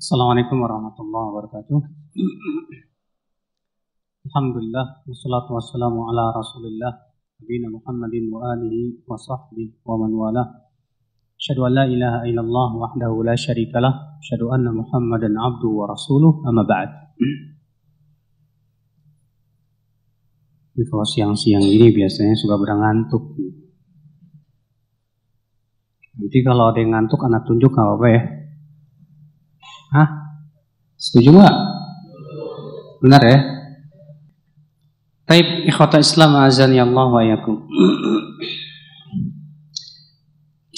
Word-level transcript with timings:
Assalamualaikum 0.00 0.64
warahmatullahi 0.64 1.26
wabarakatuh. 1.28 1.76
Alhamdulillah 4.32 5.04
wassalatu 5.04 5.52
wassalamu 5.52 6.08
ala 6.08 6.32
Rasulillah 6.32 7.04
nabiyina 7.36 7.68
Muhammadin 7.68 8.32
wa 8.32 8.48
alihi 8.48 9.04
wa 9.04 9.20
sahbihi 9.20 9.84
wa 9.84 10.00
man 10.00 10.16
wala. 10.16 10.44
Asyhadu 11.36 11.68
an 11.68 11.72
la 11.76 11.84
ilaha 11.84 12.24
illallah 12.24 12.68
wahdahu 12.80 13.28
la 13.28 13.36
syarikalah, 13.36 14.16
asyhadu 14.24 14.48
anna 14.48 14.72
Muhammadan 14.72 15.36
abduhu 15.36 15.84
wa 15.84 15.92
rasuluh. 15.92 16.48
Amma 16.48 16.64
ba'd. 16.64 16.88
Ini 20.80 20.84
kalau 20.88 21.04
siang-siang 21.04 21.60
ini 21.60 21.92
biasanya 21.92 22.40
suka 22.40 22.56
berangantuk. 22.56 23.36
Nanti 26.16 26.40
kalau 26.40 26.72
ada 26.72 26.80
yang 26.80 26.96
ngantuk 26.96 27.20
anak 27.20 27.44
tunjuk 27.44 27.68
nggak 27.76 27.84
apa-apa 27.84 28.08
ya. 28.08 28.39
Hah? 29.90 30.08
Setuju 30.94 31.34
nggak? 31.34 31.56
Benar 33.02 33.22
ya? 33.26 33.38
Taib 35.26 35.66
ikhwata 35.66 35.98
Islam 36.02 36.38
azan 36.38 36.74
ya 36.74 36.86
Allah 36.86 37.06
wa 37.10 37.22
yakum. 37.22 37.66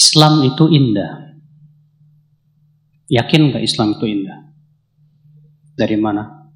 Islam 0.03 0.45
itu 0.49 0.65
indah. 0.69 1.37
Yakin 3.13 3.53
nggak 3.53 3.65
Islam 3.65 3.97
itu 3.97 4.05
indah? 4.09 4.39
Dari 5.77 5.97
mana? 6.01 6.49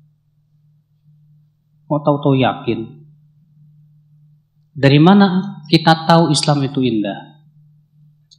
Mau 1.89 2.01
tahu-tahu 2.01 2.37
yakin? 2.41 2.81
Dari 4.77 5.01
mana 5.01 5.61
kita 5.73 6.05
tahu 6.05 6.33
Islam 6.33 6.65
itu 6.69 6.85
indah? 6.85 7.41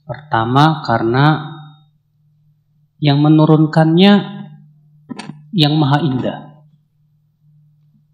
Pertama 0.05 0.85
karena 0.85 1.56
yang 2.97 3.21
menurunkannya 3.21 4.13
yang 5.53 5.73
maha 5.77 5.99
indah. 6.01 6.37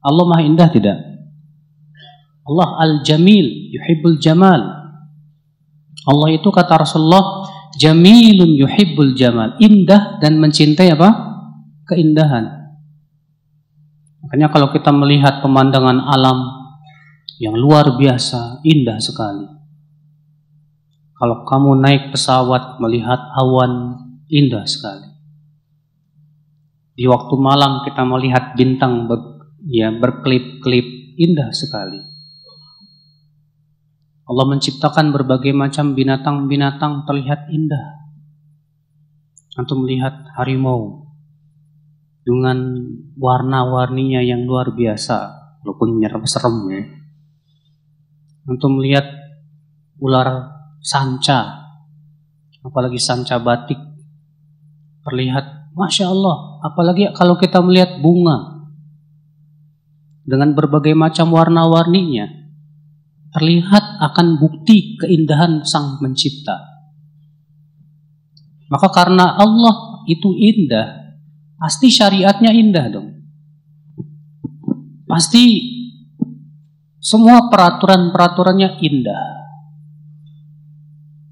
Allah 0.03 0.25
maha 0.27 0.43
indah 0.43 0.67
tidak? 0.71 0.97
Allah 2.43 2.69
al-jamil, 2.83 3.71
yuhibbul 3.71 4.19
jamal. 4.19 4.59
Allah 6.03 6.29
itu 6.35 6.51
kata 6.51 6.83
Rasulullah, 6.83 7.47
jamilun 7.79 8.51
yuhibbul 8.59 9.15
jamal. 9.15 9.55
Indah 9.63 10.19
dan 10.19 10.43
mencintai 10.43 10.91
apa? 10.91 11.09
Keindahan. 11.87 12.63
Makanya 14.27 14.51
kalau 14.51 14.67
kita 14.75 14.91
melihat 14.91 15.39
pemandangan 15.39 16.03
alam 16.03 16.43
yang 17.39 17.55
luar 17.55 17.95
biasa, 17.95 18.59
indah 18.67 18.99
sekali. 18.99 19.47
Kalau 21.15 21.47
kamu 21.47 21.79
naik 21.79 22.03
pesawat 22.11 22.83
melihat 22.83 23.19
awan 23.39 24.02
indah 24.27 24.63
sekali. 24.67 25.09
Di 26.93 27.09
waktu 27.09 27.35
malam 27.41 27.81
kita 27.81 28.05
melihat 28.05 28.53
bintang 28.53 29.09
ber, 29.09 29.49
ya 29.65 29.89
berkelip-kelip 29.89 31.17
indah 31.17 31.49
sekali. 31.49 31.97
Allah 34.23 34.45
menciptakan 34.47 35.11
berbagai 35.11 35.51
macam 35.51 35.97
binatang-binatang 35.97 37.03
terlihat 37.03 37.51
indah. 37.51 38.07
Antum 39.53 39.85
melihat 39.85 40.25
harimau 40.33 41.05
dengan 42.25 42.87
warna-warninya 43.19 44.23
yang 44.23 44.47
luar 44.47 44.73
biasa, 44.73 45.17
walaupun 45.61 46.01
serem 46.25 46.57
ya. 46.71 46.83
Antum 48.49 48.79
melihat 48.79 49.05
ular 50.01 50.55
sanca, 50.81 51.69
apalagi 52.65 52.97
sanca 52.97 53.37
batik 53.37 53.92
terlihat 55.03 55.75
masya 55.75 56.09
Allah. 56.09 56.63
Apalagi 56.63 57.11
kalau 57.13 57.35
kita 57.35 57.59
melihat 57.59 57.99
bunga 57.99 58.63
dengan 60.23 60.55
berbagai 60.55 60.95
macam 60.95 61.35
warna-warninya, 61.35 62.25
terlihat 63.35 63.99
akan 63.99 64.39
bukti 64.39 64.95
keindahan 64.95 65.67
Sang 65.67 65.99
Mencipta. 65.99 66.73
Maka 68.71 68.87
karena 68.89 69.35
Allah 69.37 70.01
itu 70.07 70.33
indah, 70.33 71.13
pasti 71.59 71.91
syariatnya 71.91 72.51
indah 72.55 72.85
dong. 72.89 73.09
Pasti 75.05 75.73
semua 77.03 77.51
peraturan-peraturannya 77.51 78.79
indah. 78.79 79.25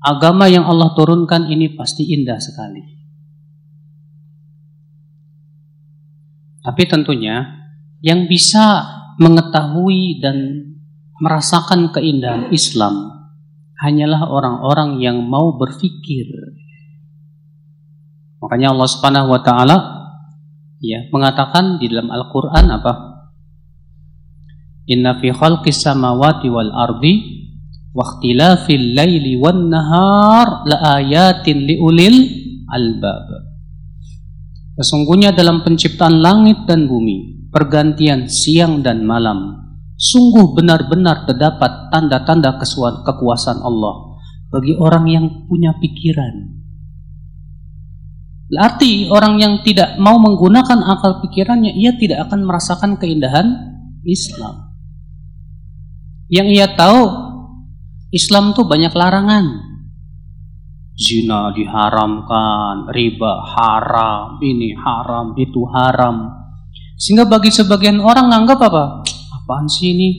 Agama 0.01 0.49
yang 0.51 0.67
Allah 0.67 0.91
turunkan 0.93 1.47
ini 1.47 1.71
pasti 1.73 2.11
indah 2.11 2.37
sekali. 2.37 3.00
Tapi 6.61 6.83
tentunya 6.85 7.41
yang 8.01 8.29
bisa 8.29 8.85
mengetahui 9.17 10.21
dan 10.21 10.37
merasakan 11.21 11.93
keindahan 11.93 12.49
Islam 12.49 13.21
hanyalah 13.81 14.29
orang-orang 14.29 15.01
yang 15.01 15.25
mau 15.25 15.57
berfikir. 15.57 16.25
Makanya 18.41 18.73
Allah 18.73 18.89
Subhanahu 18.89 19.27
wa 19.29 19.41
taala 19.41 19.77
ya 20.81 21.05
mengatakan 21.13 21.77
di 21.77 21.89
dalam 21.89 22.09
Al-Qur'an 22.09 22.65
apa? 22.73 22.93
Inna 24.89 25.17
fi 25.21 25.29
khalqis 25.29 25.85
samawati 25.85 26.49
wal 26.49 26.73
ardi 26.73 27.13
wa 27.93 28.01
ikhtilafil 28.01 28.97
laili 28.97 29.37
wan 29.37 29.69
nahar 29.69 30.65
la 30.65 31.01
ayatin 31.01 31.69
liulil 31.69 32.17
albab. 32.69 33.50
Sesungguhnya 34.79 35.35
dalam 35.35 35.67
penciptaan 35.67 36.23
langit 36.23 36.63
dan 36.63 36.87
bumi, 36.87 37.49
pergantian 37.51 38.31
siang 38.31 38.79
dan 38.79 39.03
malam, 39.03 39.59
sungguh 39.99 40.55
benar-benar 40.55 41.27
terdapat 41.27 41.91
tanda-tanda 41.91 42.55
kekuasaan 43.03 43.59
Allah 43.59 44.15
bagi 44.47 44.75
orang 44.79 45.05
yang 45.11 45.25
punya 45.47 45.75
pikiran. 45.75 46.63
Berarti 48.51 49.07
orang 49.07 49.39
yang 49.39 49.53
tidak 49.63 49.95
mau 49.95 50.19
menggunakan 50.19 50.83
akal 50.83 51.23
pikirannya, 51.23 51.71
ia 51.71 51.95
tidak 51.95 52.27
akan 52.27 52.43
merasakan 52.43 52.99
keindahan 52.99 53.47
Islam. 54.03 54.75
Yang 56.27 56.47
ia 56.59 56.67
tahu, 56.75 57.01
Islam 58.11 58.51
itu 58.51 58.67
banyak 58.67 58.91
larangan 58.91 59.70
zina 61.01 61.49
diharamkan, 61.57 62.85
riba 62.93 63.33
haram, 63.57 64.37
ini 64.37 64.77
haram, 64.77 65.33
itu 65.33 65.65
haram. 65.73 66.29
Sehingga 67.01 67.25
bagi 67.25 67.49
sebagian 67.49 67.97
orang 67.97 68.29
nganggap 68.29 68.61
apa? 68.61 69.01
Apaan 69.41 69.65
sih 69.65 69.97
ini? 69.97 70.09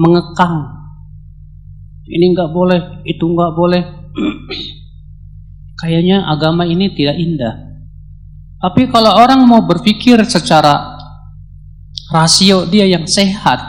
Mengekang. 0.00 0.72
Ini 2.08 2.32
nggak 2.32 2.50
boleh, 2.56 3.04
itu 3.04 3.24
nggak 3.28 3.52
boleh. 3.52 3.82
Kayaknya 5.84 6.24
agama 6.24 6.64
ini 6.64 6.88
tidak 6.96 7.20
indah. 7.20 7.54
Tapi 8.56 8.88
kalau 8.88 9.12
orang 9.20 9.44
mau 9.44 9.60
berpikir 9.68 10.16
secara 10.24 10.96
rasio 12.08 12.64
dia 12.64 12.88
yang 12.88 13.04
sehat, 13.04 13.60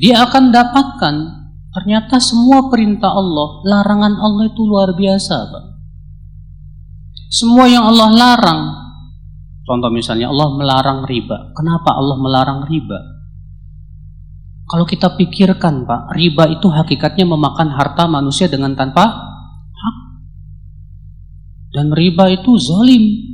dia 0.00 0.24
akan 0.24 0.48
dapatkan 0.48 1.41
Ternyata 1.72 2.20
semua 2.20 2.68
perintah 2.68 3.16
Allah, 3.16 3.64
larangan 3.64 4.14
Allah 4.20 4.44
itu 4.44 4.60
luar 4.60 4.92
biasa, 4.92 5.36
Pak. 5.48 5.64
Semua 7.32 7.64
yang 7.64 7.88
Allah 7.88 8.12
larang, 8.12 8.60
contoh 9.64 9.88
misalnya 9.88 10.28
Allah 10.28 10.52
melarang 10.52 11.08
riba. 11.08 11.56
Kenapa 11.56 11.96
Allah 11.96 12.20
melarang 12.20 12.60
riba? 12.68 13.00
Kalau 14.68 14.84
kita 14.84 15.16
pikirkan, 15.16 15.88
Pak, 15.88 16.12
riba 16.12 16.52
itu 16.52 16.68
hakikatnya 16.68 17.24
memakan 17.24 17.72
harta 17.72 18.04
manusia 18.04 18.52
dengan 18.52 18.76
tanpa 18.76 19.08
hak. 19.72 19.96
Dan 21.72 21.88
riba 21.88 22.28
itu 22.36 22.52
zalim. 22.60 23.32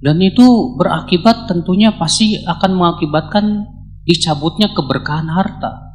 Dan 0.00 0.16
itu 0.24 0.74
berakibat 0.80 1.44
tentunya 1.44 1.92
pasti 2.00 2.40
akan 2.40 2.72
mengakibatkan 2.72 3.68
dicabutnya 4.08 4.72
keberkahan 4.72 5.28
harta. 5.28 5.91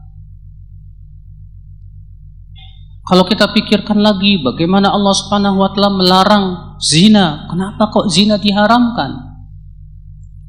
Kalau 3.07 3.23
kita 3.23 3.55
pikirkan 3.55 4.03
lagi 4.03 4.43
bagaimana 4.43 4.91
Allah 4.91 5.15
Subhanahu 5.15 5.63
wa 5.63 5.71
taala 5.71 5.95
melarang 5.95 6.45
zina, 6.83 7.47
kenapa 7.47 7.87
kok 7.87 8.11
zina 8.11 8.35
diharamkan? 8.35 9.11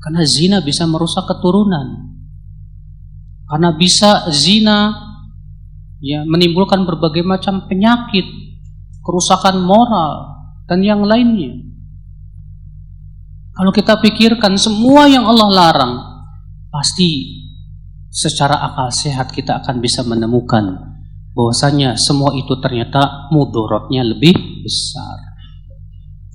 Karena 0.03 0.27
zina 0.27 0.59
bisa 0.59 0.83
merusak 0.91 1.23
keturunan. 1.31 2.19
Karena 3.47 3.71
bisa 3.79 4.27
zina 4.35 4.91
ya 6.03 6.27
menimbulkan 6.27 6.83
berbagai 6.83 7.23
macam 7.23 7.71
penyakit, 7.71 8.27
kerusakan 9.07 9.63
moral 9.63 10.35
dan 10.67 10.83
yang 10.83 11.07
lainnya. 11.07 11.63
Kalau 13.55 13.71
kita 13.71 14.03
pikirkan 14.03 14.59
semua 14.59 15.07
yang 15.07 15.31
Allah 15.31 15.51
larang, 15.51 15.95
pasti 16.75 17.39
secara 18.11 18.67
akal 18.67 18.91
sehat 18.91 19.31
kita 19.31 19.63
akan 19.63 19.79
bisa 19.79 20.03
menemukan 20.03 20.98
bahwasanya 21.39 21.95
semua 21.95 22.35
itu 22.35 22.59
ternyata 22.59 23.31
mudorotnya 23.31 24.03
lebih 24.03 24.35
besar. 24.67 25.31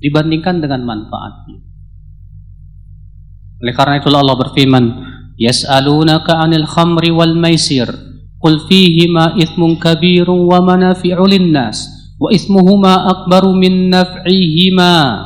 dibandingkan 0.04 0.60
dengan 0.60 0.84
manfaatnya. 0.84 1.64
Oleh 3.56 3.72
karena 3.72 3.96
itulah 3.96 4.20
Allah 4.20 4.36
berfirman, 4.36 4.84
"Yas'alunaka 5.40 6.44
'anil 6.44 6.68
khamri 6.68 7.08
wal 7.08 7.32
maisir, 7.32 7.88
qul 8.36 8.68
fihima 8.68 9.32
ithmun 9.40 9.80
kabirun 9.80 10.44
wa 10.44 10.60
manafi'u 10.60 11.24
lin-nas, 11.24 11.88
wa 12.20 12.28
ithmuhuma 12.28 13.16
akbaru 13.16 13.56
min 13.56 13.88
naf'ihima." 13.88 15.24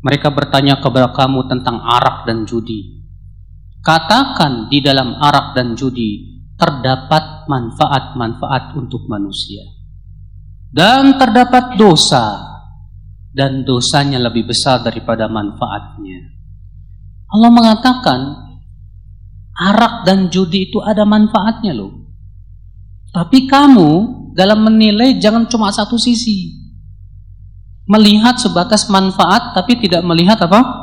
Mereka 0.00 0.32
bertanya 0.32 0.80
kepada 0.80 1.12
kamu 1.12 1.44
tentang 1.44 1.84
arak 1.84 2.24
dan 2.24 2.48
judi. 2.48 3.04
Katakan 3.84 4.72
di 4.72 4.80
dalam 4.80 5.12
arak 5.20 5.52
dan 5.52 5.76
judi 5.76 6.33
terdapat 6.54 7.50
manfaat-manfaat 7.50 8.78
untuk 8.78 9.06
manusia. 9.10 9.62
Dan 10.74 11.18
terdapat 11.18 11.78
dosa 11.78 12.54
dan 13.34 13.62
dosanya 13.62 14.18
lebih 14.18 14.46
besar 14.50 14.82
daripada 14.82 15.30
manfaatnya. 15.30 16.34
Allah 17.30 17.50
mengatakan 17.50 18.20
arak 19.54 20.06
dan 20.06 20.30
judi 20.30 20.70
itu 20.70 20.78
ada 20.82 21.02
manfaatnya 21.06 21.74
loh. 21.74 21.94
Tapi 23.14 23.46
kamu 23.46 23.90
dalam 24.34 24.66
menilai 24.66 25.18
jangan 25.22 25.46
cuma 25.46 25.70
satu 25.70 25.94
sisi 25.94 26.58
melihat 27.86 28.34
sebatas 28.40 28.90
manfaat 28.90 29.54
tapi 29.54 29.78
tidak 29.78 30.02
melihat 30.02 30.38
apa? 30.42 30.82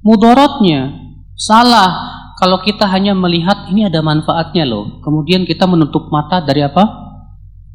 mudorotnya. 0.00 0.96
Salah 1.36 2.19
kalau 2.40 2.64
kita 2.64 2.88
hanya 2.88 3.12
melihat 3.12 3.68
ini 3.68 3.84
ada 3.84 4.00
manfaatnya 4.00 4.64
loh. 4.64 5.04
Kemudian 5.04 5.44
kita 5.44 5.68
menutup 5.68 6.08
mata 6.08 6.40
dari 6.40 6.64
apa? 6.64 6.88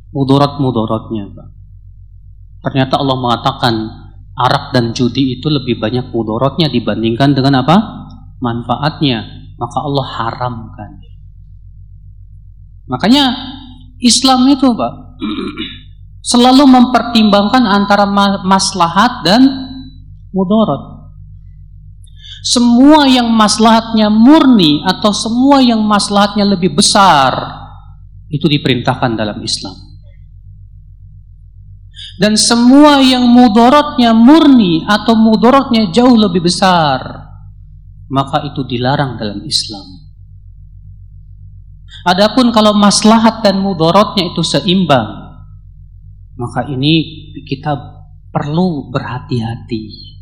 Mudorot-mudorotnya. 0.10 1.30
Ternyata 2.66 2.98
Allah 2.98 3.18
mengatakan 3.22 3.74
arak 4.34 4.74
dan 4.74 4.98
judi 4.98 5.38
itu 5.38 5.54
lebih 5.54 5.78
banyak 5.78 6.10
mudorotnya 6.10 6.66
dibandingkan 6.74 7.38
dengan 7.38 7.62
apa? 7.62 7.78
Manfaatnya. 8.42 9.22
Maka 9.62 9.78
Allah 9.86 10.06
haramkan. 10.18 10.92
Makanya 12.90 13.24
Islam 14.02 14.50
itu 14.50 14.66
Pak 14.74 14.94
selalu 16.34 16.66
mempertimbangkan 16.66 17.70
antara 17.70 18.10
maslahat 18.42 19.22
dan 19.22 19.46
mudorot. 20.34 20.95
Semua 22.44 23.08
yang 23.08 23.32
maslahatnya 23.32 24.12
murni 24.12 24.84
atau 24.84 25.14
semua 25.16 25.64
yang 25.64 25.80
maslahatnya 25.86 26.44
lebih 26.44 26.76
besar 26.76 27.32
itu 28.30 28.46
diperintahkan 28.50 29.16
dalam 29.16 29.40
Islam. 29.40 29.76
Dan 32.16 32.40
semua 32.40 33.04
yang 33.04 33.28
mudorotnya 33.28 34.16
murni 34.16 34.88
atau 34.88 35.20
mudorotnya 35.20 35.92
jauh 35.92 36.16
lebih 36.16 36.48
besar, 36.48 37.04
maka 38.08 38.40
itu 38.48 38.64
dilarang 38.64 39.20
dalam 39.20 39.44
Islam. 39.44 39.84
Adapun 42.08 42.56
kalau 42.56 42.72
maslahat 42.78 43.44
dan 43.44 43.60
mudorotnya 43.60 44.32
itu 44.32 44.40
seimbang, 44.46 45.12
maka 46.40 46.72
ini 46.72 47.04
kita 47.44 47.76
perlu 48.32 48.88
berhati-hati 48.96 50.15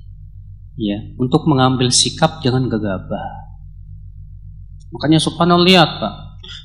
ya 0.80 0.98
untuk 1.20 1.46
mengambil 1.46 1.90
sikap 1.94 2.42
jangan 2.42 2.70
gegabah. 2.70 3.28
Makanya 4.94 5.18
subhanallah 5.18 5.66
lihat 5.66 5.90
Pak. 5.98 6.14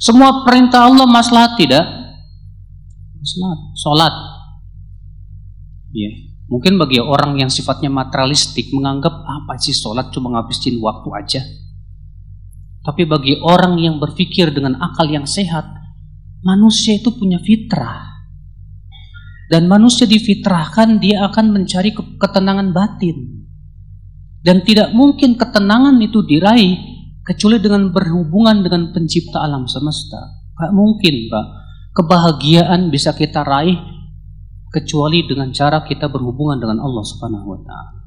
Semua 0.02 0.44
perintah 0.44 0.84
Allah 0.84 1.08
maslahat 1.08 1.56
tidak? 1.56 1.84
Maslahat 3.18 3.60
salat 3.78 4.14
ya 5.92 6.10
mungkin 6.48 6.76
bagi 6.76 7.00
orang 7.00 7.36
yang 7.40 7.50
sifatnya 7.52 7.88
materialistik 7.92 8.72
menganggap 8.72 9.24
apa 9.24 9.56
sih 9.60 9.76
salat 9.76 10.08
cuma 10.12 10.32
ngabisin 10.32 10.80
waktu 10.80 11.08
aja. 11.16 11.42
Tapi 12.84 13.04
bagi 13.04 13.36
orang 13.44 13.76
yang 13.76 14.00
berpikir 14.00 14.48
dengan 14.48 14.80
akal 14.80 15.04
yang 15.12 15.28
sehat 15.28 15.66
manusia 16.40 16.96
itu 16.96 17.12
punya 17.12 17.36
fitrah. 17.42 18.16
Dan 19.48 19.64
manusia 19.64 20.04
difitrahkan 20.04 21.00
dia 21.00 21.24
akan 21.24 21.56
mencari 21.56 21.92
ketenangan 21.92 22.72
batin. 22.72 23.37
Dan 24.38 24.62
tidak 24.62 24.94
mungkin 24.94 25.34
ketenangan 25.34 25.98
itu 25.98 26.22
diraih 26.22 26.78
kecuali 27.26 27.58
dengan 27.60 27.90
berhubungan 27.92 28.64
dengan 28.64 28.94
pencipta 28.94 29.42
alam 29.44 29.68
semesta. 29.68 30.18
Gak 30.56 30.72
mungkin, 30.72 31.28
Pak. 31.28 31.46
Kebahagiaan 31.92 32.88
bisa 32.88 33.12
kita 33.12 33.42
raih 33.42 33.76
kecuali 34.68 35.24
dengan 35.24 35.50
cara 35.50 35.82
kita 35.82 36.06
berhubungan 36.12 36.60
dengan 36.60 36.78
Allah 36.84 37.04
Subhanahu 37.04 37.46
wa 37.48 37.60
taala. 37.64 37.98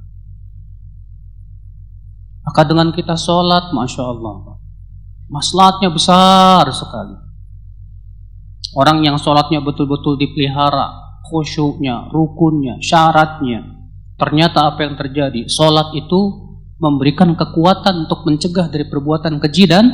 Maka 2.42 2.62
dengan 2.66 2.90
kita 2.94 3.14
sholat, 3.18 3.70
masya 3.76 4.04
Allah, 4.06 4.34
Pak. 4.46 4.58
maslahatnya 5.32 5.90
besar 5.96 6.68
sekali. 6.76 7.16
Orang 8.76 9.04
yang 9.04 9.16
sholatnya 9.16 9.64
betul-betul 9.64 10.20
dipelihara, 10.20 11.20
khusyuknya, 11.28 12.12
rukunnya, 12.12 12.80
syaratnya. 12.84 13.81
Ternyata 14.22 14.70
apa 14.70 14.86
yang 14.86 14.94
terjadi? 14.94 15.50
Solat 15.50 15.98
itu 15.98 16.54
memberikan 16.78 17.34
kekuatan 17.34 18.06
untuk 18.06 18.22
mencegah 18.30 18.70
dari 18.70 18.86
perbuatan 18.86 19.42
keji 19.42 19.66
dan 19.66 19.90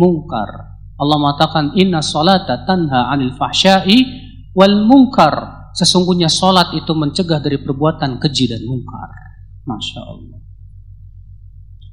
mungkar. 0.00 0.80
Allah 0.96 1.16
mengatakan 1.20 1.76
inna 1.76 2.00
salata 2.00 2.64
tanha 2.64 3.12
anil 3.12 3.36
fahsyai 3.36 4.00
wal 4.56 4.88
mungkar. 4.88 5.68
Sesungguhnya 5.76 6.32
solat 6.32 6.72
itu 6.72 6.96
mencegah 6.96 7.36
dari 7.44 7.60
perbuatan 7.60 8.16
keji 8.16 8.48
dan 8.48 8.64
mungkar. 8.64 9.12
Masya 9.68 10.00
Allah. 10.08 10.40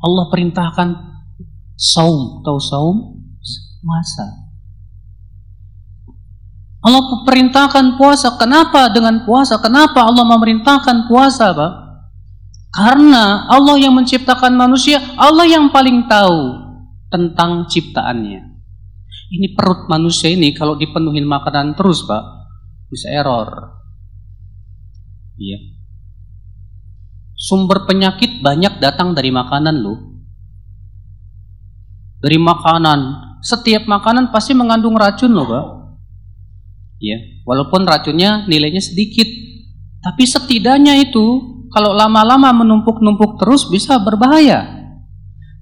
Allah 0.07 0.25
perintahkan 0.31 0.89
saum, 1.75 2.47
tahu 2.47 2.59
saum? 2.63 2.95
Masa. 3.83 4.46
Allah 6.87 7.19
perintahkan 7.27 7.99
puasa. 7.99 8.39
Kenapa 8.39 8.87
dengan 8.87 9.27
puasa? 9.27 9.59
Kenapa 9.59 10.07
Allah 10.07 10.23
memerintahkan 10.23 11.11
puasa, 11.11 11.51
Pak? 11.51 11.71
Karena 12.71 13.43
Allah 13.51 13.75
yang 13.75 13.91
menciptakan 13.91 14.55
manusia, 14.55 15.03
Allah 15.19 15.43
yang 15.43 15.67
paling 15.67 16.07
tahu 16.07 16.63
tentang 17.11 17.67
ciptaannya. 17.67 18.39
Ini 19.27 19.51
perut 19.51 19.91
manusia 19.91 20.31
ini 20.31 20.55
kalau 20.55 20.79
dipenuhi 20.79 21.19
makanan 21.27 21.75
terus, 21.75 22.07
Pak, 22.07 22.23
bisa 22.87 23.11
error. 23.11 23.75
Iya. 25.35 25.59
Sumber 27.35 27.83
penyakit 27.83 28.39
banyak 28.39 28.79
datang 28.79 29.11
dari 29.11 29.27
makanan 29.27 29.75
loh. 29.75 30.23
Dari 32.23 32.39
makanan. 32.39 32.99
Setiap 33.43 33.83
makanan 33.91 34.31
pasti 34.31 34.55
mengandung 34.55 34.95
racun 34.95 35.35
loh, 35.35 35.47
Pak 35.51 35.76
ya 36.97 37.17
walaupun 37.45 37.85
racunnya 37.85 38.45
nilainya 38.49 38.81
sedikit 38.81 39.27
tapi 40.01 40.23
setidaknya 40.23 41.03
itu 41.03 41.57
kalau 41.67 41.91
lama-lama 41.91 42.63
menumpuk-numpuk 42.63 43.41
terus 43.43 43.67
bisa 43.67 43.99
berbahaya. 43.99 44.63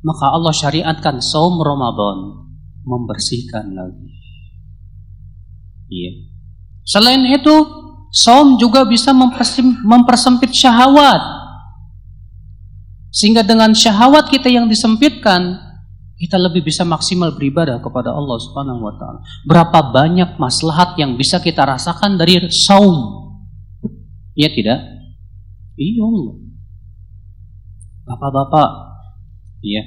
Maka 0.05 0.25
Allah 0.37 0.53
syariatkan 0.53 1.17
saum 1.17 1.57
Ramadan 1.57 2.45
membersihkan 2.85 3.73
lagi. 3.73 4.09
Iya. 5.89 6.11
Selain 6.85 7.25
itu 7.25 7.55
saum 8.13 8.61
juga 8.61 8.85
bisa 8.85 9.09
mempersempit 9.81 10.53
syahwat. 10.53 11.21
Sehingga 13.09 13.41
dengan 13.41 13.73
syahwat 13.73 14.29
kita 14.29 14.45
yang 14.53 14.69
disempitkan 14.69 15.57
kita 16.15 16.39
lebih 16.39 16.63
bisa 16.63 16.87
maksimal 16.87 17.35
beribadah 17.35 17.83
kepada 17.83 18.15
Allah 18.15 18.37
Subhanahu 18.39 18.79
wa 18.79 18.93
taala. 18.95 19.19
Berapa 19.43 19.91
banyak 19.91 20.39
maslahat 20.39 20.95
yang 20.95 21.19
bisa 21.19 21.43
kita 21.43 21.67
rasakan 21.67 22.15
dari 22.15 22.39
saum? 22.47 23.27
Iya 24.35 24.49
tidak? 24.51 24.79
Iya 25.75 26.03
Allah. 26.07 26.35
Bapak-bapak, 28.05 28.69
iya. 29.65 29.83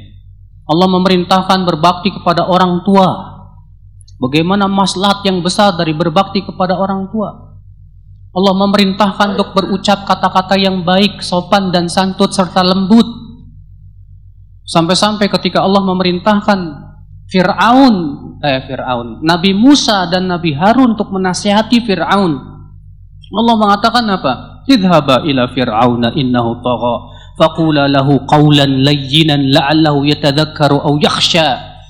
Allah 0.69 0.89
memerintahkan 0.91 1.65
berbakti 1.65 2.13
kepada 2.13 2.45
orang 2.45 2.85
tua. 2.85 3.09
Bagaimana 4.19 4.69
maslahat 4.69 5.25
yang 5.25 5.41
besar 5.41 5.79
dari 5.79 5.97
berbakti 5.97 6.45
kepada 6.45 6.77
orang 6.77 7.09
tua? 7.09 7.57
Allah 8.35 8.55
memerintahkan 8.55 9.39
untuk 9.39 9.57
berucap 9.57 10.05
kata-kata 10.05 10.61
yang 10.61 10.85
baik, 10.85 11.25
sopan 11.25 11.73
dan 11.73 11.89
santun 11.89 12.29
serta 12.29 12.61
lembut 12.61 13.18
Sampai-sampai 14.69 15.33
ketika 15.33 15.65
Allah 15.65 15.81
memerintahkan 15.81 16.61
Fir'aun, 17.25 17.95
eh 18.45 18.61
Fir'aun, 18.69 19.25
Nabi 19.25 19.57
Musa 19.57 20.05
dan 20.13 20.29
Nabi 20.29 20.53
Harun 20.53 20.93
untuk 20.93 21.09
menasihati 21.09 21.81
Fir'aun. 21.89 22.33
Allah 23.33 23.57
mengatakan 23.57 24.05
apa? 24.13 24.33
Idhaba 24.69 25.25
ila 25.25 25.49
Fir'auna 25.49 26.13
innahu 26.13 26.61
tagha. 26.61 26.97
Faqula 27.41 27.89
lahu 27.89 28.29
qawlan 28.29 28.85
layyinan 28.85 29.49
la'allahu 29.49 30.05
yatadhakkaru 30.05 30.85
aw 30.85 30.93
yakhsha. 31.01 31.81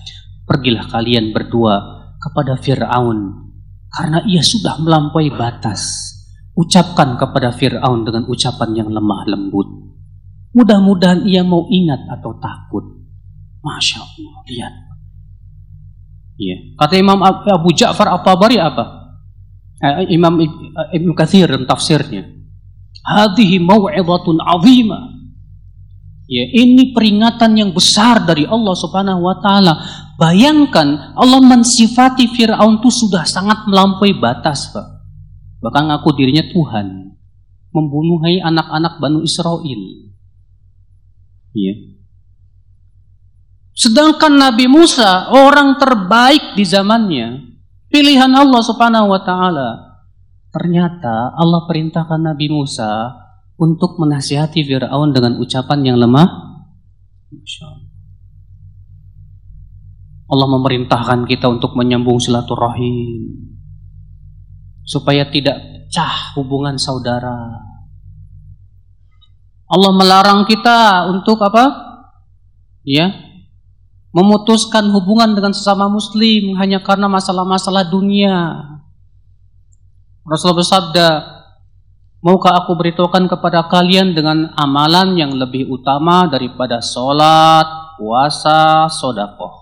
Pergilah 0.46 0.86
kalian 0.86 1.34
berdua 1.34 1.82
kepada 2.22 2.54
Fir'aun. 2.62 3.50
Karena 3.90 4.22
ia 4.22 4.44
sudah 4.44 4.78
melampaui 4.78 5.34
batas. 5.34 6.14
ucapkan 6.58 7.14
kepada 7.14 7.54
Fir'aun 7.54 8.02
dengan 8.02 8.26
ucapan 8.26 8.74
yang 8.74 8.90
lemah 8.90 9.30
lembut. 9.30 9.87
Mudah-mudahan 10.56 11.28
ia 11.28 11.44
mau 11.44 11.68
ingat 11.68 12.08
atau 12.08 12.36
takut. 12.40 12.84
Masya 13.60 13.98
Allah, 14.00 14.34
lihat. 14.48 14.74
Ya. 16.38 16.56
Kata 16.78 16.94
Imam 16.94 17.18
Abu 17.24 17.74
Ja'far 17.74 18.08
At-Tabari 18.14 18.62
apa? 18.62 18.84
Eh, 19.78 20.14
Imam 20.14 20.38
Ibn 20.38 21.08
Kathir 21.14 21.50
dan 21.50 21.66
tafsirnya. 21.66 22.26
Hadihi 23.02 23.58
maw'idhatun 23.62 24.38
azimah. 24.38 25.18
Ya, 26.28 26.44
ini 26.44 26.92
peringatan 26.92 27.56
yang 27.56 27.70
besar 27.72 28.20
dari 28.28 28.44
Allah 28.44 28.76
Subhanahu 28.76 29.24
wa 29.24 29.40
taala. 29.40 29.80
Bayangkan 30.20 31.16
Allah 31.16 31.40
mensifati 31.40 32.28
Firaun 32.28 32.84
itu 32.84 32.90
sudah 32.92 33.24
sangat 33.24 33.64
melampaui 33.64 34.12
batas, 34.18 34.68
Pak. 34.74 34.86
Bahkan 35.64 35.82
ngaku 35.88 36.08
dirinya 36.14 36.44
Tuhan. 36.52 36.86
Membunuh 37.72 38.20
anak-anak 38.24 39.00
Banu 39.00 39.24
Israel. 39.24 40.07
Ya. 41.56 41.74
Sedangkan 43.78 44.34
Nabi 44.34 44.66
Musa 44.66 45.30
orang 45.30 45.78
terbaik 45.78 46.58
di 46.58 46.66
zamannya, 46.66 47.54
pilihan 47.86 48.34
Allah 48.34 48.62
Subhanahu 48.64 49.14
wa 49.14 49.22
taala. 49.22 49.70
Ternyata 50.50 51.36
Allah 51.36 51.62
perintahkan 51.68 52.18
Nabi 52.18 52.50
Musa 52.50 53.14
untuk 53.54 53.98
menasihati 54.02 54.66
Firaun 54.66 55.14
dengan 55.14 55.38
ucapan 55.38 55.86
yang 55.86 55.98
lemah. 56.02 56.26
Allah 60.28 60.48
memerintahkan 60.58 61.24
kita 61.24 61.46
untuk 61.48 61.72
menyambung 61.72 62.20
silaturahim 62.20 63.48
supaya 64.88 65.28
tidak 65.28 65.60
pecah 65.60 66.32
hubungan 66.36 66.80
saudara. 66.80 67.67
Allah 69.68 69.92
melarang 69.92 70.48
kita 70.48 71.12
untuk 71.12 71.40
apa? 71.44 71.86
Ya, 72.88 73.12
memutuskan 74.16 74.88
hubungan 74.90 75.36
dengan 75.36 75.52
sesama 75.52 75.92
muslim 75.92 76.56
hanya 76.56 76.80
karena 76.80 77.06
masalah-masalah 77.06 77.86
dunia. 77.92 78.64
Rasulullah 80.24 80.60
bersabda, 80.64 81.08
Maukah 82.18 82.66
aku 82.66 82.74
beritahukan 82.74 83.30
kepada 83.30 83.70
kalian 83.70 84.10
dengan 84.10 84.50
amalan 84.58 85.14
yang 85.14 85.30
lebih 85.38 85.70
utama 85.70 86.26
daripada 86.26 86.82
sholat, 86.82 87.94
puasa, 87.94 88.90
sodakoh? 88.90 89.54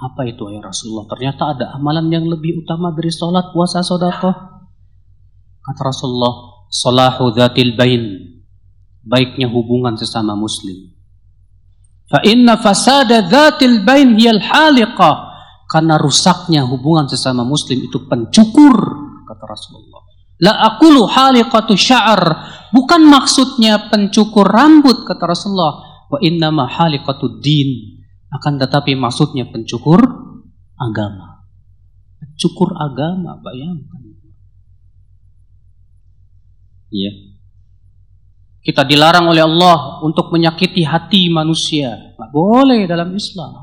Apa 0.00 0.24
itu 0.24 0.48
ya 0.48 0.64
Rasulullah? 0.64 1.04
Ternyata 1.12 1.52
ada 1.52 1.66
amalan 1.76 2.08
yang 2.08 2.24
lebih 2.24 2.64
utama 2.64 2.96
dari 2.96 3.12
sholat, 3.12 3.52
puasa, 3.52 3.84
sodakoh. 3.84 4.34
Kata 5.62 5.80
Rasulullah, 5.84 6.64
Salahu 6.72 7.28
dhatil 7.36 7.76
bain. 7.76 8.02
Baiknya 9.02 9.50
hubungan 9.50 9.98
sesama 9.98 10.38
muslim. 10.38 10.94
Fa 12.06 12.22
inna 12.22 12.60
fasada 12.60 13.26
dhatil 13.26 13.82
bain 13.82 14.14
hiyal 14.14 14.38
haliqah. 14.38 15.32
Karena 15.66 15.96
rusaknya 15.96 16.68
hubungan 16.68 17.08
sesama 17.08 17.48
muslim 17.48 17.80
itu 17.80 18.04
pencukur, 18.04 18.76
kata 19.24 19.44
Rasulullah. 19.48 20.04
La 20.44 20.52
akulu 20.68 21.08
haliqatu 21.08 21.72
sya'ar. 21.72 22.22
Bukan 22.68 23.08
maksudnya 23.08 23.88
pencukur 23.88 24.44
rambut, 24.44 25.08
kata 25.08 25.24
Rasulullah. 25.24 26.04
Wa 26.12 26.20
innama 26.20 26.68
haliqatu 26.68 27.40
din 27.40 28.02
akan 28.28 28.60
tetapi 28.60 28.92
maksudnya 29.00 29.48
pencukur 29.48 30.00
agama. 30.76 31.40
Pencukur 32.20 32.76
agama, 32.76 33.40
bayangkan. 33.40 34.12
Iya. 36.92 37.31
Kita 38.62 38.86
dilarang 38.86 39.26
oleh 39.26 39.42
Allah 39.42 39.98
untuk 40.06 40.30
menyakiti 40.30 40.86
hati 40.86 41.26
manusia. 41.26 42.14
Tidak 42.14 42.30
boleh 42.30 42.86
dalam 42.86 43.10
Islam. 43.10 43.58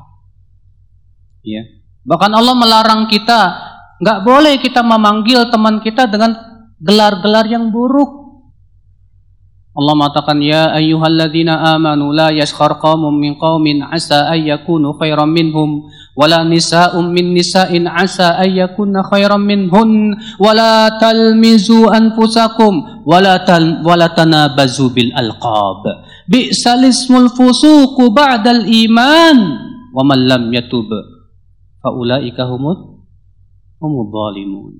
Ya. 1.40 1.64
Bahkan 2.04 2.32
Allah 2.36 2.52
melarang 2.52 3.08
kita, 3.08 3.40
nggak 3.96 4.20
boleh 4.28 4.60
kita 4.60 4.84
memanggil 4.84 5.48
teman 5.48 5.80
kita 5.80 6.04
dengan 6.04 6.36
gelar-gelar 6.76 7.48
yang 7.48 7.72
buruk. 7.72 8.19
Allah 9.80 9.96
mengatakan 9.96 10.44
ya 10.44 10.76
ayyuhalladzina 10.76 11.72
amanu 11.72 12.12
la 12.12 12.28
yaskhar 12.28 12.76
qaumun 12.76 13.16
min 13.16 13.40
qaumin 13.40 13.80
asa 13.80 14.28
ay 14.28 14.52
yakunu 14.52 14.92
khairan 15.00 15.32
minhum 15.32 15.88
wala 16.12 16.44
nisa'un 16.44 17.08
min 17.08 17.32
nisa'in 17.32 17.88
asa 17.88 18.36
ay 18.36 18.60
yakunna 18.60 19.00
khairan 19.08 19.40
minhun 19.40 20.12
wala 20.36 21.00
talmizu 21.00 21.88
anfusakum 21.88 23.08
wala 23.08 23.40
tal 23.48 23.80
wala 23.80 24.12
tanabazu 24.12 24.92
bil 24.92 25.16
alqab. 25.16 25.80
Bi'sal 26.28 26.84
ismul 26.84 27.32
fusuq 27.32 27.96
ba'dal 28.12 28.68
iman 28.68 29.38
wa 29.96 30.04
man 30.04 30.28
lam 30.28 30.52
yatub 30.52 30.92
fa 31.80 31.88
ulaika 31.88 32.44
humud 32.52 33.00
humud 33.80 34.12
zalimun. 34.12 34.76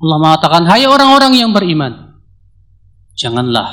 Allah 0.00 0.18
mengatakan 0.24 0.64
hai 0.72 0.88
orang-orang 0.88 1.36
yang 1.36 1.52
beriman 1.52 2.05
Janganlah 3.16 3.68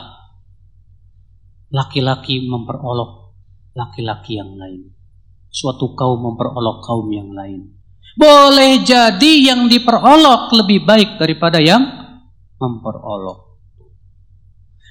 laki-laki 1.67 2.47
memperolok 2.47 3.35
laki-laki 3.75 4.39
yang 4.39 4.55
lain. 4.55 4.93
Suatu 5.53 5.93
kaum 5.93 6.21
memperolok 6.21 6.81
kaum 6.81 7.12
yang 7.12 7.33
lain. 7.33 7.73
Boleh 8.13 8.81
jadi 8.85 9.53
yang 9.53 9.69
diperolok 9.69 10.53
lebih 10.53 10.85
baik 10.85 11.17
daripada 11.17 11.57
yang 11.57 11.81
memperolok. 12.62 13.57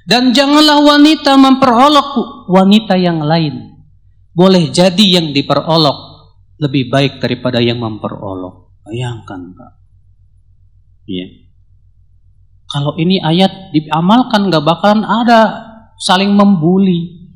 Dan 0.02 0.34
janganlah 0.34 0.82
wanita 0.82 1.38
memperolok 1.38 2.10
wanita 2.50 2.98
yang 2.98 3.22
lain. 3.22 3.86
Boleh 4.34 4.70
jadi 4.74 5.22
yang 5.22 5.30
diperolok 5.30 5.98
lebih 6.58 6.90
baik 6.90 7.22
daripada 7.22 7.62
yang 7.62 7.78
memperolok. 7.78 8.82
Bayangkan, 8.82 9.54
Pak. 9.54 9.72
Iya. 11.06 11.22
Yeah. 11.22 11.41
Kalau 12.72 12.96
ini 12.96 13.20
ayat 13.20 13.68
diamalkan 13.76 14.48
nggak 14.48 14.64
bakalan 14.64 15.04
ada 15.04 15.40
saling 16.00 16.32
membuli, 16.32 17.28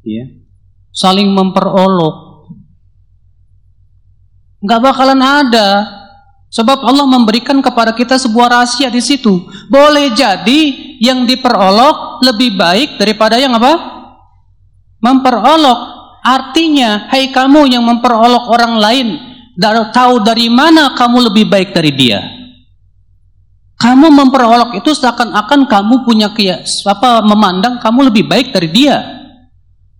ya, 0.00 0.24
saling 0.88 1.28
memperolok, 1.28 2.48
nggak 4.64 4.80
bakalan 4.80 5.20
ada. 5.20 5.68
Sebab 6.50 6.82
Allah 6.82 7.06
memberikan 7.06 7.62
kepada 7.62 7.94
kita 7.94 8.18
sebuah 8.18 8.50
rahasia 8.50 8.90
di 8.90 8.98
situ. 8.98 9.46
Boleh 9.70 10.10
jadi 10.10 10.60
yang 10.98 11.22
diperolok 11.22 12.26
lebih 12.26 12.58
baik 12.58 12.98
daripada 12.98 13.38
yang 13.38 13.54
apa? 13.54 13.70
Memperolok. 14.98 15.80
Artinya, 16.26 17.06
hai 17.06 17.30
kamu 17.30 17.70
yang 17.70 17.86
memperolok 17.86 18.50
orang 18.50 18.82
lain, 18.82 19.08
tahu 19.94 20.26
dari 20.26 20.50
mana 20.50 20.98
kamu 20.98 21.30
lebih 21.30 21.46
baik 21.46 21.70
dari 21.70 21.94
dia. 21.94 22.39
Kamu 23.80 24.12
memperolok 24.12 24.76
itu 24.76 24.92
seakan-akan 24.92 25.64
kamu 25.64 26.04
punya 26.04 26.36
kias, 26.36 26.84
apa 26.84 27.24
memandang 27.24 27.80
kamu 27.80 28.12
lebih 28.12 28.28
baik 28.28 28.52
dari 28.52 28.68
dia. 28.68 29.00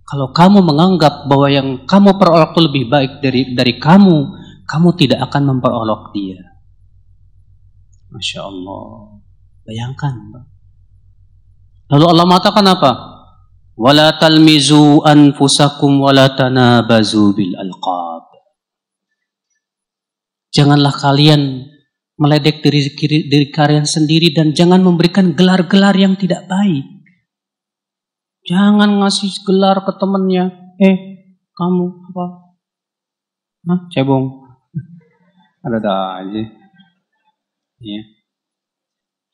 Kalau 0.05 0.29
kamu 0.29 0.61
menganggap 0.61 1.25
bahwa 1.25 1.47
yang 1.49 1.67
kamu 1.89 2.21
perolok 2.21 2.53
itu 2.53 2.61
lebih 2.61 2.83
baik 2.93 3.11
dari 3.25 3.41
dari 3.57 3.81
kamu, 3.81 4.17
kamu 4.69 4.87
tidak 5.01 5.25
akan 5.25 5.57
memperolok 5.57 6.13
dia. 6.13 6.37
Masya 8.13 8.45
Allah. 8.45 9.17
Bayangkan. 9.65 10.13
Lalu 11.89 12.05
Allah 12.05 12.25
mengatakan 12.27 12.65
apa? 12.69 12.91
Wala 13.79 14.13
talmizu 14.19 15.01
anfusakum 15.01 16.05
wala 16.05 16.29
tanabazu 16.37 17.33
bil 17.33 17.55
alqab. 17.57 18.29
Janganlah 20.51 20.91
kalian 20.91 21.70
meledek 22.21 22.61
diri, 22.61 22.93
diri 23.25 23.47
kalian 23.49 23.89
sendiri 23.89 24.29
dan 24.29 24.53
jangan 24.53 24.85
memberikan 24.85 25.33
gelar-gelar 25.33 25.97
yang 25.97 26.13
tidak 26.13 26.45
baik. 26.45 26.85
Jangan 28.45 29.01
ngasih 29.01 29.41
gelar 29.41 29.81
ke 29.81 29.91
temennya. 29.97 30.53
Eh, 30.77 30.97
kamu 31.57 31.85
apa? 32.13 32.25
Hah, 33.65 33.79
cebong. 33.89 34.25
Ada-ada 35.65 36.21
aja. 36.21 36.41
Ya. 37.81 38.01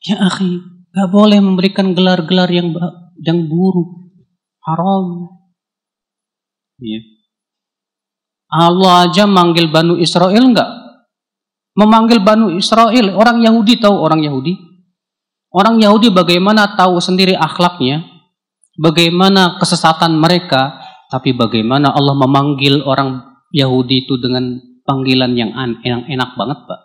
Ya, 0.08 0.16
akhi, 0.24 0.56
gak 0.88 1.08
boleh 1.12 1.44
memberikan 1.44 1.92
gelar-gelar 1.92 2.48
yang 2.48 2.72
yang 3.20 3.44
buruk. 3.52 4.16
Haram. 4.64 5.28
Ya. 6.80 7.00
Allah 8.48 9.08
aja 9.08 9.28
manggil 9.28 9.68
Banu 9.68 10.00
Israel 10.00 10.40
enggak 10.40 10.77
memanggil 11.78 12.18
Banu 12.18 12.50
Israel, 12.58 13.14
orang 13.14 13.38
Yahudi 13.38 13.78
tahu 13.78 13.94
orang 13.94 14.26
Yahudi. 14.26 14.58
Orang 15.54 15.78
Yahudi 15.78 16.10
bagaimana 16.10 16.74
tahu 16.74 16.98
sendiri 16.98 17.38
akhlaknya, 17.38 18.02
bagaimana 18.76 19.56
kesesatan 19.62 20.18
mereka, 20.18 20.82
tapi 21.08 21.32
bagaimana 21.32 21.94
Allah 21.94 22.18
memanggil 22.18 22.82
orang 22.82 23.22
Yahudi 23.54 24.04
itu 24.04 24.18
dengan 24.20 24.58
panggilan 24.84 25.32
yang, 25.38 25.54
an, 25.56 25.80
yang 25.86 26.04
enak 26.04 26.36
banget, 26.36 26.58
Pak. 26.66 26.80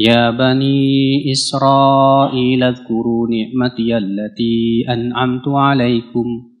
Ya 0.00 0.32
bani 0.32 1.28
Israel 1.28 2.60
adhkuru 2.64 3.28
ni'mati 3.28 3.92
allati 3.92 4.86
an'amtu 4.88 5.60
alaikum. 5.60 6.56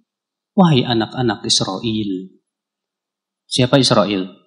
Wahai 0.52 0.84
anak-anak 0.84 1.40
Israel. 1.48 2.10
Siapa 3.48 3.80
Israel? 3.80 4.39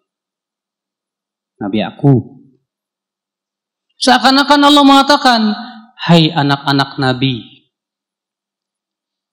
Nabi 1.63 1.79
aku. 1.79 2.43
Seakan-akan 4.03 4.61
Allah 4.67 4.83
mengatakan, 4.83 5.41
Hai 6.03 6.27
anak-anak 6.27 6.99
Nabi. 6.99 7.39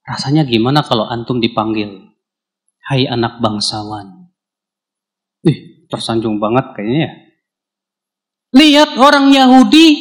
Rasanya 0.07 0.47
gimana 0.47 0.87
kalau 0.87 1.11
antum 1.11 1.43
dipanggil? 1.43 1.91
Hai 2.87 3.11
anak 3.11 3.43
bangsawan. 3.43 4.31
Ih, 5.43 5.91
tersanjung 5.91 6.39
banget 6.39 6.71
kayaknya 6.79 7.01
ya. 7.03 7.13
Lihat 8.51 8.91
orang 8.99 9.35
Yahudi 9.35 9.99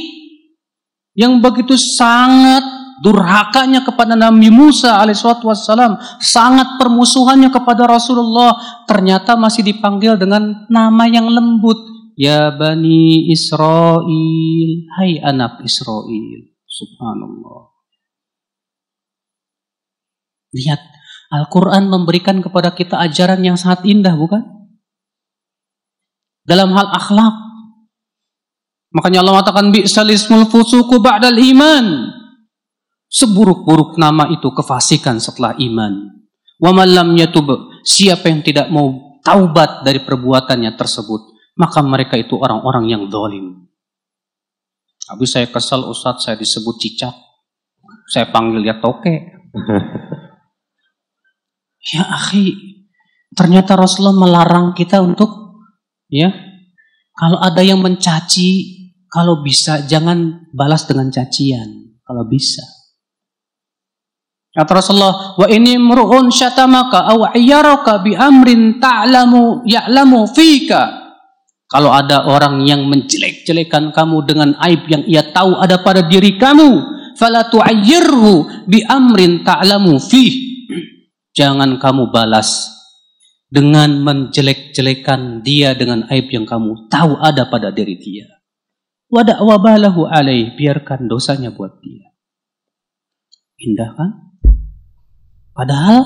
yang 1.18 1.42
begitu 1.42 1.74
sangat 1.74 2.62
durhakanya 3.02 3.82
kepada 3.82 4.14
Nabi 4.14 4.54
Musa 4.54 5.02
alaihissalam, 5.02 6.22
sangat 6.22 6.78
permusuhannya 6.78 7.50
kepada 7.50 7.90
Rasulullah, 7.90 8.84
ternyata 8.86 9.34
masih 9.34 9.66
dipanggil 9.66 10.20
dengan 10.20 10.70
nama 10.70 11.10
yang 11.10 11.26
lembut. 11.26 11.89
Ya 12.20 12.52
Bani 12.52 13.32
Israel, 13.32 14.68
hai 15.00 15.24
anak 15.24 15.64
Israel. 15.64 16.52
Subhanallah. 16.68 17.72
Lihat, 20.52 20.84
Al-Quran 21.32 21.88
memberikan 21.88 22.44
kepada 22.44 22.76
kita 22.76 23.00
ajaran 23.00 23.40
yang 23.40 23.56
sangat 23.56 23.88
indah, 23.88 24.20
bukan? 24.20 24.44
Dalam 26.44 26.76
hal 26.76 26.92
akhlak, 26.92 27.50
Makanya 28.90 29.22
Allah 29.22 29.38
mengatakan 29.38 29.70
bi'salismul 29.70 30.50
fusuku 30.50 30.98
ba'dal 30.98 31.38
iman. 31.38 32.10
Seburuk-buruk 33.10 34.02
nama 34.02 34.30
itu 34.34 34.50
kefasikan 34.50 35.22
setelah 35.22 35.54
iman. 35.62 36.26
Wa 36.58 36.74
malam 36.74 37.14
yatub. 37.14 37.70
Siapa 37.86 38.34
yang 38.34 38.42
tidak 38.42 38.74
mau 38.74 39.18
taubat 39.22 39.86
dari 39.86 40.02
perbuatannya 40.02 40.74
tersebut, 40.74 41.22
maka 41.60 41.84
mereka 41.84 42.16
itu 42.16 42.40
orang-orang 42.40 42.88
yang 42.88 43.04
zalim. 43.12 43.68
Habis 45.12 45.36
saya 45.36 45.52
kesal 45.52 45.84
Ustaz, 45.84 46.24
saya 46.24 46.40
disebut 46.40 46.80
cicak. 46.80 47.12
Saya 48.08 48.32
panggil 48.32 48.64
dia 48.64 48.80
toke. 48.80 49.10
ya 51.94 52.04
akhi, 52.16 52.56
ternyata 53.36 53.76
Rasulullah 53.76 54.16
melarang 54.16 54.72
kita 54.72 55.04
untuk 55.04 55.60
ya 56.08 56.32
kalau 57.18 57.42
ada 57.42 57.60
yang 57.60 57.84
mencaci 57.84 58.80
kalau 59.10 59.42
bisa 59.42 59.90
jangan 59.90 60.48
balas 60.54 60.86
dengan 60.86 61.10
cacian. 61.10 61.98
Kalau 62.06 62.26
bisa. 62.26 62.66
Kata 64.50 64.82
Rasulullah, 64.82 65.38
wa 65.38 65.46
ini 65.46 65.78
mru'un 65.78 66.34
syatamaka 66.34 67.06
aw 67.06 67.38
ayyaraka 67.38 68.02
bi 68.02 68.18
amrin 68.18 68.82
ta'lamu 68.82 69.62
ya'lamu 69.62 70.26
fika. 70.34 70.99
Kalau 71.70 71.94
ada 71.94 72.26
orang 72.26 72.66
yang 72.66 72.90
menjelek-jelekan 72.90 73.94
kamu 73.94 74.26
dengan 74.26 74.58
aib 74.66 74.90
yang 74.90 75.06
ia 75.06 75.22
tahu 75.22 75.54
ada 75.54 75.78
pada 75.86 76.02
diri 76.02 76.34
kamu, 76.34 76.82
fala 77.14 77.46
tu'ayyirhu 77.46 78.66
bi 78.66 78.82
amrin 78.90 79.46
ta'lamu 79.46 80.02
fih. 80.02 80.50
Jangan 81.38 81.78
kamu 81.78 82.10
balas 82.10 82.74
dengan 83.54 84.02
menjelek-jelekan 84.02 85.46
dia 85.46 85.78
dengan 85.78 86.10
aib 86.10 86.34
yang 86.34 86.50
kamu 86.50 86.90
tahu 86.90 87.22
ada 87.22 87.46
pada 87.46 87.70
diri 87.70 88.02
dia. 88.02 88.26
Wadak 89.10 89.38
wabalahu 89.42 90.10
alaih. 90.10 90.58
Biarkan 90.58 91.06
dosanya 91.06 91.54
buat 91.54 91.78
dia. 91.82 92.14
Indah 93.62 93.94
kan? 93.94 94.12
Padahal 95.54 96.02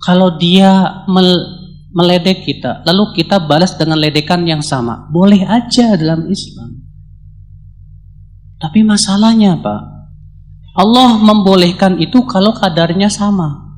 kalau 0.00 0.36
dia 0.36 1.04
mel 1.08 1.61
meledek 1.92 2.44
kita, 2.44 2.80
lalu 2.88 3.12
kita 3.22 3.40
balas 3.44 3.76
dengan 3.76 4.00
ledekan 4.00 4.42
yang 4.48 4.64
sama. 4.64 5.08
Boleh 5.12 5.44
aja 5.44 5.96
dalam 5.96 6.28
Islam. 6.28 6.80
Tapi 8.56 8.80
masalahnya 8.84 9.60
Pak, 9.60 9.80
Allah 10.72 11.20
membolehkan 11.20 12.00
itu 12.00 12.24
kalau 12.24 12.56
kadarnya 12.56 13.12
sama. 13.12 13.76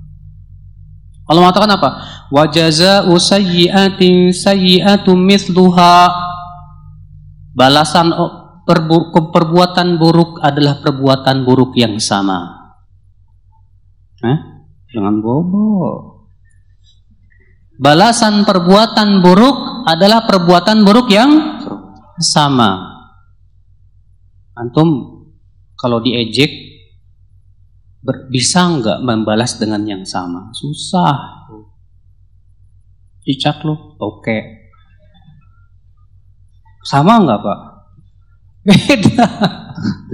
Allah 1.25 1.41
mengatakan 1.41 1.73
apa? 1.75 1.91
Wajaza 2.29 3.09
usayyi'atin 3.09 4.31
sayyi'atum 4.31 5.17
mithluha 5.17 6.13
Balasan 7.55 8.11
perbuatan 8.67 9.95
buruk 9.95 10.43
adalah 10.43 10.83
perbuatan 10.83 11.47
buruk 11.47 11.79
yang 11.79 12.03
sama. 12.03 12.51
Eh? 14.27 14.39
Jangan 14.91 15.23
bobo. 15.23 16.14
Balasan 17.75 18.47
perbuatan 18.47 19.19
buruk 19.19 19.87
adalah 19.91 20.23
perbuatan 20.31 20.87
buruk 20.87 21.11
yang 21.11 21.59
sama. 22.23 22.95
Antum 24.55 25.21
kalau 25.75 25.99
diejek 25.99 26.55
bisa 28.31 28.69
nggak 28.69 29.03
membalas 29.03 29.59
dengan 29.59 29.83
yang 29.83 30.05
sama? 30.07 30.55
Susah. 30.55 31.43
Cicak 33.25 33.65
lo, 33.65 33.97
oke. 33.99 34.23
Okay. 34.23 34.41
Sama 36.85 37.25
nggak 37.25 37.41
Pak? 37.41 37.61
Beda. 38.69 39.29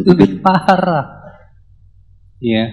Lebih 0.00 0.40
parah. 0.40 1.06
Ya. 2.40 2.70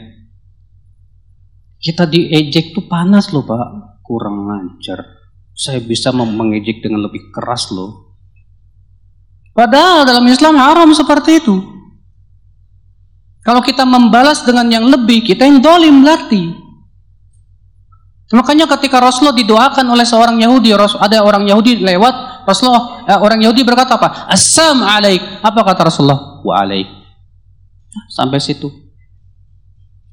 Kita 1.78 2.06
diejek 2.08 2.72
tuh 2.72 2.86
panas 2.86 3.34
loh 3.34 3.44
Pak. 3.44 3.87
Kurang 4.08 4.48
lancar. 4.48 5.04
Saya 5.52 5.84
bisa 5.84 6.16
mengejek 6.16 6.80
dengan 6.80 7.04
lebih 7.04 7.28
keras 7.28 7.76
loh. 7.76 8.16
Padahal 9.52 10.08
dalam 10.08 10.24
Islam 10.32 10.56
haram 10.56 10.88
seperti 10.96 11.44
itu. 11.44 11.60
Kalau 13.44 13.60
kita 13.60 13.84
membalas 13.84 14.48
dengan 14.48 14.72
yang 14.72 14.88
lebih, 14.88 15.28
kita 15.28 15.44
yang 15.44 15.60
dolim 15.60 16.04
berarti. 16.04 16.56
Makanya 18.32 18.68
ketika 18.76 19.00
Rasulullah 19.00 19.36
didoakan 19.36 19.88
oleh 19.88 20.04
seorang 20.04 20.36
Yahudi, 20.40 20.76
ada 20.76 21.24
orang 21.24 21.48
Yahudi 21.48 21.80
lewat, 21.80 22.44
Rasulullah 22.44 23.08
eh, 23.08 23.16
orang 23.16 23.40
Yahudi 23.40 23.64
berkata 23.64 23.96
apa? 23.96 24.28
Assam 24.28 24.84
alaik. 24.84 25.24
Apa 25.40 25.64
kata 25.64 25.88
Rasulullah? 25.88 26.44
Wa 26.44 26.64
alaik. 26.64 26.88
Sampai 28.12 28.44
situ. 28.44 28.68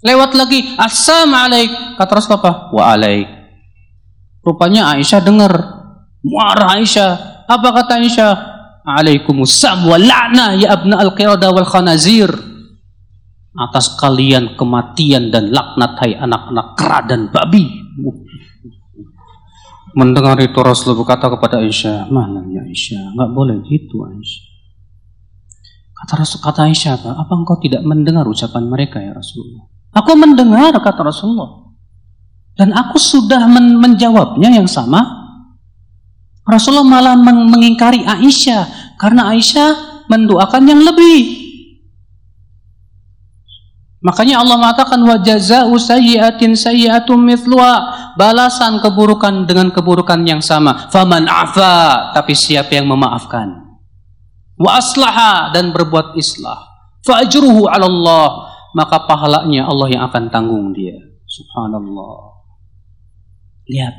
Lewat 0.01 0.33
lagi, 0.39 0.73
assam 0.79 1.35
alaik. 1.35 1.99
Kata 1.99 2.11
Rasulullah 2.17 2.43
apa? 2.43 2.53
Wa 2.71 2.83
alaik. 2.95 3.44
Rupanya 4.45 4.93
Aisyah 4.93 5.21
dengar. 5.25 5.53
Marah 6.21 6.77
Aisyah. 6.77 7.45
Apa 7.49 7.69
kata 7.73 7.97
Aisyah? 7.97 8.33
Alaikumusam 8.85 9.89
wa 9.89 9.97
la'na 9.97 10.53
ya 10.61 10.77
abna 10.77 11.01
al-qirada 11.01 11.49
wal 11.49 11.65
khanazir. 11.65 12.29
Atas 13.57 13.97
kalian 13.97 14.61
kematian 14.61 15.33
dan 15.33 15.49
laknat 15.49 15.97
hai 16.05 16.13
anak-anak 16.21 16.67
kera 16.77 17.01
dan 17.09 17.33
babi. 17.33 17.65
Mendengar 19.95 20.37
itu 20.43 20.59
Rasulullah 20.59 21.07
berkata 21.07 21.31
kepada 21.31 21.63
Aisyah, 21.63 22.11
mana 22.11 22.43
ya 22.51 22.67
Aisyah, 22.67 23.15
nggak 23.15 23.31
boleh 23.31 23.63
gitu 23.63 24.03
Aisyah. 24.03 24.45
Kata 25.95 26.13
Rasul, 26.21 26.39
kata 26.43 26.61
Aisyah, 26.67 26.93
apa? 26.99 27.11
apa 27.15 27.33
engkau 27.33 27.57
tidak 27.63 27.81
mendengar 27.87 28.27
ucapan 28.27 28.69
mereka 28.69 28.99
ya 28.99 29.15
Rasulullah? 29.15 29.71
Aku 29.95 30.19
mendengar 30.19 30.75
kata 30.83 31.01
Rasulullah. 31.01 31.64
Dan 32.55 32.71
aku 32.71 32.97
sudah 32.99 33.51
men 33.51 33.83
menjawabnya 33.83 34.55
yang 34.55 34.71
sama. 34.71 35.03
Rasulullah 36.47 36.87
malah 36.87 37.17
meng 37.19 37.51
mengingkari 37.51 38.05
Aisyah 38.05 38.95
karena 39.01 39.33
Aisyah 39.33 40.05
mendoakan 40.07 40.63
yang 40.69 40.81
lebih. 40.85 41.45
Makanya 44.05 44.45
Allah 44.45 44.61
mengatakan 44.61 45.01
wa 45.01 45.17
jazaa'u 45.17 45.73
sayyi'atin 45.81 46.53
sayyi'atum 46.53 47.17
mithluha. 47.25 48.05
Balasan 48.21 48.79
keburukan 48.85 49.49
dengan 49.49 49.73
keburukan 49.73 50.21
yang 50.29 50.45
sama. 50.45 50.93
Faman 50.93 51.25
afa, 51.25 52.13
tapi 52.13 52.37
siapa 52.37 52.77
yang 52.77 52.87
memaafkan. 52.87 53.65
Wa 54.61 54.77
aslaha 54.79 55.51
dan 55.57 55.73
berbuat 55.73 56.15
islah. 56.21 56.61
Fa 57.01 57.25
ajruhu 57.25 57.65
'ala 57.65 57.89
Allah, 57.89 58.29
maka 58.77 59.03
pahalanya 59.09 59.67
Allah 59.67 59.89
yang 59.89 60.03
akan 60.07 60.29
tanggung 60.29 60.77
dia. 60.77 61.01
Subhanallah. 61.25 62.34
Lihat 63.69 63.95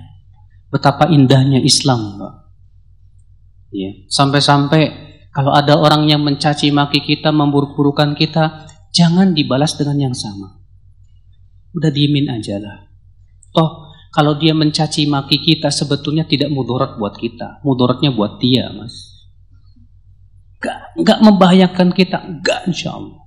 betapa 0.69 1.09
indahnya 1.09 1.61
Islam, 1.61 2.21
Pak. 2.21 2.33
Ya, 3.75 3.91
sampai-sampai 4.07 4.81
kalau 5.35 5.51
ada 5.51 5.75
orang 5.75 6.07
yang 6.07 6.23
mencaci 6.23 6.71
maki 6.71 7.03
kita, 7.03 7.33
memburuk-burukan 7.35 8.15
kita, 8.15 8.65
Jangan 8.95 9.35
dibalas 9.35 9.75
dengan 9.75 10.07
yang 10.09 10.15
sama. 10.15 10.55
Udah 11.75 11.91
diemin 11.91 12.31
aja 12.31 12.55
lah. 12.55 12.87
Oh, 13.59 13.91
kalau 14.15 14.39
dia 14.39 14.55
mencaci 14.55 15.03
maki 15.11 15.43
kita 15.43 15.67
sebetulnya 15.67 16.23
tidak 16.23 16.47
mudarat 16.47 16.95
buat 16.95 17.19
kita. 17.19 17.59
Mudaratnya 17.67 18.15
buat 18.15 18.39
dia, 18.39 18.71
mas. 18.71 18.95
Gak, 20.63 20.95
gak 21.03 21.19
membahayakan 21.19 21.91
kita. 21.91 22.39
Gak 22.39 22.71
insya 22.71 22.95
Allah. 22.95 23.19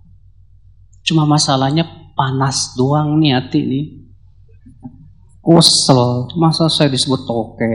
Cuma 1.05 1.29
masalahnya 1.29 1.85
panas 2.17 2.73
doang 2.73 3.21
nih 3.21 3.37
hati 3.37 3.61
nih. 3.61 3.87
Kusel. 5.41 6.33
Masa 6.37 6.67
saya 6.69 6.91
disebut 6.93 7.25
toke? 7.25 7.73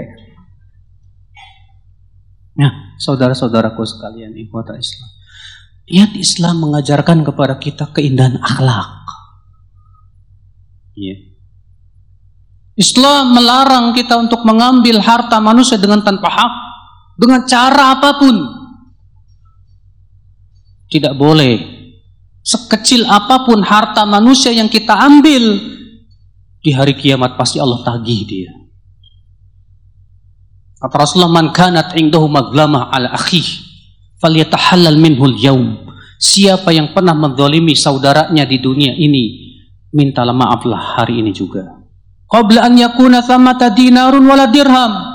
Nah, 2.53 2.97
saudara-saudaraku 3.01 3.81
sekalian, 3.81 4.37
ikhwata 4.37 4.77
Islam. 4.77 5.09
Lihat 5.89 6.11
Islam 6.15 6.55
mengajarkan 6.63 7.25
kepada 7.25 7.57
kita 7.57 7.89
keindahan 7.91 8.37
akhlak. 8.39 9.03
Ya. 10.93 11.17
Islam 12.73 13.37
melarang 13.37 13.93
kita 13.93 14.17
untuk 14.17 14.45
mengambil 14.45 15.01
harta 15.01 15.37
manusia 15.37 15.77
dengan 15.77 16.01
tanpa 16.01 16.29
hak, 16.29 16.53
dengan 17.17 17.45
cara 17.45 17.97
apa 17.97 18.17
pun. 18.17 18.35
Tidak 20.89 21.13
boleh. 21.17 21.73
Sekecil 22.43 23.05
apa 23.09 23.45
pun 23.45 23.61
harta 23.65 24.05
manusia 24.05 24.53
yang 24.53 24.69
kita 24.69 24.93
ambil, 24.93 25.57
di 26.63 26.71
hari 26.71 26.95
kiamat 26.95 27.35
pasti 27.35 27.59
Allah 27.59 27.83
tagih 27.83 28.21
dia. 28.23 28.51
Kata 30.79 30.95
Rasulullah, 30.95 31.31
"Man 31.31 31.51
kanat 31.51 31.95
indahu 31.99 32.31
maglamah 32.31 32.87
ala 32.91 33.11
akhih, 33.11 33.43
falyatahallal 34.23 34.95
minhu 34.95 35.27
al-yawm." 35.27 35.83
Siapa 36.23 36.71
yang 36.71 36.95
pernah 36.95 37.11
menzalimi 37.11 37.75
saudaranya 37.75 38.47
di 38.47 38.63
dunia 38.63 38.95
ini, 38.95 39.55
mintalah 39.91 40.31
maaflah 40.31 40.99
hari 40.99 41.19
ini 41.19 41.35
juga. 41.35 41.67
Qabla 42.31 42.63
an 42.63 42.79
yakuna 42.79 43.19
thamata 43.19 43.75
dinarun 43.75 44.23
wala 44.23 44.47
dirham 44.47 45.13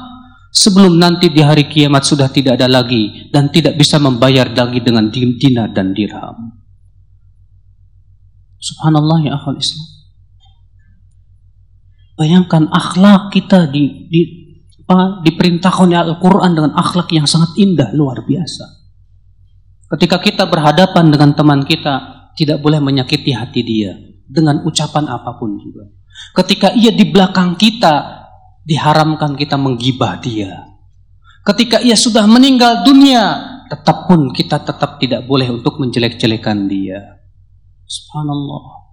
sebelum 0.53 0.97
nanti 1.01 1.33
di 1.33 1.41
hari 1.41 1.69
kiamat 1.69 2.05
sudah 2.05 2.29
tidak 2.29 2.61
ada 2.61 2.69
lagi 2.69 3.29
dan 3.33 3.49
tidak 3.49 3.77
bisa 3.77 3.97
membayar 3.97 4.49
lagi 4.53 4.81
dengan 4.85 5.09
dinar 5.13 5.73
dan 5.73 5.97
dirham. 5.97 6.61
Subhanallah 8.61 9.19
ya 9.25 9.33
akhal 9.39 9.57
Islam. 9.57 9.98
Bayangkan 12.19 12.67
akhlak 12.75 13.31
kita 13.31 13.71
di, 13.71 14.11
di 14.11 14.21
apa, 14.83 15.23
diperintahkan 15.23 15.87
oleh 15.87 16.03
Al-Quran 16.03 16.51
dengan 16.59 16.73
akhlak 16.75 17.15
yang 17.15 17.31
sangat 17.31 17.55
indah, 17.55 17.95
luar 17.95 18.27
biasa. 18.27 18.65
Ketika 19.95 20.19
kita 20.19 20.45
berhadapan 20.51 21.15
dengan 21.15 21.31
teman 21.39 21.63
kita, 21.63 22.27
tidak 22.35 22.59
boleh 22.59 22.83
menyakiti 22.83 23.31
hati 23.31 23.63
dia 23.63 23.95
dengan 24.27 24.67
ucapan 24.67 25.07
apa 25.07 25.39
pun 25.39 25.63
juga. 25.63 25.87
Ketika 26.35 26.75
ia 26.75 26.91
di 26.91 27.07
belakang 27.07 27.55
kita, 27.55 28.27
diharamkan 28.67 29.39
kita 29.39 29.55
menggibah 29.55 30.19
dia. 30.19 30.67
Ketika 31.47 31.81
ia 31.81 31.95
sudah 31.95 32.27
meninggal 32.27 32.83
dunia, 32.83 33.57
tetap 33.69 34.09
pun 34.09 34.33
kita 34.33 34.61
tetap 34.61 34.97
tidak 35.01 35.25
boleh 35.25 35.49
untuk 35.53 35.79
menjelek-jelekan 35.81 36.69
dia. 36.69 37.21
Subhanallah. 37.89 38.88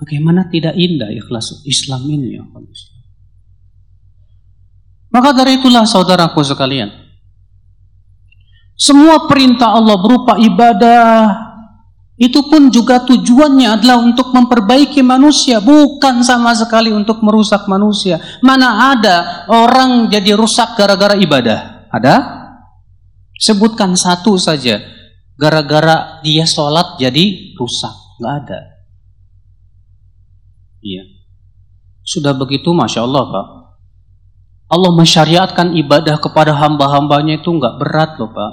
Bagaimana 0.00 0.48
tidak 0.48 0.72
indah 0.80 1.12
ikhlas 1.12 1.60
Islam 1.68 2.08
ini 2.08 2.40
ya 2.40 2.44
Maka 5.10 5.36
dari 5.36 5.60
itulah 5.60 5.84
saudaraku 5.84 6.40
sekalian. 6.40 6.88
Semua 8.80 9.28
perintah 9.28 9.76
Allah 9.76 10.00
berupa 10.00 10.40
ibadah, 10.40 11.50
itu 12.20 12.44
pun 12.52 12.68
juga 12.68 13.00
tujuannya 13.08 13.80
adalah 13.80 13.96
untuk 14.04 14.36
memperbaiki 14.36 15.00
manusia, 15.00 15.56
bukan 15.56 16.20
sama 16.20 16.52
sekali 16.52 16.92
untuk 16.92 17.24
merusak 17.24 17.64
manusia. 17.64 18.20
Mana 18.44 18.92
ada 18.92 19.48
orang 19.48 20.12
jadi 20.12 20.36
rusak 20.36 20.76
gara-gara 20.76 21.16
ibadah? 21.16 21.88
Ada? 21.88 22.14
Sebutkan 23.40 23.96
satu 23.96 24.36
saja. 24.36 24.84
Gara-gara 25.40 26.20
dia 26.20 26.44
sholat 26.44 27.00
jadi 27.00 27.56
rusak. 27.56 28.20
Nggak 28.20 28.34
ada. 28.44 28.79
Iya. 30.80 31.04
Sudah 32.04 32.32
begitu, 32.34 32.72
Masya 32.72 33.04
Allah 33.04 33.24
Pak. 33.28 33.46
Allah 34.70 34.92
mensyariatkan 34.94 35.74
ibadah 35.74 36.22
kepada 36.22 36.54
hamba-hambanya 36.54 37.42
itu 37.42 37.50
nggak 37.50 37.82
berat 37.82 38.14
loh 38.22 38.30
Pak. 38.30 38.52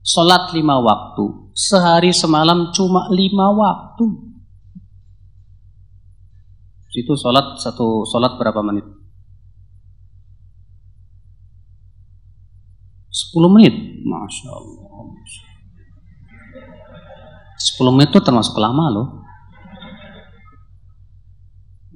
Sholat 0.00 0.52
lima 0.56 0.80
waktu 0.80 1.52
sehari 1.52 2.10
semalam 2.10 2.72
cuma 2.72 3.08
lima 3.12 3.52
waktu. 3.52 4.04
Itu 6.94 7.12
sholat 7.18 7.58
satu 7.58 8.06
sholat 8.08 8.38
berapa 8.38 8.60
menit? 8.64 8.86
Sepuluh 13.10 13.50
menit, 13.50 13.74
masya 14.02 14.50
Allah. 14.50 15.06
Sepuluh 17.58 17.92
menit 17.94 18.10
itu 18.10 18.20
termasuk 18.22 18.54
lama 18.58 18.84
loh. 18.90 19.06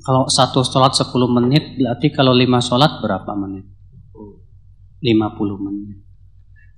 Kalau 0.08 0.24
satu 0.24 0.64
sholat 0.64 0.96
sepuluh 0.96 1.28
menit, 1.28 1.76
berarti 1.76 2.08
kalau 2.08 2.32
lima 2.32 2.64
sholat 2.64 3.04
berapa 3.04 3.28
menit? 3.36 3.68
Lima 5.04 5.36
puluh 5.36 5.60
menit. 5.60 6.08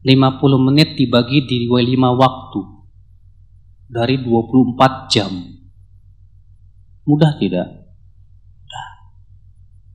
50 0.00 0.40
menit 0.64 0.96
dibagi 0.96 1.44
di 1.44 1.68
5 1.68 1.76
waktu 2.16 2.60
dari 3.84 4.16
24 4.24 5.12
jam. 5.12 5.28
Mudah 7.04 7.36
tidak? 7.36 7.68
Mudah. 7.68 8.88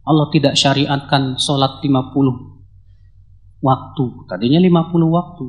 Allah 0.06 0.28
tidak 0.30 0.54
syariatkan 0.54 1.42
sholat 1.42 1.82
50 1.82 3.66
waktu. 3.66 4.06
Tadinya 4.30 4.62
50 4.62 5.10
waktu. 5.10 5.46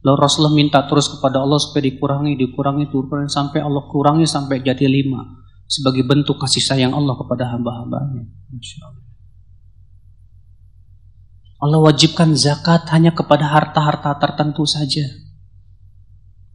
Lalu 0.00 0.16
Rasulullah 0.18 0.56
minta 0.56 0.82
terus 0.90 1.06
kepada 1.06 1.44
Allah 1.44 1.62
supaya 1.62 1.86
dikurangi, 1.86 2.34
dikurangi, 2.34 2.90
dikurangi 2.90 3.30
sampai 3.30 3.62
Allah 3.62 3.86
kurangi 3.86 4.26
sampai 4.26 4.64
jadi 4.64 4.90
lima 4.90 5.39
sebagai 5.70 6.02
bentuk 6.02 6.34
kasih 6.42 6.58
sayang 6.58 6.90
Allah 6.90 7.14
kepada 7.14 7.46
hamba-hambanya. 7.54 8.26
Masya 8.50 8.82
Allah. 8.82 9.06
Allah 11.62 11.80
wajibkan 11.86 12.34
zakat 12.34 12.90
hanya 12.90 13.14
kepada 13.14 13.46
harta-harta 13.46 14.18
tertentu 14.18 14.66
saja. 14.66 15.06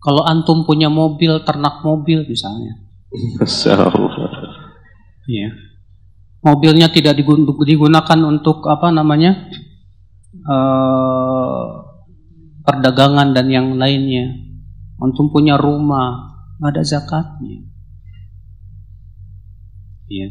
Kalau 0.03 0.27
antum 0.27 0.67
punya 0.67 0.91
mobil, 0.91 1.39
ternak 1.47 1.79
mobil 1.79 2.27
misalnya. 2.27 2.75
Iya. 5.25 5.49
Mobilnya 6.43 6.91
tidak 6.91 7.17
digunakan 7.65 8.19
untuk 8.21 8.67
apa 8.67 8.91
namanya? 8.91 9.49
Uh, 10.45 11.81
perdagangan 12.67 13.31
dan 13.33 13.47
yang 13.49 13.79
lainnya. 13.79 14.29
Antum 15.01 15.31
punya 15.31 15.57
rumah, 15.57 16.37
nggak 16.59 16.71
ada 16.75 16.83
zakatnya. 16.85 17.74
Iya. 20.05 20.27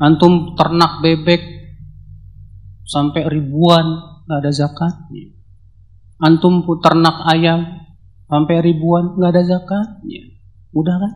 Antum 0.00 0.58
ternak 0.58 1.00
bebek 1.00 1.42
sampai 2.84 3.24
ribuan 3.30 4.20
nggak 4.28 4.40
ada 4.44 4.52
zakatnya. 4.52 5.32
Antum 6.20 6.64
ternak 6.80 7.24
ayam 7.30 7.84
sampai 8.28 8.56
ribuan 8.60 9.16
nggak 9.16 9.30
ada 9.32 9.42
zakatnya. 9.44 10.22
Mudah 10.74 10.96
kan? 10.98 11.12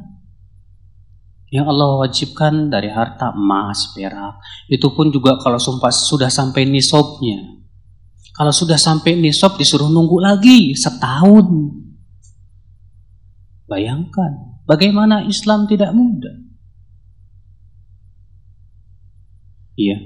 Yang 1.49 1.67
Allah 1.73 1.89
wajibkan 2.05 2.69
dari 2.69 2.93
harta 2.93 3.33
emas, 3.33 3.97
perak. 3.97 4.37
Itu 4.69 4.93
pun 4.93 5.09
juga 5.09 5.41
kalau 5.41 5.57
sumpah 5.57 5.89
sudah 5.89 6.29
sampai 6.29 6.69
nisabnya. 6.69 7.57
Kalau 8.37 8.53
sudah 8.53 8.77
sampai 8.77 9.17
nisab 9.17 9.57
disuruh 9.57 9.89
nunggu 9.89 10.21
lagi 10.21 10.77
setahun. 10.77 11.49
Bayangkan 13.67 14.63
bagaimana 14.69 15.25
Islam 15.27 15.67
tidak 15.67 15.91
mudah. 15.97 16.48
Iya. 19.79 19.97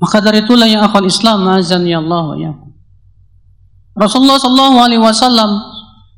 Maka 0.00 0.24
dari 0.24 0.40
itulah 0.40 0.64
yang 0.64 0.80
akan 0.88 1.04
Islam 1.04 1.44
azan 1.52 1.84
ya 1.84 2.00
Allah 2.00 2.26
ya. 2.40 2.52
Rasulullah 3.92 4.40
Shallallahu 4.40 4.76
Alaihi 4.80 5.02
Wasallam 5.04 5.60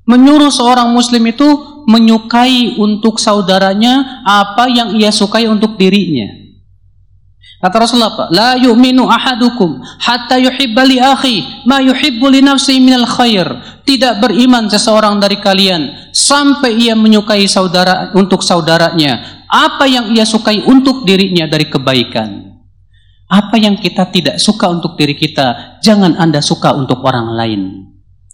menyuruh 0.06 0.54
seorang 0.54 0.94
Muslim 0.94 1.26
itu 1.26 1.82
menyukai 1.90 2.78
untuk 2.78 3.18
saudaranya 3.18 4.22
apa 4.22 4.70
yang 4.70 4.94
ia 4.94 5.10
sukai 5.10 5.50
untuk 5.50 5.74
dirinya. 5.74 6.30
Kata 7.58 7.74
Rasulullah 7.78 8.14
apa? 8.14 8.24
La 8.30 8.50
yu'minu 8.58 9.06
ahadukum 9.06 9.82
hatta 10.02 10.38
yuhibba 10.38 10.82
li 10.86 10.98
akhi 10.98 11.66
ma 11.66 11.82
yuhibbu 11.82 12.26
li 12.30 12.42
nafsi 12.42 12.78
minal 12.78 13.06
khair. 13.06 13.46
Tidak 13.82 14.22
beriman 14.22 14.70
seseorang 14.70 15.18
dari 15.18 15.42
kalian 15.42 16.10
sampai 16.14 16.74
ia 16.74 16.94
menyukai 16.94 17.46
saudara 17.50 18.14
untuk 18.14 18.46
saudaranya 18.46 19.41
apa 19.52 19.84
yang 19.84 20.08
ia 20.16 20.24
sukai 20.24 20.64
untuk 20.64 21.04
dirinya 21.04 21.44
dari 21.44 21.68
kebaikan. 21.68 22.56
Apa 23.28 23.60
yang 23.60 23.76
kita 23.76 24.08
tidak 24.08 24.40
suka 24.40 24.72
untuk 24.72 24.96
diri 24.96 25.12
kita, 25.12 25.80
jangan 25.84 26.16
Anda 26.16 26.40
suka 26.40 26.72
untuk 26.72 27.04
orang 27.04 27.36
lain. 27.36 27.62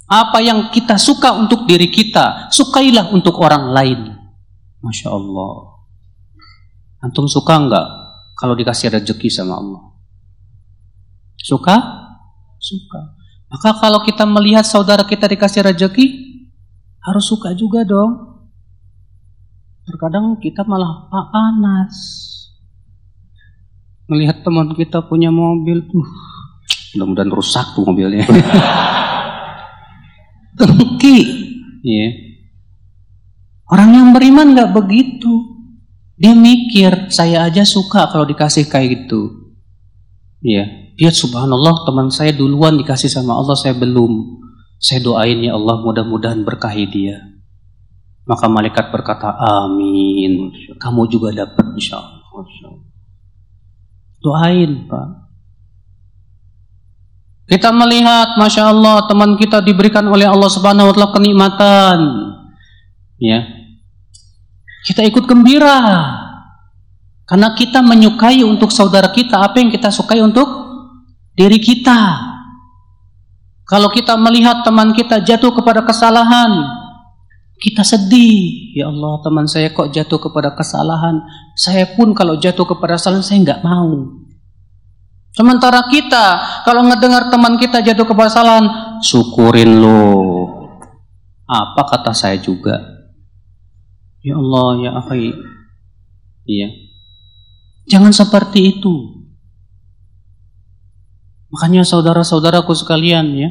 Apa 0.06 0.38
yang 0.38 0.70
kita 0.70 0.94
suka 0.94 1.34
untuk 1.34 1.66
diri 1.66 1.90
kita, 1.90 2.50
sukailah 2.54 3.10
untuk 3.10 3.34
orang 3.42 3.74
lain. 3.74 4.00
Masya 4.78 5.10
Allah. 5.10 5.82
Antum 7.02 7.26
suka 7.26 7.54
enggak 7.54 7.86
kalau 8.38 8.54
dikasih 8.54 8.94
rezeki 8.94 9.28
sama 9.30 9.58
Allah? 9.58 9.82
Suka? 11.38 11.76
Suka. 12.58 13.18
Maka 13.50 13.78
kalau 13.78 14.02
kita 14.02 14.26
melihat 14.26 14.66
saudara 14.66 15.06
kita 15.06 15.30
dikasih 15.30 15.62
rezeki, 15.66 16.06
harus 17.02 17.24
suka 17.26 17.54
juga 17.54 17.86
dong. 17.86 18.37
Terkadang 19.88 20.36
kita 20.36 20.68
malah 20.68 21.08
panas. 21.08 21.96
Melihat 24.08 24.44
teman 24.44 24.72
kita 24.76 25.00
punya 25.04 25.32
mobil, 25.32 25.84
tuh, 25.88 26.04
mudah-mudahan 26.96 27.32
rusak 27.32 27.72
tuh 27.72 27.88
mobilnya. 27.88 28.24
Tengki. 30.60 31.18
Ya. 31.84 32.08
Orang 33.68 33.96
yang 33.96 34.08
beriman 34.12 34.52
nggak 34.52 34.76
begitu. 34.76 35.56
Dia 36.18 36.36
mikir, 36.36 37.08
saya 37.08 37.48
aja 37.48 37.64
suka 37.64 38.12
kalau 38.12 38.28
dikasih 38.28 38.68
kayak 38.68 39.06
gitu. 39.06 39.54
Ya, 40.42 40.66
dia 40.98 41.14
subhanallah 41.14 41.86
teman 41.86 42.10
saya 42.10 42.34
duluan 42.34 42.76
dikasih 42.76 43.08
sama 43.08 43.38
Allah, 43.38 43.54
saya 43.54 43.76
belum. 43.76 44.42
Saya 44.82 45.02
doain 45.02 45.38
ya 45.42 45.54
Allah 45.54 45.84
mudah-mudahan 45.84 46.42
berkahi 46.42 46.84
dia. 46.90 47.37
Maka 48.28 48.44
malaikat 48.44 48.92
berkata, 48.92 49.32
amin. 49.40 50.52
Kamu 50.76 51.08
juga 51.08 51.32
dapat 51.32 51.72
insya 51.72 51.96
Allah. 51.96 52.44
Doain 54.20 54.84
Pak. 54.84 55.08
Kita 57.48 57.72
melihat, 57.72 58.36
Masya 58.36 58.68
Allah, 58.68 59.08
teman 59.08 59.40
kita 59.40 59.64
diberikan 59.64 60.04
oleh 60.04 60.28
Allah 60.28 60.52
Subhanahu 60.52 60.92
Wa 60.92 60.94
Taala 60.94 61.14
kenikmatan. 61.16 61.98
Ya, 63.16 63.48
kita 64.84 65.00
ikut 65.08 65.24
gembira. 65.24 65.80
Karena 67.28 67.52
kita 67.52 67.80
menyukai 67.84 68.40
untuk 68.40 68.72
saudara 68.72 69.12
kita 69.12 69.40
apa 69.40 69.60
yang 69.60 69.68
kita 69.68 69.88
sukai 69.92 70.20
untuk 70.20 70.48
diri 71.36 71.60
kita. 71.60 72.24
Kalau 73.68 73.92
kita 73.92 74.16
melihat 74.16 74.64
teman 74.64 74.96
kita 74.96 75.20
jatuh 75.20 75.52
kepada 75.52 75.84
kesalahan, 75.84 76.77
kita 77.58 77.82
sedih. 77.82 78.72
Ya 78.78 78.86
Allah, 78.88 79.18
teman 79.26 79.50
saya 79.50 79.74
kok 79.74 79.90
jatuh 79.90 80.18
kepada 80.22 80.54
kesalahan. 80.54 81.22
Saya 81.58 81.90
pun 81.98 82.14
kalau 82.14 82.38
jatuh 82.38 82.64
kepada 82.64 82.96
kesalahan, 82.96 83.26
saya 83.26 83.38
nggak 83.42 83.62
mau. 83.66 84.22
Sementara 85.34 85.86
kita, 85.90 86.26
kalau 86.66 86.86
ngedengar 86.86 87.30
teman 87.30 87.58
kita 87.58 87.82
jatuh 87.82 88.06
kepada 88.06 88.30
kesalahan, 88.30 88.66
syukurin 89.02 89.82
lo. 89.82 90.00
Apa 91.46 91.82
kata 91.86 92.14
saya 92.14 92.38
juga? 92.38 92.78
Ya 94.22 94.38
Allah, 94.38 94.66
ya 94.82 94.90
akhi. 94.98 95.30
Iya. 96.48 96.68
Jangan 97.88 98.12
seperti 98.14 98.78
itu. 98.78 98.94
Makanya 101.48 101.80
saudara-saudaraku 101.86 102.76
sekalian 102.76 103.32
ya, 103.32 103.48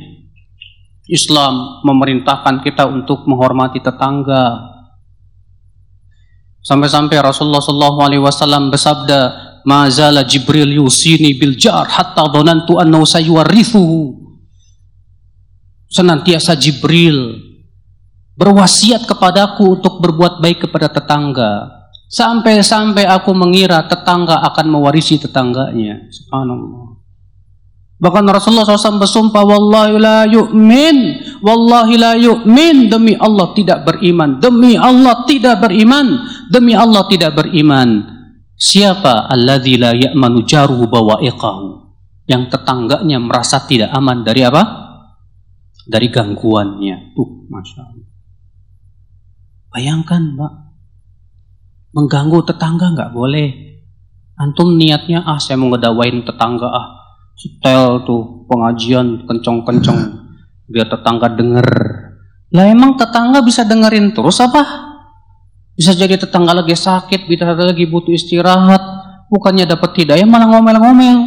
Islam 1.07 1.83
memerintahkan 1.87 2.63
kita 2.67 2.83
untuk 2.87 3.23
menghormati 3.31 3.79
tetangga. 3.79 4.75
Sampai-sampai 6.59 7.15
Rasulullah 7.23 7.63
Shallallahu 7.63 7.99
Alaihi 8.03 8.23
Wasallam 8.23 8.67
bersabda, 8.67 9.19
"Mazala 9.63 10.27
Jibril 10.27 10.75
yusini 10.75 11.39
bil 11.39 11.55
jar 11.55 11.87
hatta 11.87 12.27
dhanantu 12.27 12.75
annahu 12.83 13.07
sayuwarithu." 13.07 14.19
Senantiasa 15.87 16.59
Jibril 16.59 17.39
berwasiat 18.35 19.07
kepadaku 19.07 19.79
untuk 19.79 20.03
berbuat 20.03 20.43
baik 20.43 20.67
kepada 20.67 20.91
tetangga. 20.91 21.71
Sampai-sampai 22.11 23.07
aku 23.07 23.31
mengira 23.31 23.83
tetangga 23.87 24.43
akan 24.43 24.67
mewarisi 24.67 25.15
tetangganya. 25.19 26.07
Subhanallah. 26.11 26.96
Bahkan 27.97 28.29
Rasulullah 28.29 28.77
SAW 28.77 29.01
bersumpah, 29.01 29.41
Wallahi 29.41 29.97
la 29.97 30.19
yu'min, 30.29 30.97
Wallahi 31.41 31.95
la 31.97 32.13
yu'min, 32.13 32.93
demi 32.93 33.17
Allah 33.17 33.57
tidak 33.57 33.89
beriman, 33.89 34.37
demi 34.37 34.77
Allah 34.77 35.25
tidak 35.25 35.65
beriman, 35.65 36.21
demi 36.53 36.77
Allah 36.77 37.09
tidak 37.09 37.33
beriman. 37.33 38.05
Siapa 38.53 39.25
alladzi 39.25 39.81
la 39.81 39.97
ya'manu 39.97 40.45
jaruhu 40.45 40.85
bawa'iqahu? 40.85 41.89
Yang 42.29 42.43
tetangganya 42.53 43.17
merasa 43.17 43.65
tidak 43.65 43.89
aman 43.89 44.21
dari 44.21 44.45
apa? 44.45 44.61
Dari 45.89 46.13
gangguannya. 46.13 47.17
Tuh, 47.17 47.49
Masya 47.49 47.81
Allah. 47.81 48.09
Bayangkan, 49.73 50.21
Mbak. 50.37 50.53
Mengganggu 51.97 52.39
tetangga 52.45 52.93
nggak 52.93 53.09
boleh. 53.09 53.49
Antum 54.37 54.77
niatnya, 54.77 55.25
ah 55.25 55.41
saya 55.41 55.57
mau 55.57 55.73
ngedawain 55.73 56.21
tetangga, 56.21 56.69
ah 56.69 56.96
setel 57.37 58.01
tuh 58.01 58.49
pengajian 58.49 59.29
kencong-kencong 59.29 59.99
biar 60.67 60.89
tetangga 60.89 61.31
denger. 61.37 61.67
Lah 62.51 62.65
emang 62.65 62.97
tetangga 62.97 63.45
bisa 63.45 63.61
dengerin 63.63 64.11
terus 64.11 64.41
apa? 64.41 64.89
Bisa 65.77 65.93
jadi 65.93 66.17
tetangga 66.17 66.57
lagi 66.57 66.73
sakit, 66.73 67.29
bisa 67.29 67.53
lagi 67.53 67.85
butuh 67.85 68.09
istirahat, 68.09 68.81
bukannya 69.29 69.69
dapat 69.69 69.93
hidayah 69.93 70.25
malah 70.25 70.49
ngomel-ngomel. 70.49 71.17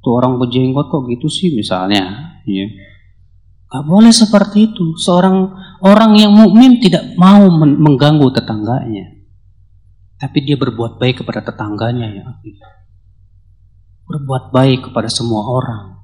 Tuh 0.00 0.12
orang 0.16 0.38
berjenggot 0.38 0.88
kok 0.88 1.04
gitu 1.10 1.26
sih 1.26 1.52
misalnya, 1.52 2.38
ya. 2.46 2.66
Gak 3.70 3.84
boleh 3.86 4.10
seperti 4.10 4.72
itu. 4.72 4.98
Seorang 4.98 5.54
orang 5.82 6.18
yang 6.18 6.32
mukmin 6.34 6.82
tidak 6.82 7.14
mau 7.14 7.46
mengganggu 7.58 8.30
tetangganya. 8.34 9.14
Tapi 10.18 10.38
dia 10.42 10.58
berbuat 10.58 10.98
baik 10.98 11.22
kepada 11.22 11.40
tetangganya 11.46 12.08
ya. 12.10 12.24
Berbuat 14.10 14.50
baik 14.50 14.90
kepada 14.90 15.06
semua 15.06 15.46
orang. 15.46 16.02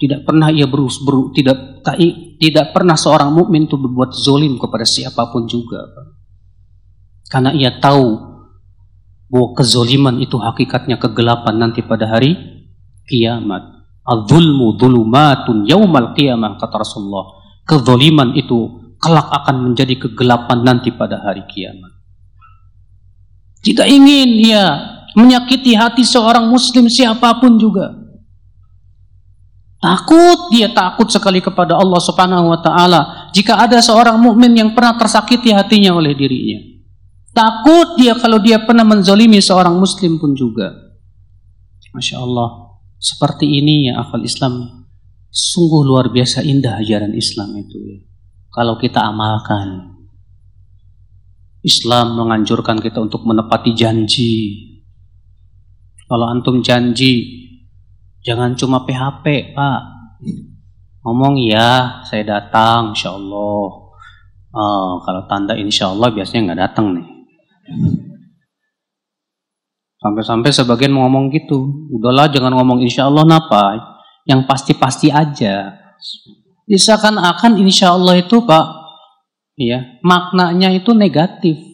Tidak 0.00 0.24
pernah 0.24 0.48
ia 0.48 0.64
berus, 0.64 0.96
beru, 1.04 1.28
tidak 1.36 1.84
tak, 1.84 2.00
tidak 2.40 2.72
pernah 2.72 2.96
seorang 2.96 3.36
mukmin 3.36 3.68
itu 3.68 3.76
berbuat 3.76 4.16
zolim 4.16 4.56
kepada 4.56 4.88
siapa 4.88 5.28
pun 5.28 5.44
juga. 5.44 5.84
Karena 7.28 7.52
ia 7.52 7.76
tahu 7.76 8.16
bahwa 9.30 9.48
kezoliman 9.54 10.16
itu 10.18 10.40
hakikatnya 10.40 10.96
kegelapan 10.96 11.60
nanti 11.60 11.84
pada 11.84 12.08
hari 12.08 12.32
kiamat. 13.06 13.62
Al-zulmu 14.02 14.80
dhulumatun 14.80 15.68
yaumal 15.68 16.16
qiyamah 16.16 16.56
kata 16.56 16.80
Rasulullah. 16.80 17.38
Kezaliman 17.68 18.34
itu 18.34 18.80
kelak 18.98 19.28
akan 19.30 19.70
menjadi 19.70 20.00
kegelapan 20.00 20.64
nanti 20.66 20.90
pada 20.90 21.20
hari 21.22 21.44
kiamat. 21.46 21.92
Tidak 23.60 23.84
ingin 23.84 24.28
ya 24.40 24.64
menyakiti 25.16 25.74
hati 25.74 26.06
seorang 26.06 26.46
muslim 26.50 26.86
siapa 26.86 27.38
pun 27.38 27.56
juga. 27.56 28.00
Takut 29.80 30.52
dia 30.52 30.68
takut 30.76 31.08
sekali 31.08 31.40
kepada 31.40 31.72
Allah 31.72 32.00
Subhanahu 32.04 32.52
wa 32.52 32.60
taala 32.60 33.32
jika 33.32 33.56
ada 33.56 33.80
seorang 33.80 34.20
mukmin 34.20 34.52
yang 34.52 34.76
pernah 34.76 35.00
tersakiti 35.00 35.56
hatinya 35.56 35.96
oleh 35.96 36.12
dirinya. 36.12 36.60
Takut 37.32 37.96
dia 37.96 38.12
kalau 38.18 38.36
dia 38.42 38.60
pernah 38.60 38.84
menzolimi 38.84 39.40
seorang 39.40 39.72
muslim 39.80 40.20
pun 40.20 40.36
juga. 40.36 40.68
Masya 41.96 42.20
Allah. 42.20 42.76
Seperti 43.00 43.48
ini 43.48 43.88
ya 43.88 44.04
akal 44.04 44.20
Islam 44.20 44.84
sungguh 45.32 45.88
luar 45.88 46.12
biasa 46.12 46.44
indah 46.44 46.76
ajaran 46.84 47.16
Islam 47.16 47.56
itu 47.56 47.80
ya. 47.80 47.98
Kalau 48.52 48.76
kita 48.76 49.00
amalkan 49.00 49.96
Islam 51.64 52.20
menganjurkan 52.20 52.80
kita 52.84 53.00
untuk 53.00 53.24
menepati 53.24 53.72
janji. 53.72 54.34
Kalau 56.10 56.26
antum 56.26 56.58
janji 56.58 57.46
jangan 58.26 58.58
cuma 58.58 58.82
PHP, 58.82 59.54
Pak. 59.54 59.80
Ngomong 61.06 61.38
ya, 61.38 62.02
saya 62.02 62.26
datang 62.26 62.90
insya 62.92 63.14
Allah. 63.14 63.94
Oh, 64.50 64.98
kalau 65.06 65.22
tanda 65.30 65.54
insya 65.54 65.94
Allah 65.94 66.10
biasanya 66.10 66.50
nggak 66.50 66.60
datang 66.66 66.98
nih. 66.98 67.06
Sampai-sampai 70.02 70.50
sebagian 70.50 70.98
ngomong 70.98 71.30
gitu. 71.30 71.86
Udahlah 71.94 72.26
jangan 72.26 72.58
ngomong 72.58 72.82
insya 72.82 73.06
Allah 73.06 73.22
napa. 73.22 73.78
Yang 74.26 74.50
pasti-pasti 74.50 75.14
aja. 75.14 75.78
Seakan-akan 76.66 77.58
insya 77.62 77.94
Allah 77.94 78.18
itu 78.22 78.42
Pak, 78.46 78.66
ya 79.58 79.98
maknanya 80.06 80.70
itu 80.70 80.94
negatif. 80.94 81.69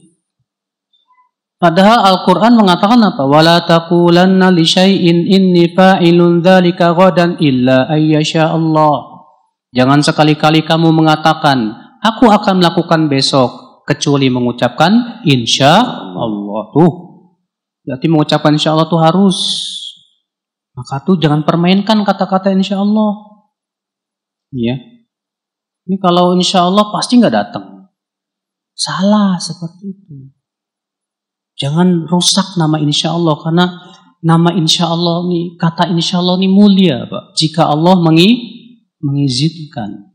Padahal 1.57 2.05
Al-Quran 2.05 2.53
mengatakan 2.53 3.01
apa? 3.01 3.25
Wala 3.25 3.64
taqulanna 3.64 4.53
li 4.53 4.64
syai'in 4.64 5.25
inni 5.25 5.73
fa'ilun 5.73 6.45
dzalika 6.45 6.92
ghadan 6.92 7.40
illa 7.40 7.88
ayyasha 7.88 8.53
Allah. 8.53 9.25
Jangan 9.73 10.05
sekali-kali 10.05 10.69
kamu 10.69 10.92
mengatakan, 10.92 11.73
aku 12.05 12.29
akan 12.29 12.61
melakukan 12.61 13.09
besok 13.09 13.83
kecuali 13.88 14.29
mengucapkan 14.29 15.25
insya 15.25 15.81
Allah. 16.12 16.62
Tuh, 16.77 17.07
Berarti 17.87 18.07
mengucapkan 18.11 18.51
insya 18.51 18.75
Allah 18.75 18.90
itu 18.90 18.99
harus. 18.99 19.38
Maka 20.75 21.07
tuh 21.07 21.23
jangan 21.23 21.47
permainkan 21.47 22.03
kata-kata 22.03 22.51
insya 22.51 22.83
Allah. 22.83 23.14
Iya. 24.51 24.75
Ini 25.87 25.97
kalau 26.03 26.35
insya 26.35 26.66
Allah 26.66 26.90
pasti 26.90 27.23
nggak 27.23 27.33
datang. 27.33 27.87
Salah 28.75 29.38
seperti 29.38 29.95
itu. 29.95 30.36
Jangan 31.57 32.05
rusak 32.05 32.61
nama 32.61 32.77
insya 32.77 33.16
Allah 33.16 33.35
karena 33.40 33.66
nama 34.21 34.53
insya 34.53 34.92
Allah 34.92 35.25
nih, 35.25 35.57
kata 35.57 35.88
insya 35.88 36.21
Allah 36.21 36.37
nih 36.37 36.53
mulia, 36.53 37.09
Pak. 37.09 37.33
Jika 37.33 37.73
Allah 37.73 37.97
mengi, 37.97 38.29
mengizinkan. 39.01 40.12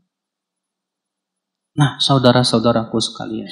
Nah, 1.82 1.98
saudara-saudaraku 1.98 2.98
sekalian. 3.02 3.50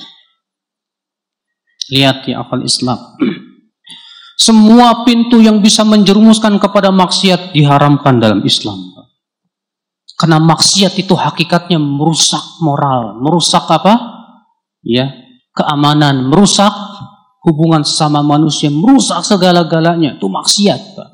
Lihat 1.89 2.29
ya 2.29 2.45
akal 2.45 2.61
Islam. 2.61 2.99
Semua 4.45 5.03
pintu 5.03 5.41
yang 5.41 5.59
bisa 5.59 5.81
menjerumuskan 5.81 6.61
kepada 6.61 6.93
maksiat 6.93 7.57
diharamkan 7.57 8.21
dalam 8.21 8.45
Islam. 8.45 8.77
Karena 10.19 10.37
maksiat 10.37 10.99
itu 10.99 11.15
hakikatnya 11.15 11.79
merusak 11.79 12.43
moral, 12.59 13.17
merusak 13.23 13.63
apa? 13.71 13.97
Ya, 14.83 15.11
keamanan, 15.55 16.27
merusak 16.27 16.71
hubungan 17.43 17.83
sesama 17.83 18.19
manusia, 18.25 18.67
merusak 18.71 19.23
segala-galanya. 19.23 20.19
Itu 20.19 20.27
maksiat, 20.27 20.81
Pak. 20.95 21.09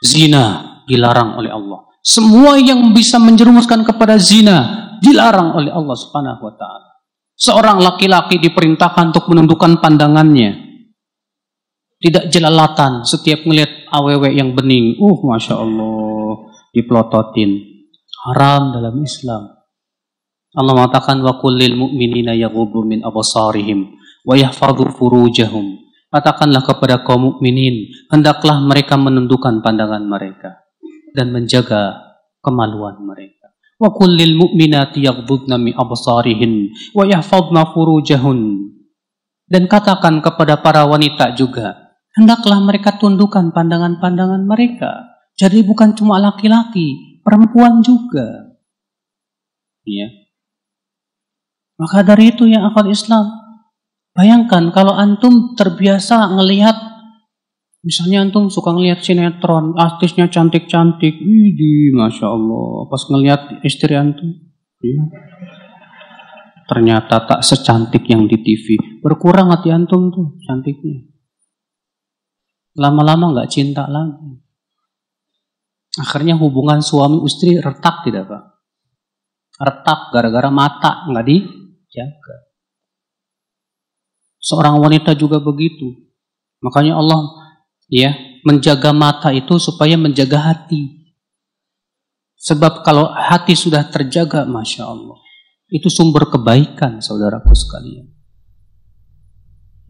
Zina 0.00 0.80
dilarang 0.88 1.36
oleh 1.36 1.52
Allah. 1.52 1.84
Semua 2.00 2.56
yang 2.56 2.96
bisa 2.96 3.20
menjerumuskan 3.20 3.84
kepada 3.84 4.16
zina 4.16 4.88
dilarang 5.04 5.52
oleh 5.52 5.68
Allah 5.68 5.96
Subhanahu 5.96 6.40
wa 6.40 6.54
taala. 6.56 6.88
Seorang 7.36 7.80
laki-laki 7.84 8.40
diperintahkan 8.40 9.12
untuk 9.12 9.28
menundukkan 9.28 9.80
pandangannya 9.80 10.70
tidak 12.00 12.32
jelalatan 12.32 13.04
setiap 13.04 13.44
melihat 13.44 13.84
aww 13.92 14.24
yang 14.32 14.56
bening. 14.56 14.96
Uh, 14.96 15.20
masya 15.28 15.60
Allah, 15.60 16.48
diplototin. 16.72 17.60
Haram 18.24 18.72
dalam 18.72 18.96
Islam. 19.04 19.60
Allah 20.56 20.72
mengatakan 20.74 21.20
wa 21.22 21.38
kullil 21.38 21.76
mu'minina 21.78 22.34
yaghuddu 22.34 22.82
min 22.82 23.04
absarihim 23.06 23.99
wa 24.30 24.38
yahfadhu 24.38 24.94
furujahum. 24.94 25.90
Katakanlah 26.10 26.62
kepada 26.62 27.02
kaum 27.02 27.34
mukminin, 27.34 27.90
hendaklah 28.10 28.62
mereka 28.62 28.94
menundukkan 28.94 29.62
pandangan 29.62 30.06
mereka 30.06 30.62
dan 31.14 31.34
menjaga 31.34 31.98
kemaluan 32.42 33.02
mereka. 33.02 33.50
Wa 33.78 33.90
kullil 33.90 34.38
mu'minati 34.38 35.02
yaghdudna 35.06 35.58
min 35.58 35.74
absarihin 35.74 36.70
wa 36.94 37.06
furujahun. 37.74 38.70
Dan 39.50 39.66
katakan 39.66 40.22
kepada 40.22 40.62
para 40.62 40.86
wanita 40.86 41.34
juga, 41.34 41.98
hendaklah 42.14 42.62
mereka 42.62 42.94
tundukkan 42.98 43.50
pandangan-pandangan 43.50 44.46
mereka. 44.46 45.10
Jadi 45.34 45.66
bukan 45.66 45.94
cuma 45.98 46.22
laki-laki, 46.22 47.18
perempuan 47.26 47.82
juga. 47.82 48.54
Ya. 49.82 50.06
Maka 51.80 52.04
dari 52.04 52.30
itu 52.30 52.46
yang 52.46 52.68
akal 52.68 52.86
Islam, 52.92 53.39
bayangkan 54.14 54.70
kalau 54.70 54.94
antum 54.94 55.54
terbiasa 55.56 56.36
ngelihat 56.36 56.90
Misalnya 57.80 58.28
antum 58.28 58.52
suka 58.52 58.76
ngelihat 58.76 59.00
sinetron, 59.00 59.72
artisnya 59.72 60.28
cantik-cantik, 60.28 61.16
idi, 61.16 61.88
masya 61.96 62.28
Allah. 62.28 62.84
Pas 62.92 63.00
ngelihat 63.08 63.64
istri 63.64 63.96
antum, 63.96 64.36
ya. 64.84 65.00
ternyata 66.68 67.24
tak 67.24 67.40
secantik 67.40 68.04
yang 68.04 68.28
di 68.28 68.36
TV. 68.44 68.76
Berkurang 69.00 69.48
hati 69.48 69.72
antum 69.72 70.12
tuh 70.12 70.36
cantiknya 70.44 71.08
lama-lama 72.78 73.34
nggak 73.34 73.50
cinta 73.50 73.84
lagi. 73.90 74.38
Akhirnya 75.98 76.38
hubungan 76.38 76.78
suami 76.78 77.26
istri 77.26 77.58
retak 77.58 78.06
tidak 78.06 78.30
pak? 78.30 78.42
Retak 79.58 80.00
gara-gara 80.14 80.48
mata 80.48 81.04
nggak 81.10 81.26
dijaga. 81.26 82.36
Seorang 84.40 84.80
wanita 84.80 85.12
juga 85.14 85.38
begitu. 85.38 86.10
Makanya 86.64 86.96
Allah 86.96 87.20
ya 87.88 88.16
menjaga 88.42 88.90
mata 88.96 89.30
itu 89.30 89.60
supaya 89.60 90.00
menjaga 90.00 90.40
hati. 90.40 91.12
Sebab 92.40 92.80
kalau 92.80 93.12
hati 93.12 93.52
sudah 93.52 93.84
terjaga, 93.92 94.48
masya 94.48 94.88
Allah, 94.88 95.20
itu 95.68 95.92
sumber 95.92 96.24
kebaikan, 96.32 97.04
saudaraku 97.04 97.52
sekalian. 97.52 98.08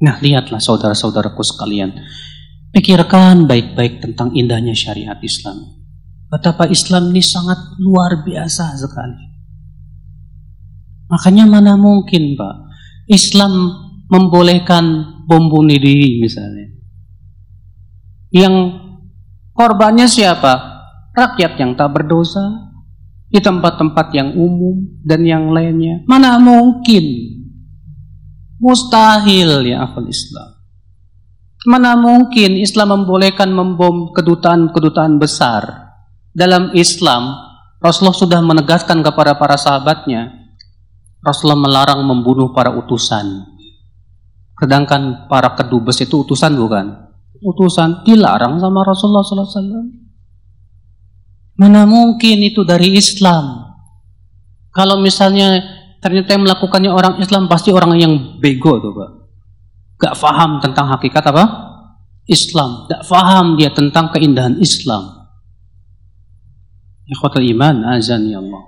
Nah, 0.03 0.19
lihatlah 0.19 0.59
saudara-saudaraku 0.59 1.47
sekalian, 1.47 1.95
Pikirkan 2.71 3.51
baik-baik 3.51 3.99
tentang 3.99 4.31
indahnya 4.31 4.79
syariat 4.79 5.19
Islam. 5.19 5.59
Betapa 6.31 6.71
Islam 6.71 7.11
ini 7.11 7.19
sangat 7.19 7.59
luar 7.83 8.23
biasa 8.23 8.79
sekali. 8.79 9.27
Makanya 11.11 11.51
mana 11.51 11.75
mungkin 11.75 12.39
Pak, 12.39 12.57
Islam 13.11 13.75
membolehkan 14.11 14.85
bom 15.25 15.47
bunuh 15.47 15.79
diri 15.79 16.19
misalnya. 16.19 16.67
Yang 18.35 18.55
korbannya 19.55 20.11
siapa? 20.11 20.83
Rakyat 21.15 21.59
yang 21.59 21.75
tak 21.75 21.91
berdosa, 21.95 22.71
di 23.31 23.39
tempat-tempat 23.39 24.11
yang 24.11 24.35
umum 24.35 24.83
dan 25.07 25.23
yang 25.23 25.55
lainnya. 25.55 26.03
Mana 26.11 26.43
mungkin? 26.43 27.07
Mustahil 28.59 29.71
ya 29.71 29.87
akal 29.87 30.11
Islam. 30.11 30.59
Mana 31.65 31.95
mungkin 31.95 32.59
Islam 32.59 33.01
membolehkan 33.01 33.55
membom 33.55 34.11
kedutaan-kedutaan 34.13 35.23
besar? 35.23 35.93
Dalam 36.35 36.75
Islam, 36.75 37.37
Rasulullah 37.79 38.17
sudah 38.17 38.41
menegaskan 38.43 39.01
kepada 39.05 39.37
para 39.37 39.57
sahabatnya, 39.61 40.51
Rasulullah 41.21 41.61
melarang 41.61 42.01
membunuh 42.05 42.53
para 42.57 42.73
utusan. 42.73 43.50
Sedangkan 44.61 45.27
para 45.27 45.57
kedubes 45.57 45.97
itu 46.05 46.21
utusan 46.21 46.53
bukan? 46.55 47.11
Utusan 47.41 48.05
dilarang 48.05 48.61
sama 48.61 48.85
Rasulullah 48.85 49.25
SAW. 49.25 49.89
Mana 51.57 51.89
mungkin 51.89 52.45
itu 52.45 52.61
dari 52.69 52.93
Islam? 52.95 53.73
Kalau 54.71 55.01
misalnya 55.01 55.61
ternyata 56.05 56.37
yang 56.37 56.45
melakukannya 56.45 56.93
orang 56.93 57.17
Islam 57.19 57.49
pasti 57.49 57.73
orang 57.73 57.97
yang 57.97 58.13
bego 58.41 58.81
tuh 58.81 58.93
pak 58.93 59.21
gak 60.01 60.17
faham 60.17 60.59
tentang 60.65 60.89
hakikat 60.89 61.21
apa? 61.29 61.45
Islam. 62.25 62.89
Gak 62.89 63.05
faham 63.05 63.61
dia 63.61 63.69
tentang 63.71 64.09
keindahan 64.11 64.57
Islam. 64.59 65.29
Ikhwatul 67.05 67.45
iman, 67.53 67.85
azan 67.95 68.33
ya 68.33 68.41
Allah. 68.41 68.63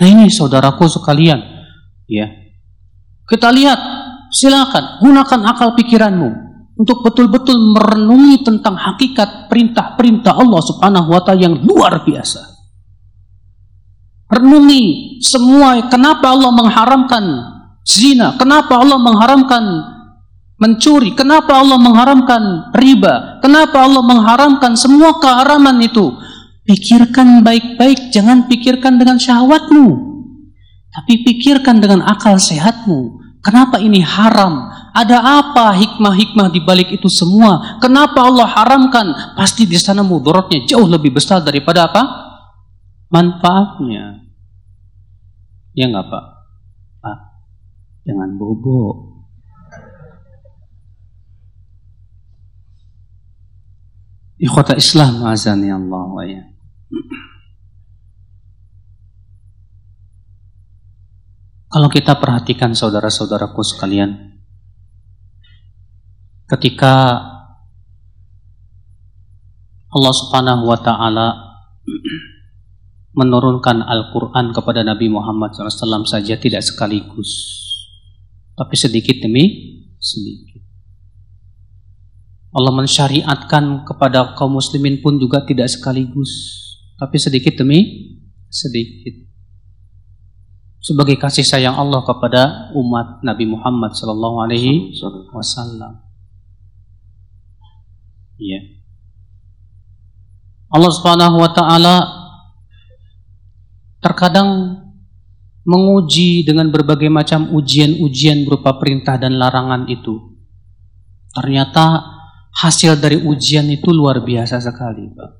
Nah 0.00 0.06
ini 0.08 0.32
saudaraku 0.32 0.86
sekalian, 0.88 1.42
ya. 2.06 2.28
Kita 3.30 3.54
lihat, 3.54 3.78
silakan 4.34 4.98
gunakan 4.98 5.40
akal 5.46 5.78
pikiranmu 5.78 6.50
untuk 6.80 7.06
betul-betul 7.06 7.54
merenungi 7.78 8.42
tentang 8.42 8.74
hakikat 8.74 9.46
perintah-perintah 9.46 10.34
Allah 10.34 10.60
Subhanahu 10.64 11.14
wa 11.14 11.20
taala 11.22 11.46
yang 11.46 11.54
luar 11.62 12.02
biasa. 12.02 12.40
Renungi 14.30 15.18
semua 15.22 15.78
kenapa 15.86 16.34
Allah 16.34 16.50
mengharamkan 16.50 17.24
zina? 17.86 18.34
Kenapa 18.34 18.82
Allah 18.82 18.98
mengharamkan 18.98 19.62
mencuri? 20.56 21.12
Kenapa 21.12 21.60
Allah 21.60 21.76
mengharamkan 21.76 22.72
riba? 22.74 23.42
Kenapa 23.44 23.84
Allah 23.84 24.02
mengharamkan 24.02 24.74
semua 24.74 25.18
keharaman 25.20 25.82
itu? 25.82 26.14
Pikirkan 26.64 27.42
baik-baik, 27.42 28.14
jangan 28.14 28.46
pikirkan 28.46 28.96
dengan 28.96 29.18
syahwatmu. 29.18 30.09
Tapi 30.90 31.22
pikirkan 31.22 31.78
dengan 31.78 32.02
akal 32.02 32.36
sehatmu. 32.36 33.22
Kenapa 33.40 33.80
ini 33.80 34.04
haram? 34.04 34.68
Ada 34.92 35.40
apa 35.40 35.72
hikmah-hikmah 35.78 36.52
di 36.52 36.60
balik 36.60 36.92
itu 36.92 37.08
semua? 37.08 37.78
Kenapa 37.80 38.26
Allah 38.26 38.44
haramkan? 38.44 39.38
Pasti 39.38 39.64
di 39.64 39.78
sana 39.78 40.04
mudaratnya 40.04 40.66
jauh 40.66 40.84
lebih 40.84 41.14
besar 41.14 41.40
daripada 41.40 41.88
apa? 41.88 42.02
Manfaatnya. 43.08 44.28
Ya 45.72 45.88
enggak, 45.88 46.10
Pak? 46.10 46.24
Jangan 48.10 48.30
bobo. 48.40 48.80
Ikhwata 54.40 54.72
Islam 54.72 55.20
azan 55.28 55.60
ya 55.60 55.76
Allah 55.76 56.06
wa 56.08 56.24
ya. 56.24 56.42
Kalau 61.70 61.86
kita 61.86 62.18
perhatikan 62.18 62.74
saudara-saudaraku 62.74 63.62
sekalian, 63.62 64.42
ketika 66.50 67.22
Allah 69.90 70.14
Subhanahu 70.14 70.66
wa 70.66 70.78
taala 70.82 71.28
menurunkan 73.14 73.86
Al-Qur'an 73.86 74.50
kepada 74.50 74.82
Nabi 74.82 75.10
Muhammad 75.10 75.54
SAW 75.54 76.06
saja 76.06 76.38
tidak 76.38 76.62
sekaligus 76.62 77.58
tapi 78.60 78.76
sedikit 78.76 79.24
demi 79.24 79.72
sedikit. 79.96 80.60
Allah 82.50 82.74
mensyariatkan 82.76 83.86
kepada 83.88 84.34
kaum 84.34 84.58
muslimin 84.58 84.98
pun 85.00 85.16
juga 85.16 85.46
tidak 85.46 85.70
sekaligus, 85.70 86.28
tapi 86.98 87.16
sedikit 87.16 87.56
demi 87.56 88.10
sedikit. 88.50 89.29
Sebagai 90.80 91.20
kasih 91.20 91.44
sayang 91.44 91.76
Allah 91.76 92.00
kepada 92.08 92.72
umat 92.72 93.20
Nabi 93.20 93.44
Muhammad 93.44 93.92
sallallahu 93.92 94.48
alaihi 94.48 94.96
wasallam. 95.28 96.00
Ya. 98.40 98.80
Allah 100.72 100.88
Subhanahu 100.88 101.36
wa 101.36 101.50
taala 101.52 101.96
terkadang 104.00 104.80
menguji 105.68 106.48
dengan 106.48 106.72
berbagai 106.72 107.12
macam 107.12 107.52
ujian-ujian 107.52 108.48
berupa 108.48 108.80
perintah 108.80 109.20
dan 109.20 109.36
larangan 109.36 109.84
itu. 109.92 110.16
Ternyata 111.36 112.00
hasil 112.56 112.96
dari 112.98 113.20
ujian 113.20 113.68
itu 113.68 113.92
luar 113.92 114.24
biasa 114.24 114.58
sekali, 114.58 115.04
Pak. 115.12 115.30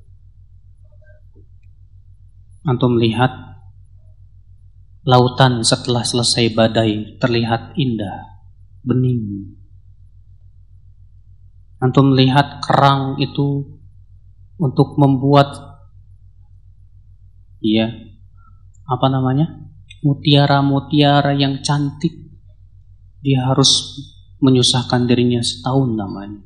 Antum 2.69 3.01
melihat 3.01 3.50
lautan 5.01 5.65
setelah 5.65 6.05
selesai 6.05 6.53
badai 6.53 7.17
terlihat 7.17 7.73
indah, 7.77 8.45
bening. 8.85 9.57
Antum 11.81 12.13
melihat 12.13 12.61
kerang 12.61 13.17
itu 13.17 13.65
untuk 14.61 15.01
membuat 15.01 15.81
iya 17.65 17.89
apa 18.85 19.07
namanya? 19.09 19.71
mutiara-mutiara 20.01 21.37
yang 21.37 21.61
cantik, 21.61 22.09
dia 23.21 23.45
harus 23.45 24.01
menyusahkan 24.41 25.05
dirinya 25.05 25.45
setahun 25.45 25.93
lamanya. 25.93 26.41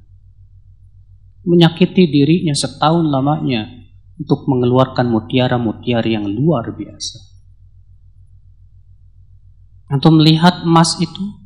Menyakiti 1.47 2.11
dirinya 2.11 2.51
setahun 2.51 3.07
lamanya 3.07 3.63
untuk 4.19 4.43
mengeluarkan 4.51 5.07
mutiara-mutiara 5.07 6.19
yang 6.19 6.27
luar 6.27 6.75
biasa. 6.75 7.24
Untuk 9.85 10.17
melihat 10.17 10.65
emas 10.65 10.97
itu 10.97 11.45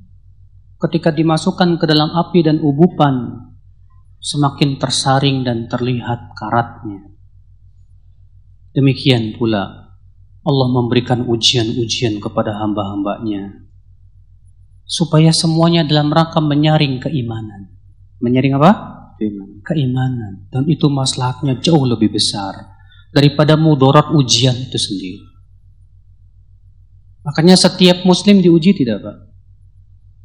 ketika 0.79 1.11
dimasukkan 1.11 1.75
ke 1.75 1.85
dalam 1.85 2.15
api 2.15 2.39
dan 2.39 2.63
ubupan 2.63 3.35
semakin 4.19 4.79
tersaring 4.79 5.43
dan 5.43 5.67
terlihat 5.67 6.35
karatnya. 6.35 7.03
Demikian 8.71 9.35
pula 9.35 9.95
Allah 10.39 10.67
memberikan 10.71 11.27
ujian-ujian 11.27 12.23
kepada 12.23 12.55
hamba-hambanya 12.63 13.67
supaya 14.87 15.29
semuanya 15.29 15.85
dalam 15.85 16.09
rangka 16.09 16.39
menyaring 16.41 16.97
keimanan. 16.97 17.75
Menyaring 18.23 18.57
apa? 18.57 18.71
Keimanan. 19.19 19.59
Keimanan. 19.61 20.33
Dan 20.47 20.63
itu 20.65 20.87
maslahatnya 20.87 21.59
jauh 21.59 21.85
lebih 21.85 22.09
besar 22.09 22.55
daripada 23.13 23.53
mudarat 23.53 24.09
ujian 24.15 24.57
itu 24.57 24.79
sendiri. 24.81 25.28
Makanya 27.29 27.53
setiap 27.53 28.09
muslim 28.09 28.41
diuji 28.41 28.73
tidak 28.73 29.05
Pak? 29.05 29.17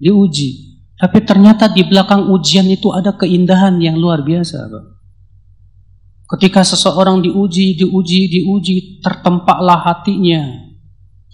Diuji. 0.00 0.80
Tapi 0.96 1.20
ternyata 1.20 1.68
di 1.68 1.84
belakang 1.84 2.32
ujian 2.32 2.64
itu 2.64 2.88
ada 2.96 3.12
keindahan 3.12 3.76
yang 3.76 4.00
luar 4.00 4.24
biasa 4.24 4.72
Pak. 4.72 4.84
Ketika 6.24 6.64
seseorang 6.64 7.20
diuji, 7.20 7.76
diuji, 7.76 8.20
diuji, 8.32 9.04
tertempaklah 9.04 9.84
hatinya. 9.84 10.64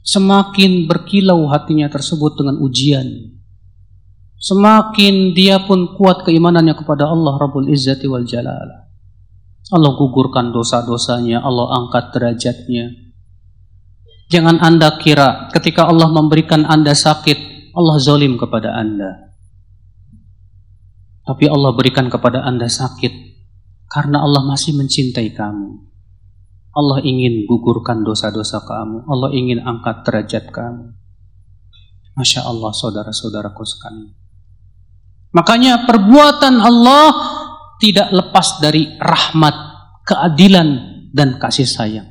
Semakin 0.03 0.91
berkilau 0.91 1.47
hatinya 1.47 1.87
tersebut 1.87 2.35
dengan 2.35 2.59
ujian. 2.59 3.07
Semakin 4.43 5.37
dia 5.39 5.63
pun 5.63 5.95
kuat 5.95 6.27
keimanannya 6.27 6.75
kepada 6.75 7.07
Allah 7.07 7.39
Rabbul 7.39 7.71
Izzati 7.71 8.11
wal 8.11 8.27
Jalal. 8.27 8.91
Allah 9.71 9.93
gugurkan 9.95 10.51
dosa-dosanya, 10.51 11.47
Allah 11.47 11.79
angkat 11.79 12.11
derajatnya. 12.11 13.10
Jangan 14.31 14.63
anda 14.63 14.95
kira 15.03 15.51
ketika 15.51 15.91
Allah 15.91 16.07
memberikan 16.07 16.63
anda 16.63 16.95
sakit, 16.95 17.71
Allah 17.75 17.99
zolim 17.99 18.39
kepada 18.39 18.79
anda. 18.79 19.35
Tapi 21.27 21.51
Allah 21.51 21.75
berikan 21.75 22.07
kepada 22.07 22.47
anda 22.47 22.71
sakit 22.71 23.11
karena 23.91 24.23
Allah 24.23 24.47
masih 24.47 24.79
mencintai 24.79 25.35
kamu. 25.35 25.91
Allah 26.71 27.03
ingin 27.03 27.51
gugurkan 27.51 28.07
dosa-dosa 28.07 28.63
kamu. 28.63 29.11
Allah 29.11 29.31
ingin 29.35 29.59
angkat 29.67 30.07
derajat 30.07 30.55
kamu. 30.55 30.95
Masya 32.15 32.47
Allah 32.47 32.71
saudara-saudaraku 32.71 33.63
sekalian. 33.67 34.15
Makanya 35.31 35.87
perbuatan 35.87 36.59
Allah 36.59 37.07
tidak 37.79 38.11
lepas 38.11 38.59
dari 38.59 38.87
rahmat, 38.99 39.55
keadilan, 40.07 40.69
dan 41.15 41.39
kasih 41.39 41.67
sayang. 41.67 42.10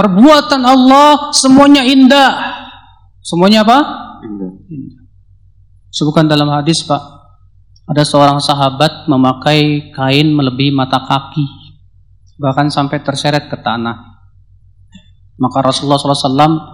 Perbuatan 0.00 0.64
Allah 0.64 1.28
semuanya 1.36 1.84
indah. 1.84 2.56
Semuanya 3.20 3.68
apa? 3.68 3.78
Indah. 4.24 4.48
indah. 4.72 5.04
Sebutkan 5.92 6.24
dalam 6.24 6.48
hadis 6.48 6.80
Pak, 6.88 7.20
ada 7.84 8.00
seorang 8.00 8.40
sahabat 8.40 9.04
memakai 9.12 9.92
kain 9.92 10.32
melebihi 10.32 10.72
mata 10.72 11.04
kaki, 11.04 11.44
bahkan 12.40 12.72
sampai 12.72 13.04
terseret 13.04 13.52
ke 13.52 13.60
tanah. 13.60 14.24
Maka 15.36 15.60
Rasulullah 15.60 16.00
SAW 16.00 16.64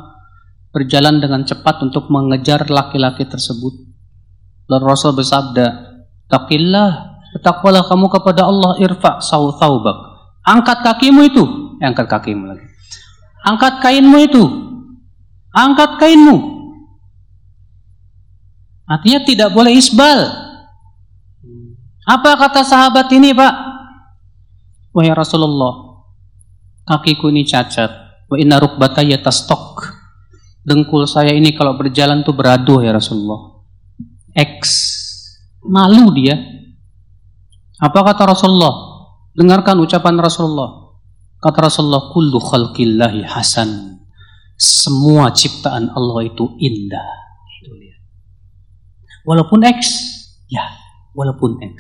berjalan 0.71 1.19
dengan 1.19 1.43
cepat 1.43 1.83
untuk 1.83 2.07
mengejar 2.07 2.71
laki-laki 2.71 3.27
tersebut. 3.27 3.75
Lalu 4.71 4.85
Rasul 4.87 5.19
bersabda, 5.19 5.67
Takillah, 6.31 7.19
bertakwalah 7.35 7.91
kamu 7.91 8.07
kepada 8.07 8.47
Allah 8.47 8.79
irfa 8.79 9.19
saw 9.19 9.51
thawbak. 9.59 9.99
Angkat 10.47 10.79
kakimu 10.87 11.27
itu, 11.27 11.43
angkat 11.83 12.07
kakimu 12.07 12.55
lagi. 12.55 12.66
Angkat 13.47 13.79
kainmu 13.79 14.17
itu, 14.27 14.45
angkat 15.55 16.03
kainmu. 16.03 16.37
Artinya 18.91 19.23
tidak 19.23 19.55
boleh 19.55 19.75
isbal, 19.79 20.47
apa 22.07 22.39
kata 22.39 22.63
sahabat 22.63 23.11
ini, 23.11 23.35
Pak? 23.35 23.55
Wahai 24.95 25.11
Rasulullah, 25.11 26.07
kakiku 26.87 27.35
ini 27.35 27.43
cacat. 27.43 27.91
Wa 28.31 28.39
inna 28.39 28.63
rukbataya 28.63 29.19
tastok. 29.19 29.83
Dengkul 30.63 31.11
saya 31.11 31.35
ini 31.35 31.51
kalau 31.55 31.75
berjalan 31.75 32.23
tuh 32.23 32.35
beradu 32.35 32.79
ya 32.83 32.95
Rasulullah. 32.95 33.59
X. 34.35 34.63
Malu 35.67 36.15
dia. 36.15 36.39
Apa 37.83 38.07
kata 38.07 38.31
Rasulullah? 38.31 38.75
Dengarkan 39.35 39.83
ucapan 39.83 40.15
Rasulullah. 40.23 40.86
Kata 41.47 41.71
Rasulullah, 41.71 42.11
kullu 42.11 42.43
khalqillahi 42.43 43.23
hasan. 43.23 44.03
Semua 44.59 45.31
ciptaan 45.31 45.95
Allah 45.95 46.27
itu 46.27 46.59
indah. 46.59 47.07
Walaupun 49.23 49.63
X, 49.63 49.79
ya 50.51 50.67
walaupun 51.15 51.63
X. 51.63 51.79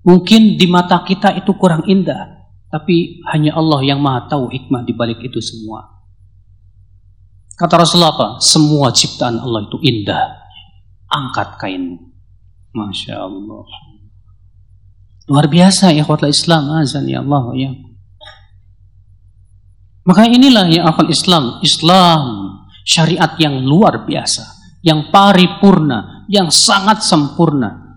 Mungkin 0.00 0.56
di 0.56 0.64
mata 0.64 1.04
kita 1.04 1.36
itu 1.36 1.52
kurang 1.60 1.84
indah, 1.84 2.48
tapi 2.72 3.20
hanya 3.28 3.52
Allah 3.52 3.84
yang 3.84 4.00
maha 4.00 4.24
tahu 4.32 4.48
hikmah 4.48 4.80
di 4.88 4.96
balik 4.96 5.20
itu 5.20 5.44
semua. 5.44 6.00
Kata 7.52 7.84
Rasulullah 7.84 8.16
apa? 8.16 8.28
Semua 8.40 8.88
ciptaan 8.96 9.36
Allah 9.44 9.68
itu 9.68 9.76
indah. 9.84 10.40
Angkat 11.12 11.60
kainmu. 11.60 12.00
Masya 12.72 13.28
Allah. 13.28 13.68
Luar 15.28 15.52
biasa 15.52 15.92
ya 15.92 16.00
khotla 16.06 16.32
Islam. 16.32 16.72
Azan 16.80 17.04
ya 17.10 17.20
Allah 17.20 17.44
ya. 17.52 17.87
Maka 20.08 20.24
inilah 20.24 20.72
yang 20.72 20.88
akan 20.88 21.12
Islam. 21.12 21.60
Islam 21.60 22.20
syariat 22.88 23.36
yang 23.36 23.60
luar 23.60 24.08
biasa. 24.08 24.48
Yang 24.80 25.12
paripurna. 25.12 26.24
Yang 26.32 26.56
sangat 26.56 27.04
sempurna 27.04 27.88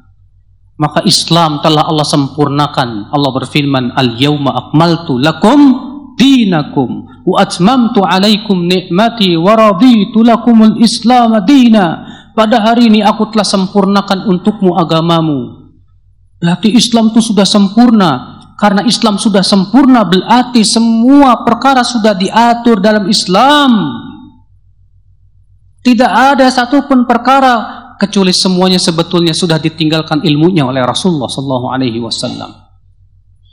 maka 0.81 1.05
Islam 1.05 1.61
telah 1.61 1.85
Allah 1.85 2.07
sempurnakan. 2.09 3.13
Allah 3.13 3.31
berfirman, 3.37 3.93
"Al-yauma 3.93 4.49
akmaltu 4.57 5.21
lakum 5.21 5.77
dinakum 6.17 7.05
wa 7.21 7.37
atmamtu 7.37 8.01
alaikum 8.01 8.65
ni'mati 8.65 9.37
wa 9.37 9.53
raditu 9.53 10.25
lakumul 10.25 10.81
Islam 10.81 11.37
dina." 11.45 12.01
Pada 12.33 12.65
hari 12.65 12.89
ini 12.89 13.05
aku 13.05 13.29
telah 13.29 13.45
sempurnakan 13.45 14.25
untukmu 14.25 14.73
agamamu. 14.73 15.69
Berarti 16.41 16.73
Islam 16.73 17.13
itu 17.13 17.21
sudah 17.21 17.45
sempurna. 17.45 18.30
Karena 18.61 18.85
Islam 18.85 19.17
sudah 19.17 19.41
sempurna 19.41 20.05
berarti 20.05 20.61
semua 20.61 21.41
perkara 21.41 21.81
sudah 21.81 22.13
diatur 22.13 22.77
dalam 22.77 23.09
Islam. 23.09 23.89
Tidak 25.81 26.05
ada 26.05 26.45
satupun 26.45 27.09
perkara 27.09 27.81
kecuali 27.97 28.29
semuanya 28.29 28.77
sebetulnya 28.77 29.33
sudah 29.33 29.57
ditinggalkan 29.57 30.21
ilmunya 30.21 30.61
oleh 30.61 30.85
Rasulullah 30.85 31.25
sallallahu 31.25 31.73
alaihi 31.73 31.97
wasallam. 32.05 32.53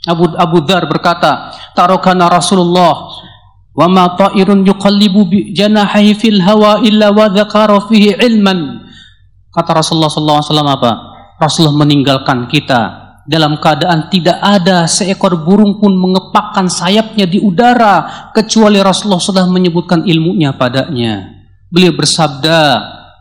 Abu 0.05 0.29
Abu 0.37 0.61
Dzar 0.61 0.85
berkata, 0.85 1.57
"Tarokana 1.73 2.29
Rasulullah 2.29 3.09
wa 3.73 3.89
ma 3.89 4.13
ta'irun 4.13 4.61
yuqallibu 4.61 5.25
bi 5.25 5.57
fil 6.21 6.45
hawa 6.45 6.85
illa 6.85 7.09
wa 7.17 7.33
dzakara 7.33 7.81
fihi 7.89 8.13
ilman." 8.29 8.85
Kata 9.57 9.73
Rasulullah 9.73 10.13
sallallahu 10.13 10.37
alaihi 10.45 10.51
wasallam 10.53 10.69
apa? 10.69 10.93
Rasulullah 11.41 11.81
meninggalkan 11.81 12.45
kita 12.45 13.08
dalam 13.29 13.61
keadaan 13.61 14.09
tidak 14.09 14.41
ada 14.41 14.89
seekor 14.89 15.45
burung 15.45 15.76
pun 15.76 15.93
mengepakkan 15.93 16.64
sayapnya 16.64 17.29
di 17.29 17.37
udara 17.37 18.33
kecuali 18.33 18.81
Rasulullah 18.81 19.20
sudah 19.20 19.45
menyebutkan 19.45 20.09
ilmunya 20.09 20.57
padanya. 20.57 21.29
Beliau 21.68 21.93
bersabda, 21.93 22.61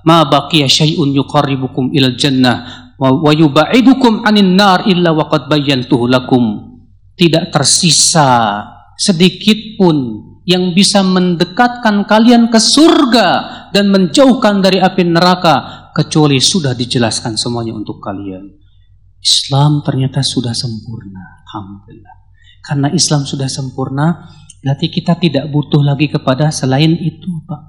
ma 0.07 0.23
baqiya 0.23 0.71
syai'un 0.71 1.11
yuqarribukum 1.11 1.91
ilal 1.91 2.15
jannah 2.15 2.87
wa 2.95 3.31
yubaidukum 3.35 4.23
anin 4.23 4.55
nar 4.55 4.87
illa 4.87 5.11
waqad 5.11 5.51
bayyantuhu 5.51 6.07
lakum. 6.07 6.79
Tidak 7.19 7.51
tersisa 7.51 8.63
sedikit 8.95 9.75
pun 9.75 10.23
yang 10.47 10.71
bisa 10.71 11.03
mendekatkan 11.03 12.07
kalian 12.07 12.47
ke 12.47 12.55
surga 12.55 13.27
dan 13.75 13.91
menjauhkan 13.91 14.63
dari 14.63 14.79
api 14.79 15.03
neraka 15.03 15.91
kecuali 15.91 16.39
sudah 16.39 16.71
dijelaskan 16.71 17.35
semuanya 17.35 17.75
untuk 17.75 17.99
kalian. 17.99 18.66
Islam 19.21 19.81
ternyata 19.81 20.21
sudah 20.21 20.53
sempurna. 20.53 21.43
Alhamdulillah. 21.47 22.15
Karena 22.63 22.87
Islam 22.91 23.23
sudah 23.23 23.47
sempurna, 23.47 24.27
berarti 24.59 24.91
kita 24.91 25.15
tidak 25.15 25.47
butuh 25.47 25.79
lagi 25.79 26.11
kepada 26.11 26.51
selain 26.51 26.93
itu, 26.99 27.31
Pak. 27.47 27.61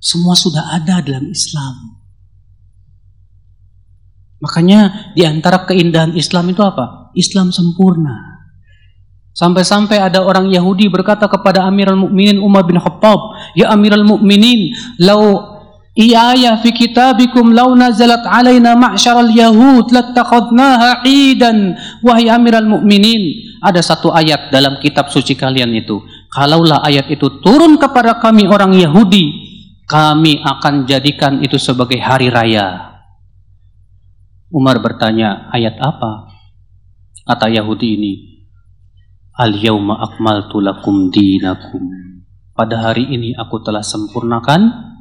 Semua 0.00 0.36
sudah 0.36 0.76
ada 0.76 1.00
dalam 1.04 1.28
Islam. 1.28 2.00
Makanya 4.40 5.12
di 5.16 5.24
antara 5.24 5.64
keindahan 5.64 6.12
Islam 6.12 6.52
itu 6.52 6.60
apa? 6.60 7.12
Islam 7.16 7.48
sempurna. 7.48 8.34
Sampai-sampai 9.34 9.98
ada 9.98 10.22
orang 10.22 10.46
Yahudi 10.52 10.86
berkata 10.92 11.26
kepada 11.26 11.66
Amirul 11.66 12.06
Mukminin 12.06 12.38
Umar 12.38 12.68
bin 12.68 12.78
Khattab, 12.78 13.18
"Ya 13.58 13.72
Amirul 13.72 14.06
Mukminin, 14.06 14.70
lau 15.02 15.53
Iya 15.94 16.58
fi 16.58 16.74
kitabikum 16.74 17.54
law 17.54 17.70
nazalat 17.70 18.26
alaina 18.26 18.74
ma'syaral 18.74 19.30
yahud 19.30 19.94
lattakhadnaha 19.94 21.06
idan. 21.06 21.78
Wahai 22.02 22.26
amiral 22.26 22.66
mukminin 22.66 23.54
ada 23.62 23.78
satu 23.78 24.10
ayat 24.10 24.50
dalam 24.50 24.82
kitab 24.82 25.06
suci 25.06 25.38
kalian 25.38 25.70
itu. 25.70 26.02
Kalaulah 26.34 26.82
ayat 26.82 27.06
itu 27.14 27.38
turun 27.38 27.78
kepada 27.78 28.18
kami 28.18 28.50
orang 28.50 28.74
Yahudi 28.74 29.54
kami 29.86 30.42
akan 30.42 30.82
jadikan 30.82 31.38
itu 31.38 31.62
sebagai 31.62 32.02
hari 32.02 32.26
raya. 32.26 32.98
Umar 34.50 34.82
bertanya 34.82 35.46
ayat 35.54 35.78
apa 35.78 36.26
kata 37.22 37.54
Yahudi 37.54 37.88
ini? 37.94 38.12
Al-yawma 39.38 40.02
akmaltu 40.02 40.58
lakum 40.58 41.14
dinakum. 41.14 41.86
Pada 42.54 42.82
hari 42.82 43.14
ini 43.14 43.34
aku 43.38 43.62
telah 43.62 43.82
sempurnakan 43.82 44.93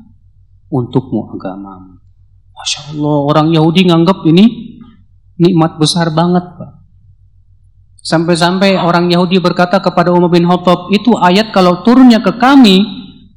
untukmu 0.74 1.30
agama. 1.38 2.02
Masya 2.54 2.98
Allah, 2.98 3.18
orang 3.30 3.48
Yahudi 3.54 3.86
nganggap 3.86 4.26
ini 4.26 4.74
nikmat 5.38 5.78
besar 5.78 6.10
banget, 6.10 6.42
Pak. 6.58 6.72
Sampai-sampai 8.04 8.76
orang 8.82 9.08
Yahudi 9.14 9.38
berkata 9.38 9.78
kepada 9.80 10.10
Umar 10.10 10.34
bin 10.34 10.50
Khattab, 10.50 10.90
itu 10.90 11.14
ayat 11.22 11.54
kalau 11.54 11.86
turunnya 11.86 12.20
ke 12.20 12.36
kami, 12.42 12.82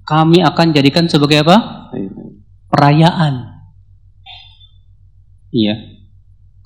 kami 0.09 0.41
akan 0.41 0.73
jadikan 0.73 1.05
sebagai 1.07 1.45
apa? 1.45 1.93
Perayaan. 2.73 3.53
Iya. 5.53 5.77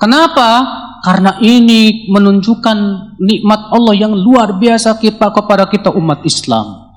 Kenapa? 0.01 0.81
karena 1.01 1.41
ini 1.41 2.09
menunjukkan 2.13 2.79
nikmat 3.21 3.73
Allah 3.73 3.95
yang 3.97 4.13
luar 4.13 4.61
biasa 4.61 5.01
kita 5.01 5.33
kepada 5.33 5.65
kita 5.69 5.89
umat 5.97 6.21
Islam. 6.29 6.93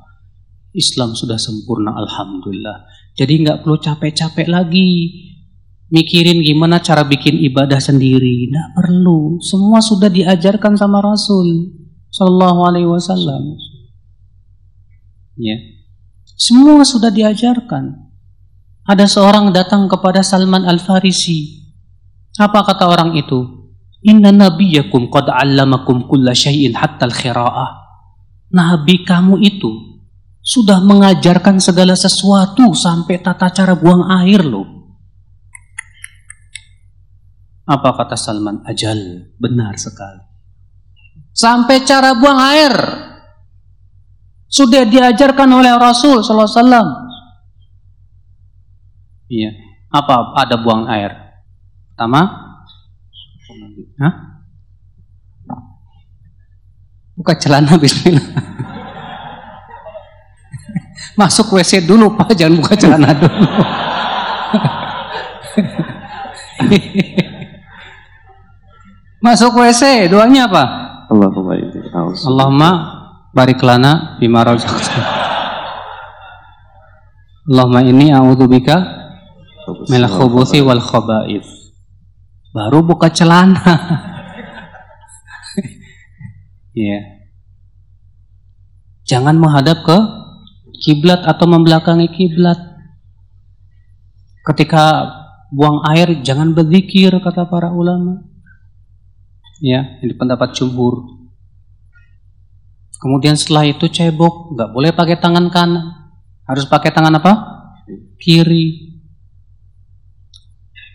Islam 0.75 1.15
sudah 1.15 1.39
sempurna 1.39 1.95
Alhamdulillah. 1.95 2.83
Jadi 3.13 3.45
nggak 3.45 3.61
perlu 3.61 3.77
capek-capek 3.77 4.49
lagi 4.49 4.89
mikirin 5.93 6.41
gimana 6.41 6.81
cara 6.81 7.05
bikin 7.05 7.37
ibadah 7.37 7.77
sendiri. 7.77 8.49
Nggak 8.49 8.69
perlu. 8.73 9.37
Semua 9.37 9.77
sudah 9.77 10.09
diajarkan 10.09 10.73
sama 10.73 10.97
Rasul 11.05 11.69
Sallallahu 12.09 12.59
Alaihi 12.65 12.89
Wasallam. 12.89 13.53
Ya. 15.37 15.57
Semua 16.33 16.81
sudah 16.81 17.13
diajarkan. 17.13 18.09
Ada 18.89 19.05
seorang 19.05 19.53
datang 19.53 19.85
kepada 19.85 20.25
Salman 20.25 20.65
Al 20.65 20.81
Farisi. 20.81 21.61
Apa 22.41 22.65
kata 22.65 22.89
orang 22.89 23.13
itu? 23.13 23.69
Inna 24.03 24.33
nabiyakum 24.33 25.07
qad 25.07 25.29
'allamakum 25.29 26.09
kulla 26.09 26.35
syai'in 26.35 26.75
hatta 26.75 27.07
al-khira'ah. 27.07 27.69
Nabi 28.51 29.05
kamu 29.05 29.39
itu 29.39 29.92
sudah 30.43 30.83
mengajarkan 30.83 31.63
segala 31.63 31.95
sesuatu 31.95 32.75
sampai 32.75 33.23
tata 33.23 33.47
cara 33.55 33.79
buang 33.79 34.11
air 34.23 34.43
loh. 34.43 34.67
Apa 37.63 37.95
kata 37.95 38.19
Salman? 38.19 38.59
Ajal, 38.67 39.31
benar 39.39 39.79
sekali. 39.79 40.19
Sampai 41.31 41.87
cara 41.87 42.11
buang 42.19 42.37
air 42.51 42.75
sudah 44.51 44.83
diajarkan 44.83 45.47
oleh 45.47 45.71
Rasul 45.79 46.19
sallallahu 46.19 46.45
alaihi 46.45 46.59
wasallam. 46.59 46.87
Iya. 49.31 49.51
Apa 49.95 50.35
ada 50.43 50.59
buang 50.59 50.91
air? 50.91 51.09
Pertama, 51.95 52.43
Hah? 54.01 54.13
Buka 57.13 57.37
celana 57.37 57.77
bismillah. 57.81 58.25
Masuk 61.13 61.53
WC 61.57 61.85
dulu 61.85 62.17
Pak, 62.17 62.33
jangan 62.33 62.57
buka 62.57 62.73
celana 62.73 63.13
dulu. 63.13 63.45
Masuk 69.23 69.55
WC, 69.55 70.09
doanya 70.09 70.49
apa? 70.49 70.63
Allahumma 71.13 71.53
Allahumma 72.25 72.69
barik 73.31 73.61
lana 73.61 74.17
bima 74.17 74.41
Allahumma 77.43 77.83
inni 77.85 78.09
a'udzubika 78.09 78.81
minal 79.91 80.09
khubuthi 80.09 80.63
wal 80.65 80.81
khaba'ith 80.81 81.63
baru 82.53 82.85
buka 82.85 83.09
celana. 83.09 83.57
ya. 86.77 86.85
yeah. 86.85 87.03
Jangan 89.03 89.35
menghadap 89.35 89.83
ke 89.83 89.97
kiblat 90.83 91.23
atau 91.23 91.47
membelakangi 91.47 92.11
kiblat. 92.11 92.59
Ketika 94.43 95.07
buang 95.55 95.79
air 95.87 96.19
jangan 96.19 96.51
berzikir 96.51 97.15
kata 97.23 97.47
para 97.47 97.71
ulama. 97.71 98.19
Ya, 99.63 99.95
ini 100.03 100.11
pendapat 100.11 100.51
jumhur. 100.51 101.23
Kemudian 102.99 103.39
setelah 103.39 103.63
itu 103.63 103.87
cebok, 103.87 104.51
nggak 104.59 104.69
boleh 104.75 104.91
pakai 104.91 105.15
tangan 105.15 105.47
kanan. 105.47 106.11
Harus 106.43 106.67
pakai 106.67 106.91
tangan 106.91 107.15
apa? 107.15 107.31
Kiri. 108.19 108.91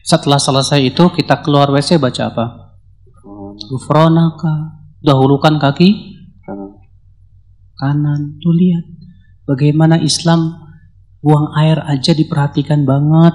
Setelah 0.04 0.36
selesai 0.36 0.84
itu 0.84 1.08
kita 1.12 1.40
keluar 1.40 1.72
WC 1.72 1.96
baca 1.96 2.22
apa? 2.28 2.46
Gufronaka. 3.72 4.84
Dahulukan 5.00 5.56
kaki 5.56 6.20
kanan. 7.78 8.36
Tuh 8.40 8.52
lihat 8.52 8.97
bagaimana 9.48 9.96
Islam 10.04 10.52
buang 11.24 11.56
air 11.56 11.80
aja 11.88 12.12
diperhatikan 12.12 12.84
banget. 12.84 13.32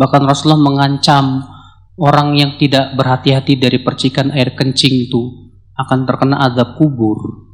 Bahkan 0.00 0.22
Rasulullah 0.24 0.64
mengancam 0.64 1.44
orang 2.00 2.34
yang 2.40 2.56
tidak 2.56 2.96
berhati-hati 2.96 3.60
dari 3.60 3.84
percikan 3.84 4.32
air 4.32 4.56
kencing 4.56 5.12
itu 5.12 5.52
akan 5.76 6.08
terkena 6.08 6.40
azab 6.48 6.80
kubur. 6.80 7.52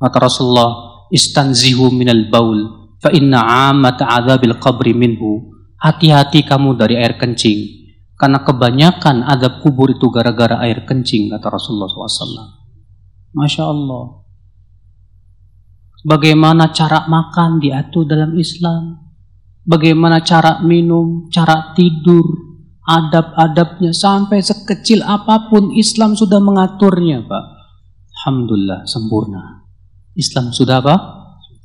Kata 0.00 0.18
Rasulullah, 0.24 1.04
"Istanzihu 1.12 1.92
minal 1.92 2.32
baul 2.32 2.90
fa 2.98 3.12
inna 3.12 3.44
'amata 3.44 4.08
'adzabil 4.08 4.56
qabri 4.56 4.96
minhu." 4.96 5.54
hati-hati 5.84 6.48
kamu 6.48 6.80
dari 6.80 6.96
air 6.96 7.20
kencing. 7.20 7.84
Karena 8.16 8.40
kebanyakan 8.40 9.20
adab 9.20 9.60
kubur 9.60 9.92
itu 9.92 10.08
gara-gara 10.08 10.56
air 10.64 10.88
kencing, 10.88 11.28
kata 11.28 11.50
Rasulullah 11.52 11.90
SAW. 11.92 12.56
Masya 13.36 13.68
Allah. 13.68 14.23
Bagaimana 16.04 16.68
cara 16.68 17.08
makan 17.08 17.64
diatur 17.64 18.04
dalam 18.04 18.36
Islam. 18.36 19.00
Bagaimana 19.64 20.20
cara 20.20 20.60
minum, 20.60 21.32
cara 21.32 21.72
tidur, 21.72 22.44
adab-adabnya 22.84 23.96
sampai 23.96 24.44
sekecil 24.44 25.00
apa 25.00 25.48
pun 25.48 25.72
Islam 25.72 26.12
sudah 26.12 26.36
mengaturnya, 26.44 27.24
Pak. 27.24 27.44
Alhamdulillah 28.20 28.84
sempurna. 28.84 29.64
Islam 30.12 30.52
sudah 30.52 30.84
apa? 30.84 30.96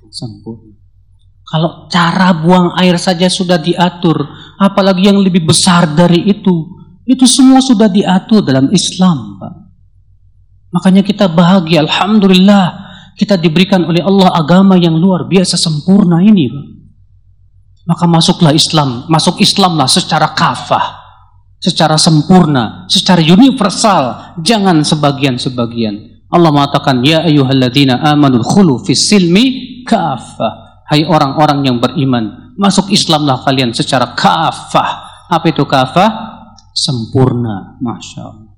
Sempurna. 0.08 0.80
Kalau 1.44 1.92
cara 1.92 2.32
buang 2.40 2.80
air 2.80 2.96
saja 2.96 3.28
sudah 3.28 3.60
diatur, 3.60 4.24
apalagi 4.56 5.12
yang 5.12 5.20
lebih 5.20 5.44
besar 5.44 5.92
dari 5.92 6.24
itu, 6.32 6.72
itu 7.04 7.26
semua 7.28 7.60
sudah 7.60 7.92
diatur 7.92 8.40
dalam 8.40 8.72
Islam. 8.72 9.36
Pak. 9.42 9.54
Makanya 10.72 11.02
kita 11.04 11.26
bahagia, 11.28 11.84
Alhamdulillah, 11.84 12.89
kita 13.20 13.36
diberikan 13.36 13.84
oleh 13.84 14.00
Allah 14.00 14.32
agama 14.32 14.80
yang 14.80 14.96
luar 14.96 15.28
biasa 15.28 15.60
sempurna 15.60 16.24
ini. 16.24 16.48
Maka 17.84 18.08
masuklah 18.08 18.56
Islam, 18.56 19.04
masuk 19.12 19.44
Islamlah 19.44 19.92
secara 19.92 20.32
kafah, 20.32 21.04
secara 21.60 22.00
sempurna, 22.00 22.88
secara 22.88 23.20
universal, 23.20 24.36
jangan 24.40 24.80
sebagian-sebagian. 24.88 26.24
Allah 26.32 26.54
mengatakan, 26.54 27.04
Ya 27.04 27.26
ayuhalladzina 27.28 28.00
amanul 28.00 28.46
khulu 28.46 28.86
fis 28.88 29.10
silmi 29.10 29.84
kafah. 29.84 30.86
Hai 30.88 31.06
orang-orang 31.06 31.66
yang 31.70 31.78
beriman, 31.78 32.56
masuk 32.58 32.90
Islamlah 32.90 33.46
kalian 33.46 33.76
secara 33.76 34.16
kafah, 34.16 35.06
Apa 35.30 35.54
itu 35.54 35.62
kafah? 35.68 36.10
Sempurna. 36.74 37.78
Masya 37.78 38.22
Allah. 38.26 38.54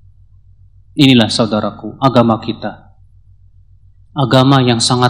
Inilah 0.96 1.28
saudaraku, 1.28 1.96
agama 2.00 2.36
kita. 2.40 2.81
Agama 4.12 4.60
yang 4.60 4.76
sangat 4.76 5.08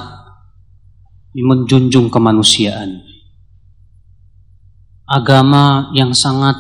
menjunjung 1.35 2.07
kemanusiaan. 2.07 3.03
Agama 5.11 5.91
yang 5.91 6.15
sangat 6.15 6.55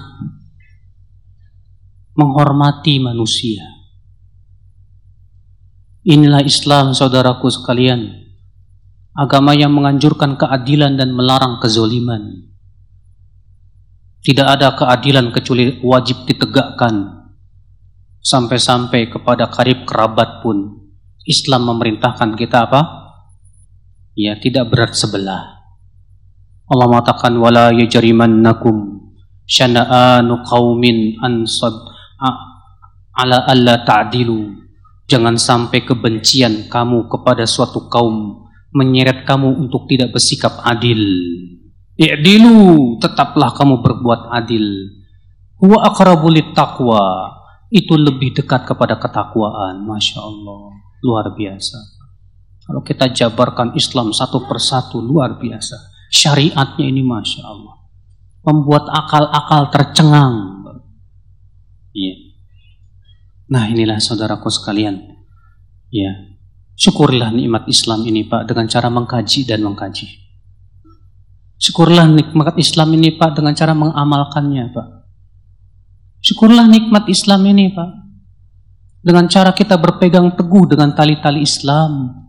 menghormati 2.18 2.98
manusia. 2.98 3.62
Inilah 6.02 6.42
Islam 6.42 6.98
saudaraku 6.98 7.46
sekalian. 7.46 8.10
Agama 9.14 9.54
yang 9.54 9.70
menganjurkan 9.70 10.34
keadilan 10.34 10.98
dan 10.98 11.14
melarang 11.14 11.62
kezoliman. 11.62 12.50
Tidak 14.18 14.46
ada 14.50 14.74
keadilan 14.74 15.30
kecuali 15.30 15.78
wajib 15.78 16.26
ditegakkan. 16.26 17.22
Sampai-sampai 18.18 19.14
kepada 19.14 19.46
karib 19.46 19.86
kerabat 19.86 20.42
pun 20.42 20.81
Islam 21.28 21.70
memerintahkan 21.70 22.34
kita 22.34 22.70
apa? 22.70 22.80
Ya, 24.18 24.36
tidak 24.36 24.74
berat 24.74 24.92
sebelah. 24.92 25.62
Allah 26.68 26.86
mengatakan 26.88 27.36
wala 27.36 27.72
yajrimannakum 27.72 29.02
syana'anu 29.44 30.40
qaumin 30.46 31.20
ansad 31.20 31.74
ala 33.12 33.44
alla 33.44 33.84
ta'dilu 33.84 34.62
Jangan 35.12 35.36
sampai 35.36 35.84
kebencian 35.84 36.72
kamu 36.72 37.12
kepada 37.12 37.44
suatu 37.44 37.84
kaum 37.92 38.48
menyeret 38.72 39.28
kamu 39.28 39.60
untuk 39.60 39.84
tidak 39.84 40.16
bersikap 40.16 40.56
adil. 40.64 41.04
I'dilu, 42.00 42.96
tetaplah 42.96 43.52
kamu 43.52 43.84
berbuat 43.84 44.32
adil. 44.32 44.64
Huwa 45.60 45.84
aqrabu 45.84 46.32
taqwa. 46.56 47.28
Itu 47.68 48.00
lebih 48.00 48.40
dekat 48.40 48.64
kepada 48.64 48.96
ketakwaan. 48.96 49.84
Masya 49.84 50.24
Allah. 50.24 50.81
Luar 51.02 51.34
biasa. 51.34 51.78
Kalau 52.62 52.80
kita 52.86 53.10
jabarkan 53.10 53.74
Islam 53.74 54.14
satu 54.14 54.46
persatu, 54.46 55.02
luar 55.02 55.36
biasa. 55.36 55.76
Syariatnya 56.14 56.86
ini 56.86 57.02
Masya 57.02 57.42
Allah. 57.42 57.74
Membuat 58.46 58.86
akal-akal 58.90 59.70
tercengang. 59.74 60.62
Iya. 61.92 62.14
Nah 63.52 63.68
inilah 63.68 63.98
saudaraku 63.98 64.48
sekalian. 64.48 64.98
Ya. 65.92 66.32
Syukurlah 66.72 67.28
nikmat 67.28 67.68
Islam 67.68 68.02
ini 68.08 68.24
Pak 68.24 68.48
dengan 68.48 68.66
cara 68.66 68.88
mengkaji 68.88 69.44
dan 69.44 69.60
mengkaji. 69.60 70.08
Syukurlah 71.60 72.10
nikmat 72.10 72.58
Islam 72.58 72.90
ini 72.98 73.14
Pak 73.14 73.38
dengan 73.38 73.54
cara 73.54 73.70
mengamalkannya 73.70 74.74
Pak. 74.74 74.88
Syukurlah 76.24 76.66
nikmat 76.66 77.06
Islam 77.06 77.46
ini 77.46 77.70
Pak. 77.70 78.01
Dengan 79.02 79.26
cara 79.26 79.50
kita 79.50 79.74
berpegang 79.82 80.38
teguh 80.38 80.70
dengan 80.70 80.94
tali-tali 80.94 81.42
Islam. 81.42 82.22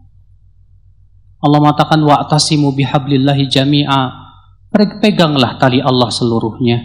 Allah 1.38 1.60
mengatakan 1.62 2.02
wa'tasimu 2.02 2.74
bihablillahi 2.74 3.46
jami'a. 3.46 4.02
Peganglah 4.74 5.62
tali 5.62 5.86
Allah 5.86 6.10
seluruhnya. 6.10 6.82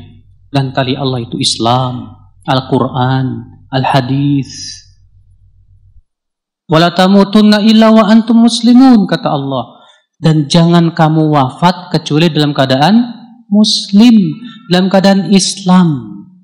Dan 0.52 0.76
tali 0.76 0.92
Allah 0.92 1.24
itu 1.24 1.40
Islam, 1.40 2.04
Al-Quran, 2.44 3.26
al-hadis. 3.72 4.84
Wala 6.68 6.92
tamutunna 6.92 7.64
illa 7.64 7.88
wa 7.88 8.04
antum 8.12 8.44
muslimun 8.44 9.08
kata 9.08 9.28
Allah. 9.32 9.80
Dan 10.20 10.52
jangan 10.52 10.92
kamu 10.92 11.32
wafat 11.32 11.94
kecuali 11.94 12.28
dalam 12.28 12.52
keadaan 12.52 12.96
muslim, 13.48 14.36
dalam 14.68 14.92
keadaan 14.92 15.32
Islam. 15.32 15.88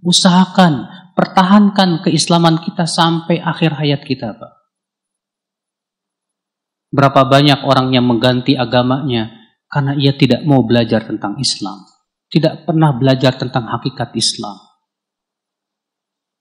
Usahakan, 0.01 0.94
pertahankan 1.15 2.03
keislaman 2.03 2.61
kita 2.61 2.85
sampai 2.85 3.39
akhir 3.41 3.79
hayat 3.79 4.03
kita, 4.03 4.35
Pak. 4.35 4.53
Berapa 6.95 7.27
banyak 7.27 7.67
orang 7.67 7.91
yang 7.91 8.07
mengganti 8.07 8.55
agamanya 8.55 9.35
karena 9.67 9.99
ia 9.99 10.15
tidak 10.15 10.47
mau 10.47 10.63
belajar 10.63 11.03
tentang 11.03 11.35
Islam. 11.43 11.83
Tidak 12.31 12.63
pernah 12.63 12.95
belajar 12.95 13.35
tentang 13.35 13.67
hakikat 13.67 14.15
Islam. 14.15 14.55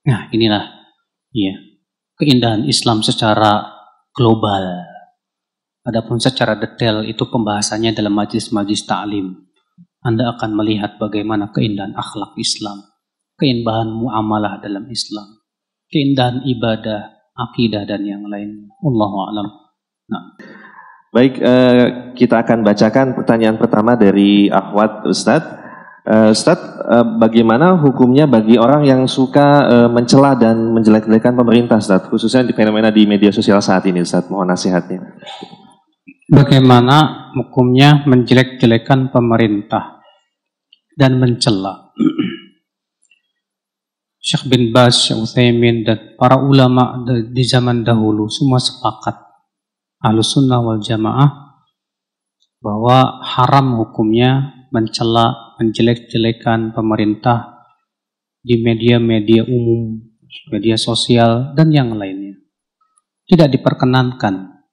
Nah, 0.06 0.30
inilah 0.30 0.62
ya, 1.34 1.54
keindahan 2.18 2.66
Islam 2.70 3.02
secara 3.02 3.66
global. 4.14 4.86
Adapun 5.84 6.22
secara 6.22 6.54
detail 6.54 7.02
itu 7.02 7.26
pembahasannya 7.26 7.90
dalam 7.90 8.14
majlis-majlis 8.14 8.86
ta'lim. 8.86 9.34
Anda 10.04 10.36
akan 10.36 10.54
melihat 10.54 11.00
bagaimana 11.00 11.50
keindahan 11.50 11.96
akhlak 11.96 12.36
Islam, 12.38 12.84
keindahan 13.38 13.90
muamalah 13.90 14.62
dalam 14.62 14.86
Islam, 14.90 15.42
keindahan 15.90 16.42
ibadah, 16.46 17.14
akidah 17.34 17.82
dan 17.86 18.02
yang 18.06 18.22
lainnya. 18.26 18.70
Allahu 18.82 19.16
a'lam. 19.30 19.46
Nah. 20.10 20.24
Baik, 21.14 21.38
eh, 21.38 21.82
kita 22.18 22.42
akan 22.42 22.66
bacakan 22.66 23.14
pertanyaan 23.14 23.54
pertama 23.54 23.94
dari 23.94 24.50
Ahwat 24.50 25.06
Ustadz. 25.06 25.62
Uh, 26.04 26.36
Ustaz, 26.36 26.60
uh, 26.84 27.16
bagaimana 27.16 27.80
hukumnya 27.80 28.28
bagi 28.28 28.60
orang 28.60 28.84
yang 28.84 29.08
suka 29.08 29.64
uh, 29.64 29.88
mencela 29.88 30.36
dan 30.36 30.76
menjelek-jelekan 30.76 31.32
pemerintah, 31.32 31.80
Ustaz? 31.80 32.04
Khususnya 32.12 32.44
di 32.44 32.52
fenomena 32.52 32.92
di 32.92 33.08
media 33.08 33.32
sosial 33.32 33.64
saat 33.64 33.88
ini, 33.88 34.04
Ustaz. 34.04 34.28
Mohon 34.28 34.52
nasihatnya. 34.52 35.00
Bagaimana 36.28 37.32
hukumnya 37.32 38.04
menjelek-jelekan 38.04 39.16
pemerintah 39.16 40.04
dan 40.92 41.16
mencela? 41.16 41.88
Syekh 44.24 44.48
bin 44.48 44.72
Baz, 44.72 45.04
Syekh 45.04 45.20
Uthaymin, 45.20 45.84
dan 45.84 46.16
para 46.16 46.40
ulama 46.40 47.04
di 47.28 47.44
zaman 47.44 47.84
dahulu 47.84 48.24
semua 48.32 48.56
sepakat 48.56 49.20
Ahlus 50.00 50.32
Sunnah 50.32 50.64
wal 50.64 50.80
Jamaah 50.80 51.60
bahwa 52.64 53.20
haram 53.20 53.76
hukumnya 53.84 54.64
mencela, 54.72 55.60
menjelek-jelekan 55.60 56.72
pemerintah 56.72 57.68
di 58.40 58.64
media-media 58.64 59.44
umum, 59.44 60.00
media 60.48 60.80
sosial, 60.80 61.52
dan 61.52 61.68
yang 61.68 61.92
lainnya. 61.92 62.40
Tidak 63.28 63.52
diperkenankan. 63.52 64.64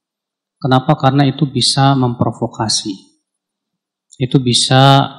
Kenapa? 0.55 0.95
Karena 0.95 1.27
itu 1.27 1.43
bisa 1.51 1.91
memprovokasi. 1.99 2.95
Itu 4.15 4.39
bisa 4.39 5.11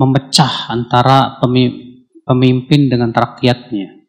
memecah 0.00 0.72
antara 0.72 1.36
pemimpin 1.44 1.93
dengan 2.26 3.10
rakyatnya. 3.12 4.04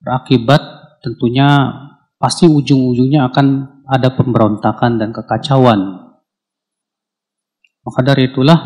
Berakibat 0.00 0.62
tentunya 1.00 1.48
pasti 2.20 2.44
ujung-ujungnya 2.44 3.28
akan 3.32 3.46
ada 3.88 4.12
pemberontakan 4.12 5.00
dan 5.00 5.10
kekacauan. 5.10 5.80
Maka 7.80 8.00
dari 8.04 8.28
itulah 8.28 8.60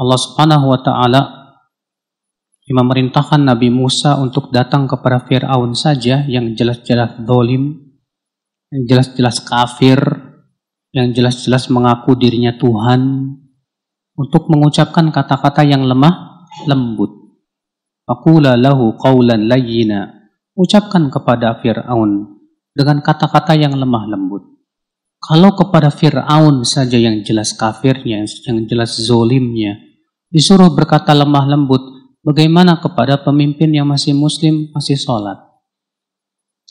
Allah 0.00 0.18
Subhanahu 0.18 0.72
wa 0.72 0.80
taala 0.80 1.22
yang 2.64 2.86
memerintahkan 2.86 3.44
Nabi 3.44 3.68
Musa 3.68 4.16
untuk 4.16 4.48
datang 4.54 4.88
kepada 4.88 5.20
Firaun 5.26 5.76
saja 5.76 6.24
yang 6.24 6.56
jelas-jelas 6.56 7.20
dolim, 7.20 7.76
yang 8.72 8.82
jelas-jelas 8.86 9.42
kafir, 9.44 9.98
yang 10.94 11.10
jelas-jelas 11.12 11.68
mengaku 11.68 12.14
dirinya 12.16 12.54
Tuhan, 12.56 13.34
untuk 14.16 14.48
mengucapkan 14.48 15.10
kata-kata 15.10 15.66
yang 15.66 15.82
lemah 15.82 16.29
lembut. 16.66 17.38
Faqula 18.06 18.58
lahu 18.58 18.96
qawlan 18.98 19.46
layyina. 19.46 20.10
Ucapkan 20.58 21.08
kepada 21.08 21.56
Fir'aun 21.62 22.36
dengan 22.74 23.00
kata-kata 23.00 23.56
yang 23.56 23.74
lemah 23.74 24.04
lembut. 24.10 24.44
Kalau 25.20 25.52
kepada 25.52 25.92
Fir'aun 25.92 26.64
saja 26.64 26.96
yang 26.96 27.20
jelas 27.20 27.52
kafirnya, 27.52 28.24
yang 28.24 28.64
jelas 28.64 28.96
zolimnya, 28.98 29.78
disuruh 30.32 30.72
berkata 30.72 31.12
lemah 31.12 31.44
lembut, 31.44 31.82
bagaimana 32.24 32.80
kepada 32.80 33.20
pemimpin 33.20 33.70
yang 33.72 33.88
masih 33.88 34.16
muslim, 34.16 34.72
masih 34.72 34.96
sholat? 34.96 35.36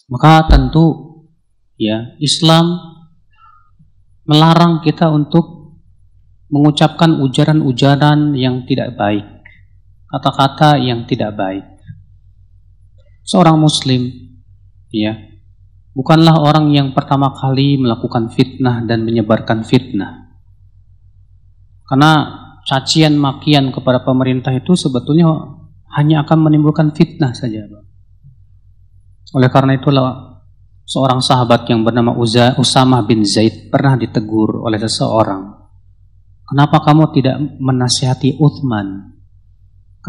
Maka 0.10 0.50
tentu 0.50 1.22
ya 1.78 2.18
Islam 2.18 2.82
melarang 4.26 4.82
kita 4.82 5.08
untuk 5.14 5.78
mengucapkan 6.50 7.22
ujaran-ujaran 7.22 8.34
yang 8.34 8.66
tidak 8.66 8.98
baik, 8.98 9.39
kata-kata 10.10 10.82
yang 10.82 11.06
tidak 11.06 11.38
baik. 11.38 11.66
Seorang 13.22 13.62
muslim 13.62 14.10
ya 14.90 15.14
bukanlah 15.94 16.42
orang 16.42 16.74
yang 16.74 16.98
pertama 16.98 17.30
kali 17.30 17.78
melakukan 17.78 18.34
fitnah 18.34 18.82
dan 18.90 19.06
menyebarkan 19.06 19.62
fitnah. 19.62 20.34
Karena 21.86 22.12
cacian 22.66 23.18
makian 23.18 23.70
kepada 23.74 24.02
pemerintah 24.02 24.54
itu 24.54 24.74
sebetulnya 24.74 25.30
hanya 25.98 26.26
akan 26.26 26.38
menimbulkan 26.50 26.94
fitnah 26.94 27.34
saja. 27.34 27.66
Oleh 29.34 29.50
karena 29.50 29.78
itulah 29.78 30.42
seorang 30.90 31.22
sahabat 31.22 31.70
yang 31.70 31.86
bernama 31.86 32.18
Uza, 32.18 32.58
Usama 32.58 33.06
bin 33.06 33.22
Zaid 33.26 33.70
pernah 33.70 33.94
ditegur 33.94 34.66
oleh 34.66 34.82
seseorang. 34.82 35.54
Kenapa 36.50 36.82
kamu 36.82 37.14
tidak 37.14 37.38
menasihati 37.62 38.42
Uthman? 38.42 39.19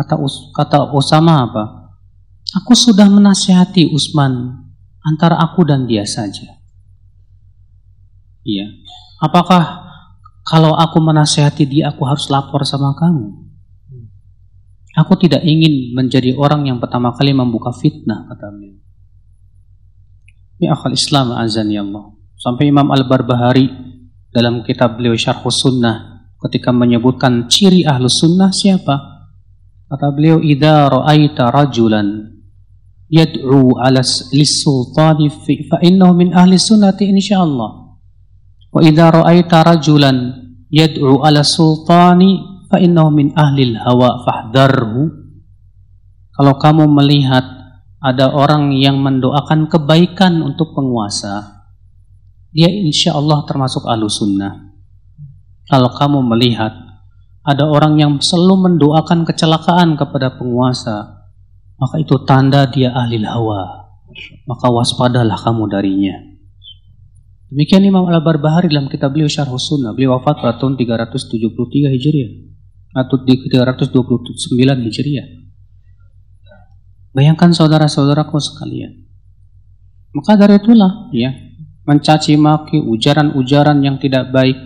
Kata 0.01 0.17
Us, 0.17 0.49
kata 0.57 0.97
Usama 0.97 1.45
apa? 1.45 1.93
Aku 2.57 2.73
sudah 2.73 3.05
menasihati 3.05 3.93
Usman 3.93 4.65
antara 5.05 5.37
aku 5.37 5.61
dan 5.69 5.85
dia 5.85 6.09
saja. 6.09 6.57
Iya. 8.41 8.81
Apakah 9.21 9.85
kalau 10.49 10.73
aku 10.73 11.05
menasihati 11.05 11.69
dia 11.69 11.93
aku 11.93 12.09
harus 12.09 12.33
lapor 12.33 12.65
sama 12.65 12.97
kamu? 12.97 13.45
Aku 14.97 15.21
tidak 15.21 15.45
ingin 15.45 15.93
menjadi 15.93 16.33
orang 16.33 16.65
yang 16.65 16.81
pertama 16.81 17.13
kali 17.13 17.37
membuka 17.37 17.69
fitnah 17.77 18.25
kata 18.25 18.57
beliau. 18.57 18.81
Ya 20.57 20.73
akal 20.73 20.97
Islam 20.97 21.37
azan 21.37 21.69
ya 21.69 21.85
Allah. 21.85 22.17
Sampai 22.41 22.73
Imam 22.73 22.89
Al-Barbahari 22.89 23.69
dalam 24.33 24.65
kitab 24.65 24.97
beliau 24.97 25.13
Syarh 25.13 25.45
Sunnah 25.53 26.25
ketika 26.49 26.73
menyebutkan 26.73 27.53
ciri 27.53 27.85
ahlu 27.85 28.09
sunnah 28.09 28.49
siapa? 28.49 29.10
Kata 29.91 30.15
beliau, 30.15 30.39
"Idza 30.39 30.87
ra'aita 30.87 31.51
rajulan 31.51 32.31
yad'u 33.11 33.75
'ala 33.75 34.07
lis-sultani 34.31 35.27
fa 35.67 35.83
innahu 35.83 36.15
min 36.15 36.31
ahli 36.31 36.55
sunnati 36.55 37.11
insyaallah." 37.11 37.71
Wa 38.71 38.81
idza 38.87 39.11
ra'aita 39.11 39.67
rajulan 39.67 40.31
yad'u 40.71 41.27
'ala 41.27 41.43
sultani 41.43 42.39
fa 42.71 42.79
innahu 42.79 43.11
min 43.11 43.35
ahli 43.35 43.75
hawa 43.75 44.23
fahdharhu. 44.23 45.11
Kalau 46.39 46.55
kamu 46.55 46.87
melihat 46.87 47.43
ada 47.99 48.31
orang 48.31 48.71
yang 48.79 49.03
mendoakan 49.03 49.67
kebaikan 49.67 50.39
untuk 50.41 50.73
penguasa, 50.73 51.67
dia 52.55 52.71
insya 52.71 53.19
Allah 53.19 53.43
termasuk 53.43 53.85
ahlu 53.91 54.07
sunnah. 54.07 54.71
Kalau 55.67 55.91
kamu 55.95 56.23
melihat 56.31 56.90
ada 57.41 57.65
orang 57.65 57.97
yang 57.97 58.13
selalu 58.21 58.69
mendoakan 58.69 59.25
kecelakaan 59.25 59.97
kepada 59.97 60.37
penguasa, 60.37 61.25
maka 61.81 61.97
itu 61.97 62.21
tanda 62.29 62.69
dia 62.69 62.93
ahli 62.93 63.17
hawa. 63.25 63.89
Maka 64.45 64.67
waspadalah 64.69 65.39
kamu 65.41 65.71
darinya. 65.71 66.17
Demikian 67.51 67.83
Imam 67.83 68.07
Al-Barbahari 68.07 68.71
dalam 68.71 68.87
kitab 68.87 69.17
beliau 69.17 69.27
Syarh 69.27 69.51
Sunnah. 69.59 69.91
Beliau 69.97 70.15
wafat 70.21 70.39
pada 70.39 70.55
tahun 70.61 70.79
373 70.79 71.91
Hijriah 71.91 72.31
atau 72.95 73.17
di 73.27 73.35
329 73.51 74.87
Hijriah. 74.87 75.27
Bayangkan 77.11 77.51
saudara-saudaraku 77.51 78.39
sekalian. 78.39 79.03
Maka 80.15 80.39
dari 80.39 80.63
itulah 80.63 81.11
ya, 81.11 81.35
mencaci 81.87 82.39
maki 82.39 82.79
ujaran-ujaran 82.87 83.83
yang 83.83 83.99
tidak 83.99 84.31
baik 84.31 84.59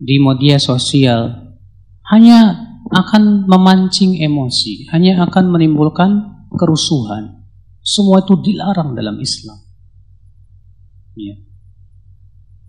di 0.00 0.16
media 0.16 0.56
sosial 0.56 1.43
hanya 2.14 2.38
akan 2.94 3.50
memancing 3.50 4.22
emosi, 4.22 4.86
hanya 4.94 5.26
akan 5.26 5.50
menimbulkan 5.50 6.10
kerusuhan. 6.54 7.42
Semua 7.82 8.22
itu 8.22 8.38
dilarang 8.38 8.94
dalam 8.94 9.18
Islam. 9.18 9.58
Ya. 11.18 11.34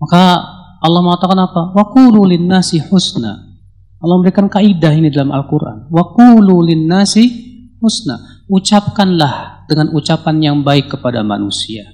Maka 0.02 0.24
Allah 0.82 1.02
mengatakan 1.02 1.40
apa? 1.40 1.62
Wa 1.72 1.86
qulu 1.94 2.26
nasi 2.42 2.82
husna. 2.82 3.54
Allah 4.02 4.16
memberikan 4.22 4.52
kaidah 4.52 4.92
ini 4.92 5.10
dalam 5.10 5.32
Al-Qur'an. 5.32 5.88
Wa 5.90 6.14
qulu 6.14 6.66
nasi 6.84 7.26
husna. 7.80 8.46
Ucapkanlah 8.46 9.66
dengan 9.66 9.90
ucapan 9.96 10.36
yang 10.42 10.58
baik 10.62 10.94
kepada 10.94 11.26
manusia. 11.26 11.86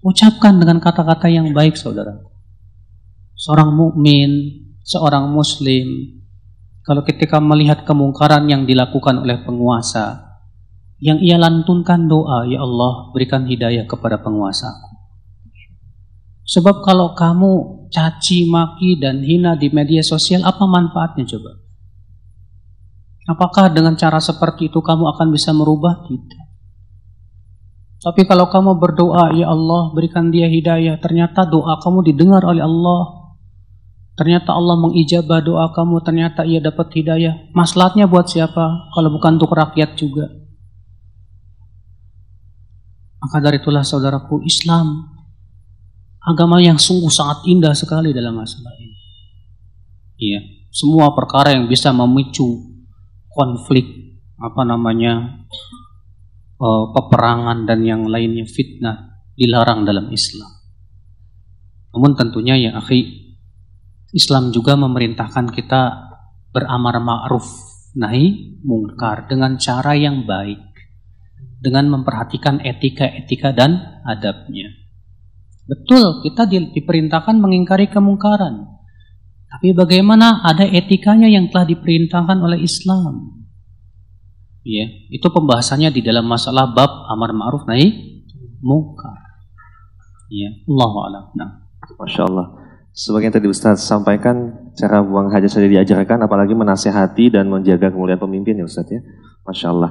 Ucapkan 0.00 0.60
dengan 0.60 0.80
kata-kata 0.80 1.28
yang 1.28 1.52
baik, 1.52 1.76
saudara. 1.76 2.20
Seorang 3.36 3.72
mukmin, 3.72 4.30
seorang 4.84 5.32
muslim, 5.32 6.19
kalau 6.86 7.04
ketika 7.04 7.38
melihat 7.38 7.84
kemungkaran 7.84 8.48
yang 8.48 8.64
dilakukan 8.64 9.20
oleh 9.20 9.44
penguasa, 9.44 10.30
yang 11.00 11.20
ia 11.20 11.40
lantunkan 11.40 12.08
doa, 12.08 12.44
ya 12.48 12.60
Allah, 12.60 13.12
berikan 13.12 13.48
hidayah 13.48 13.88
kepada 13.88 14.20
penguasaku. 14.20 14.90
Sebab 16.50 16.82
kalau 16.82 17.14
kamu 17.14 17.86
caci 17.94 18.48
maki 18.50 18.98
dan 18.98 19.22
hina 19.22 19.54
di 19.54 19.70
media 19.70 20.02
sosial, 20.02 20.42
apa 20.42 20.66
manfaatnya 20.66 21.24
coba? 21.24 21.62
Apakah 23.30 23.70
dengan 23.70 23.94
cara 23.94 24.18
seperti 24.18 24.72
itu 24.72 24.82
kamu 24.82 25.04
akan 25.14 25.28
bisa 25.30 25.54
merubah? 25.54 26.02
Tidak. 26.02 26.44
Tapi 28.00 28.24
kalau 28.24 28.48
kamu 28.48 28.80
berdoa, 28.80 29.36
ya 29.36 29.52
Allah 29.52 29.92
berikan 29.92 30.32
dia 30.32 30.48
hidayah, 30.48 30.96
ternyata 30.98 31.44
doa 31.44 31.76
kamu 31.84 32.00
didengar 32.10 32.40
oleh 32.48 32.64
Allah. 32.64 33.19
Ternyata 34.18 34.52
Allah 34.52 34.76
mengijabah 34.76 35.40
doa 35.40 35.72
kamu, 35.72 36.02
ternyata 36.04 36.44
ia 36.44 36.60
dapat 36.60 36.92
hidayah. 36.92 37.50
Maslahatnya 37.56 38.04
buat 38.04 38.28
siapa? 38.28 38.90
Kalau 38.92 39.08
bukan 39.12 39.40
untuk 39.40 39.54
rakyat 39.54 39.96
juga. 39.96 40.28
Maka 43.20 43.36
dari 43.40 43.60
itulah 43.60 43.84
saudaraku, 43.84 44.44
Islam 44.44 45.16
agama 46.20 46.60
yang 46.60 46.76
sungguh 46.76 47.08
sangat 47.08 47.48
indah 47.48 47.72
sekali 47.72 48.12
dalam 48.12 48.36
masalah 48.36 48.72
ini. 48.76 48.96
Iya, 50.20 50.40
semua 50.68 51.16
perkara 51.16 51.56
yang 51.56 51.64
bisa 51.64 51.96
memicu 51.96 52.60
konflik 53.32 53.88
apa 54.40 54.64
namanya 54.68 55.44
uh, 56.60 56.92
peperangan 56.92 57.64
dan 57.64 57.84
yang 57.84 58.04
lainnya 58.04 58.44
fitnah 58.44 59.24
dilarang 59.36 59.88
dalam 59.88 60.12
Islam. 60.12 60.48
Namun 61.96 62.12
tentunya 62.16 62.54
ya 62.56 62.70
akhi, 62.76 63.19
Islam 64.10 64.50
juga 64.50 64.74
memerintahkan 64.74 65.54
kita 65.54 66.10
beramar 66.50 66.98
ma'ruf 66.98 67.46
nahi 67.94 68.58
mungkar 68.62 69.30
dengan 69.30 69.58
cara 69.58 69.94
yang 69.94 70.26
baik 70.26 70.70
dengan 71.60 71.92
memperhatikan 71.92 72.58
etika-etika 72.64 73.52
dan 73.52 74.02
adabnya. 74.02 74.72
Betul, 75.68 76.24
kita 76.26 76.48
di, 76.50 76.72
diperintahkan 76.74 77.38
mengingkari 77.38 77.86
kemungkaran. 77.86 78.66
Tapi 79.50 79.74
bagaimana 79.74 80.42
ada 80.42 80.66
etikanya 80.66 81.30
yang 81.30 81.50
telah 81.52 81.68
diperintahkan 81.68 82.38
oleh 82.42 82.58
Islam? 82.62 83.38
Ya, 84.66 84.86
itu 85.10 85.26
pembahasannya 85.30 85.94
di 85.94 86.02
dalam 86.02 86.26
masalah 86.26 86.70
bab 86.74 86.90
amar 87.10 87.30
ma'ruf 87.30 87.66
nahi 87.70 88.18
mungkar. 88.58 89.18
Ya, 90.30 90.50
Allah. 90.66 91.30
Nah. 91.34 91.50
Masya 91.98 92.22
Allah. 92.26 92.59
Sebagian 92.90 93.30
tadi 93.30 93.46
Ustaz 93.46 93.86
sampaikan 93.86 94.50
cara 94.74 94.98
buang 95.06 95.30
hajat 95.30 95.46
saja 95.46 95.70
diajarkan, 95.70 96.26
apalagi 96.26 96.58
menasehati 96.58 97.30
dan 97.30 97.46
menjaga 97.46 97.94
kemuliaan 97.94 98.18
pemimpin 98.18 98.58
ya 98.58 98.66
Ustaz 98.66 98.90
ya. 98.90 98.98
Masya 99.46 99.66
Allah. 99.70 99.90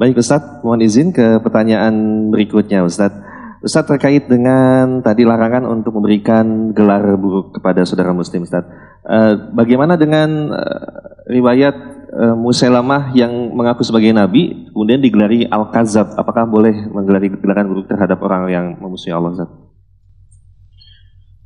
Baik 0.00 0.16
Ustaz, 0.16 0.64
mohon 0.64 0.80
izin 0.80 1.12
ke 1.12 1.44
pertanyaan 1.44 1.92
berikutnya 2.32 2.80
Ustaz. 2.88 3.12
Ustaz 3.60 3.84
terkait 3.84 4.30
dengan 4.30 5.04
tadi 5.04 5.28
larangan 5.28 5.68
untuk 5.68 5.98
memberikan 6.00 6.72
gelar 6.72 7.18
buruk 7.20 7.60
kepada 7.60 7.84
saudara 7.84 8.16
muslim 8.16 8.48
Ustaz. 8.48 8.64
Uh, 9.04 9.52
bagaimana 9.52 10.00
dengan 10.00 10.48
uh, 10.48 11.28
riwayat 11.28 11.74
uh, 12.16 12.36
Musailamah 12.38 13.12
yang 13.12 13.52
mengaku 13.52 13.84
sebagai 13.84 14.14
nabi 14.14 14.72
kemudian 14.72 15.04
digelari 15.04 15.44
Al-Kazab? 15.44 16.16
Apakah 16.16 16.48
boleh 16.48 16.86
menggelari 16.88 17.28
gelaran 17.28 17.68
buruk 17.68 17.92
terhadap 17.92 18.22
orang 18.24 18.48
yang 18.48 18.66
memusuhi 18.80 19.12
Allah 19.12 19.36
Ustaz? 19.36 19.67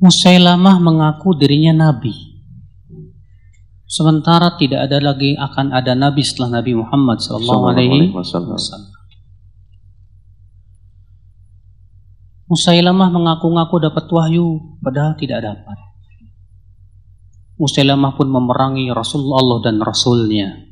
Musailamah 0.03 0.83
mengaku 0.83 1.39
dirinya 1.39 1.71
nabi. 1.71 2.11
Sementara 3.87 4.59
tidak 4.59 4.91
ada 4.91 4.99
lagi 4.99 5.39
akan 5.39 5.71
ada 5.71 5.95
nabi 5.95 6.27
setelah 6.27 6.59
Nabi 6.59 6.75
Muhammad 6.75 7.23
sallallahu 7.23 7.65
alaihi 7.71 8.11
wasallam. 8.11 8.59
Musailamah 12.51 13.09
mengaku-ngaku 13.15 13.77
dapat 13.79 14.05
wahyu, 14.11 14.77
padahal 14.83 15.15
tidak 15.17 15.41
dapat. 15.41 15.79
Musailamah 17.57 18.19
pun 18.19 18.27
memerangi 18.27 18.91
Rasulullah 18.91 19.63
dan 19.63 19.79
Rasulnya. 19.79 20.67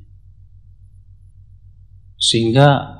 Sehingga 2.20 2.99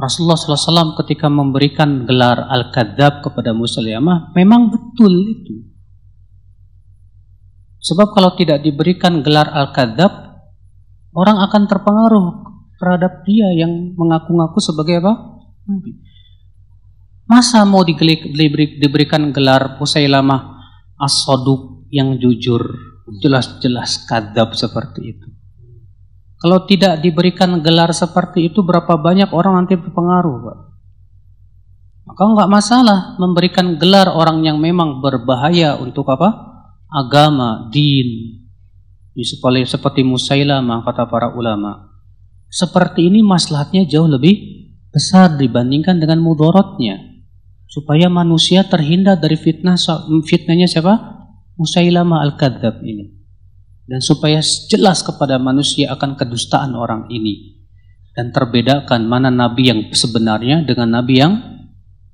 Rasulullah 0.00 0.40
SAW 0.40 0.96
ketika 1.04 1.28
memberikan 1.28 2.08
gelar 2.08 2.48
Al-Kadzab 2.48 3.20
kepada 3.20 3.52
Musailamah, 3.52 4.32
memang 4.32 4.72
betul 4.72 5.12
itu. 5.28 5.60
Sebab 7.84 8.16
kalau 8.16 8.32
tidak 8.32 8.64
diberikan 8.64 9.20
gelar 9.20 9.52
Al-Kadzab, 9.52 10.12
orang 11.12 11.44
akan 11.44 11.62
terpengaruh 11.68 12.26
terhadap 12.80 13.28
dia 13.28 13.52
yang 13.52 13.92
mengaku-ngaku 13.92 14.56
sebagai 14.64 15.04
apa? 15.04 15.12
Nabi. 15.68 15.92
Masa 17.28 17.62
mau 17.68 17.84
diberikan 17.84 19.30
gelar 19.36 19.76
Pusailamah 19.76 20.56
as-soduk 20.96 21.86
yang 21.92 22.16
jujur, 22.16 22.64
jelas-jelas 23.20 24.08
kadab 24.08 24.56
seperti 24.56 25.14
itu. 25.14 25.28
Kalau 26.40 26.64
tidak 26.64 27.04
diberikan 27.04 27.60
gelar 27.60 27.92
seperti 27.92 28.48
itu, 28.48 28.64
berapa 28.64 28.96
banyak 28.96 29.28
orang 29.36 29.60
nanti 29.60 29.76
berpengaruh, 29.76 30.36
Pak? 30.40 30.58
Maka 32.08 32.22
nggak 32.26 32.50
masalah 32.50 32.98
memberikan 33.20 33.76
gelar 33.76 34.08
orang 34.08 34.40
yang 34.40 34.56
memang 34.56 35.04
berbahaya 35.04 35.76
untuk 35.76 36.08
apa? 36.08 36.32
Agama, 36.88 37.68
din. 37.68 38.40
Seperti, 39.20 39.68
seperti 39.68 40.00
Musailamah 40.00 40.80
kata 40.82 41.04
para 41.06 41.28
ulama. 41.36 41.92
seperti 42.50 43.06
ini 43.06 43.22
maslahatnya 43.22 43.86
jauh 43.86 44.10
lebih 44.10 44.66
besar 44.90 45.38
dibandingkan 45.38 46.02
dengan 46.02 46.18
mudorotnya. 46.18 46.98
Supaya 47.70 48.10
manusia 48.10 48.66
terhindar 48.66 49.22
dari 49.22 49.38
fitnah 49.38 49.78
fitnahnya 50.26 50.66
siapa? 50.66 50.98
Musailama 51.54 52.18
al-kadzab 52.26 52.82
ini. 52.82 53.19
Dan 53.90 53.98
supaya 53.98 54.38
jelas 54.70 55.02
kepada 55.02 55.42
manusia 55.42 55.90
akan 55.90 56.14
kedustaan 56.14 56.78
orang 56.78 57.10
ini. 57.10 57.58
Dan 58.14 58.30
terbedakan 58.30 59.10
mana 59.10 59.34
nabi 59.34 59.66
yang 59.66 59.90
sebenarnya 59.90 60.62
dengan 60.62 61.02
nabi 61.02 61.18
yang 61.18 61.34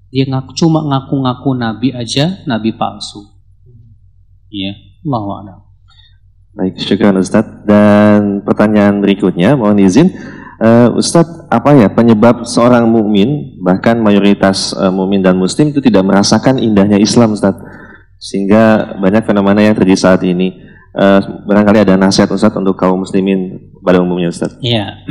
dia 0.09 0.25
ngaku, 0.25 0.57
cuma 0.57 0.81
ngaku-ngaku 0.81 1.51
nabi 1.53 1.93
aja, 1.93 2.41
nabi 2.49 2.73
palsu. 2.73 3.21
Ya, 4.49 4.73
Allah 5.05 5.61
Baik, 6.57 6.81
syukur 6.81 7.13
Ustaz. 7.21 7.45
Dan 7.69 8.41
pertanyaan 8.41 9.05
berikutnya, 9.05 9.61
mohon 9.61 9.77
izin, 9.77 10.09
uh, 10.63 10.89
Ustadz, 10.97 11.53
apa 11.53 11.77
ya 11.77 11.93
penyebab 11.93 12.49
seorang 12.49 12.89
mukmin 12.89 13.61
bahkan 13.61 14.01
mayoritas 14.01 14.73
uh, 14.73 14.89
mukmin 14.89 15.21
dan 15.21 15.37
muslim 15.37 15.69
itu 15.69 15.85
tidak 15.85 16.09
merasakan 16.09 16.57
indahnya 16.57 16.97
Islam, 16.97 17.37
Ustadz, 17.37 17.61
sehingga 18.17 18.97
banyak 18.97 19.29
fenomena 19.29 19.61
yang 19.61 19.77
terjadi 19.77 20.01
saat 20.01 20.25
ini. 20.25 20.65
Uh, 20.97 21.45
barangkali 21.45 21.85
ada 21.85 22.01
nasihat 22.01 22.33
Ustadz 22.33 22.57
untuk 22.57 22.73
kaum 22.73 23.05
muslimin 23.05 23.69
pada 23.85 24.01
umumnya, 24.01 24.33
Ustadz. 24.33 24.57
Iya. 24.65 25.05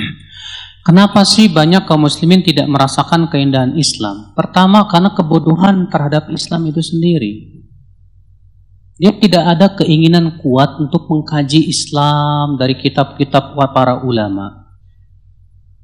Kenapa 0.81 1.21
sih 1.21 1.45
banyak 1.45 1.85
kaum 1.85 2.09
muslimin 2.09 2.41
tidak 2.41 2.65
merasakan 2.65 3.29
keindahan 3.29 3.77
Islam? 3.77 4.33
Pertama, 4.33 4.89
karena 4.89 5.13
kebodohan 5.13 5.85
terhadap 5.93 6.29
Islam 6.33 6.73
itu 6.73 6.81
sendiri. 6.81 7.61
Dia 8.97 9.13
tidak 9.13 9.43
ada 9.45 9.67
keinginan 9.77 10.41
kuat 10.41 10.81
untuk 10.81 11.05
mengkaji 11.05 11.69
Islam 11.69 12.57
dari 12.57 12.81
kitab-kitab 12.81 13.53
para 13.69 14.01
ulama. 14.01 14.71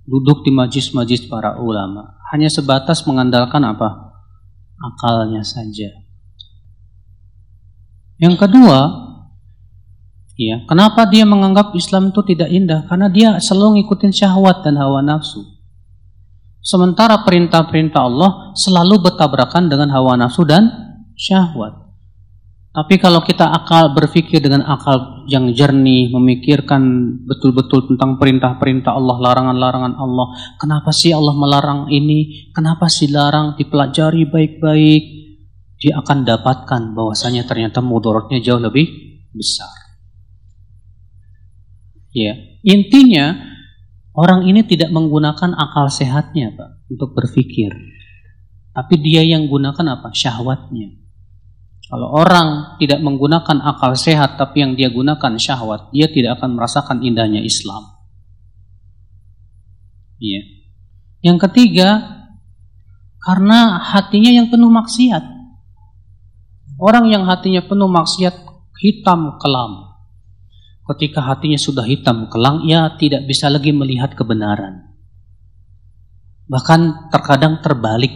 Duduk 0.08 0.42
di 0.42 0.50
majlis-majlis 0.50 1.30
para 1.30 1.62
ulama. 1.62 2.18
Hanya 2.34 2.50
sebatas 2.50 3.06
mengandalkan 3.06 3.62
apa? 3.68 4.18
Akalnya 4.82 5.46
saja. 5.46 5.94
Yang 8.22 8.38
kedua, 8.38 9.11
ya, 10.42 10.58
kenapa 10.66 11.06
dia 11.06 11.22
menganggap 11.28 11.78
Islam 11.78 12.10
itu 12.10 12.26
tidak 12.26 12.50
indah? 12.50 12.90
Karena 12.90 13.12
dia 13.14 13.30
selalu 13.38 13.84
ngikutin 13.86 14.10
syahwat 14.10 14.66
dan 14.66 14.82
hawa 14.82 15.06
nafsu. 15.06 15.46
Sementara 16.62 17.22
perintah-perintah 17.26 18.02
Allah 18.02 18.54
selalu 18.54 19.02
bertabrakan 19.02 19.70
dengan 19.70 19.90
hawa 19.94 20.18
nafsu 20.18 20.46
dan 20.46 20.70
syahwat. 21.18 21.82
Tapi 22.72 23.04
kalau 23.04 23.20
kita 23.20 23.52
akal 23.52 23.92
berpikir 23.92 24.40
dengan 24.40 24.64
akal 24.64 25.28
yang 25.28 25.52
jernih, 25.52 26.08
memikirkan 26.08 26.80
betul-betul 27.28 27.92
tentang 27.92 28.16
perintah-perintah 28.16 28.96
Allah, 28.96 29.20
larangan-larangan 29.20 30.00
Allah. 30.00 30.28
Kenapa 30.56 30.96
sih 30.96 31.12
Allah 31.12 31.36
melarang 31.36 31.92
ini? 31.92 32.48
Kenapa 32.56 32.88
sih 32.88 33.12
larang? 33.12 33.60
Dipelajari 33.60 34.24
baik-baik. 34.24 35.04
Dia 35.84 36.00
akan 36.00 36.24
dapatkan 36.24 36.82
bahwasanya 36.96 37.44
ternyata 37.44 37.84
mudorotnya 37.84 38.40
jauh 38.40 38.62
lebih 38.62 38.88
besar. 39.36 39.81
Ya, 42.12 42.36
intinya 42.64 43.40
orang 44.12 44.44
ini 44.48 44.68
tidak 44.68 44.92
menggunakan 44.92 45.56
akal 45.56 45.88
sehatnya, 45.88 46.52
Pak, 46.52 46.92
untuk 46.92 47.16
berpikir. 47.16 47.72
Tapi 48.72 48.96
dia 49.00 49.24
yang 49.24 49.48
gunakan 49.52 50.00
apa? 50.00 50.12
Syahwatnya. 50.16 51.02
Kalau 51.92 52.08
orang 52.08 52.80
tidak 52.80 53.04
menggunakan 53.04 53.60
akal 53.68 54.00
sehat 54.00 54.40
tapi 54.40 54.64
yang 54.64 54.80
dia 54.80 54.88
gunakan 54.88 55.36
syahwat, 55.36 55.92
dia 55.92 56.08
tidak 56.08 56.40
akan 56.40 56.56
merasakan 56.56 57.04
indahnya 57.04 57.44
Islam. 57.44 57.84
Iya. 60.16 60.64
Yang 61.20 61.38
ketiga, 61.52 61.90
karena 63.20 63.84
hatinya 63.84 64.32
yang 64.32 64.48
penuh 64.48 64.72
maksiat. 64.72 65.20
Orang 66.80 67.12
yang 67.12 67.28
hatinya 67.28 67.60
penuh 67.60 67.92
maksiat 67.92 68.40
hitam 68.80 69.36
kelam. 69.36 69.91
Ketika 70.82 71.22
hatinya 71.22 71.62
sudah 71.62 71.86
hitam 71.86 72.26
kelang, 72.28 72.66
ia 72.66 72.90
tidak 72.98 73.30
bisa 73.30 73.48
lagi 73.54 73.70
melihat 73.70 74.18
kebenaran. 74.18 74.92
Bahkan 76.50 77.14
terkadang 77.14 77.62
terbalik 77.64 78.12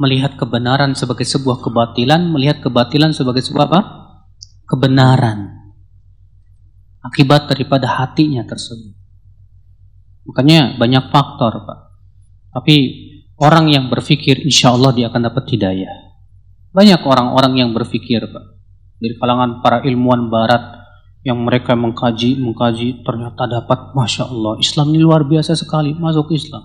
melihat 0.00 0.40
kebenaran 0.40 0.96
sebagai 0.96 1.28
sebuah 1.28 1.60
kebatilan, 1.60 2.32
melihat 2.32 2.64
kebatilan 2.64 3.12
sebagai 3.12 3.44
sebuah 3.44 3.68
apa? 3.68 3.80
Kebenaran. 4.64 5.60
Akibat 7.04 7.52
daripada 7.52 8.00
hatinya 8.00 8.40
tersebut. 8.48 8.96
Makanya 10.24 10.80
banyak 10.80 11.12
faktor, 11.12 11.68
Pak. 11.68 11.78
Tapi 12.56 12.76
orang 13.36 13.68
yang 13.68 13.92
berpikir 13.92 14.40
insya 14.40 14.72
Allah 14.72 14.96
dia 14.96 15.12
akan 15.12 15.28
dapat 15.28 15.44
hidayah. 15.52 16.16
Banyak 16.72 17.04
orang-orang 17.04 17.60
yang 17.60 17.70
berpikir, 17.76 18.24
Pak. 18.24 18.44
Dari 19.00 19.14
kalangan 19.20 19.60
para 19.60 19.84
ilmuwan 19.84 20.32
barat 20.32 20.79
yang 21.20 21.36
mereka 21.44 21.76
mengkaji, 21.76 22.40
mengkaji 22.40 23.04
ternyata 23.04 23.44
dapat 23.44 23.92
Masya 23.92 24.32
Allah. 24.32 24.56
Islam 24.56 24.96
ini 24.96 25.00
luar 25.04 25.28
biasa 25.28 25.52
sekali, 25.52 25.92
masuk 25.92 26.32
Islam. 26.32 26.64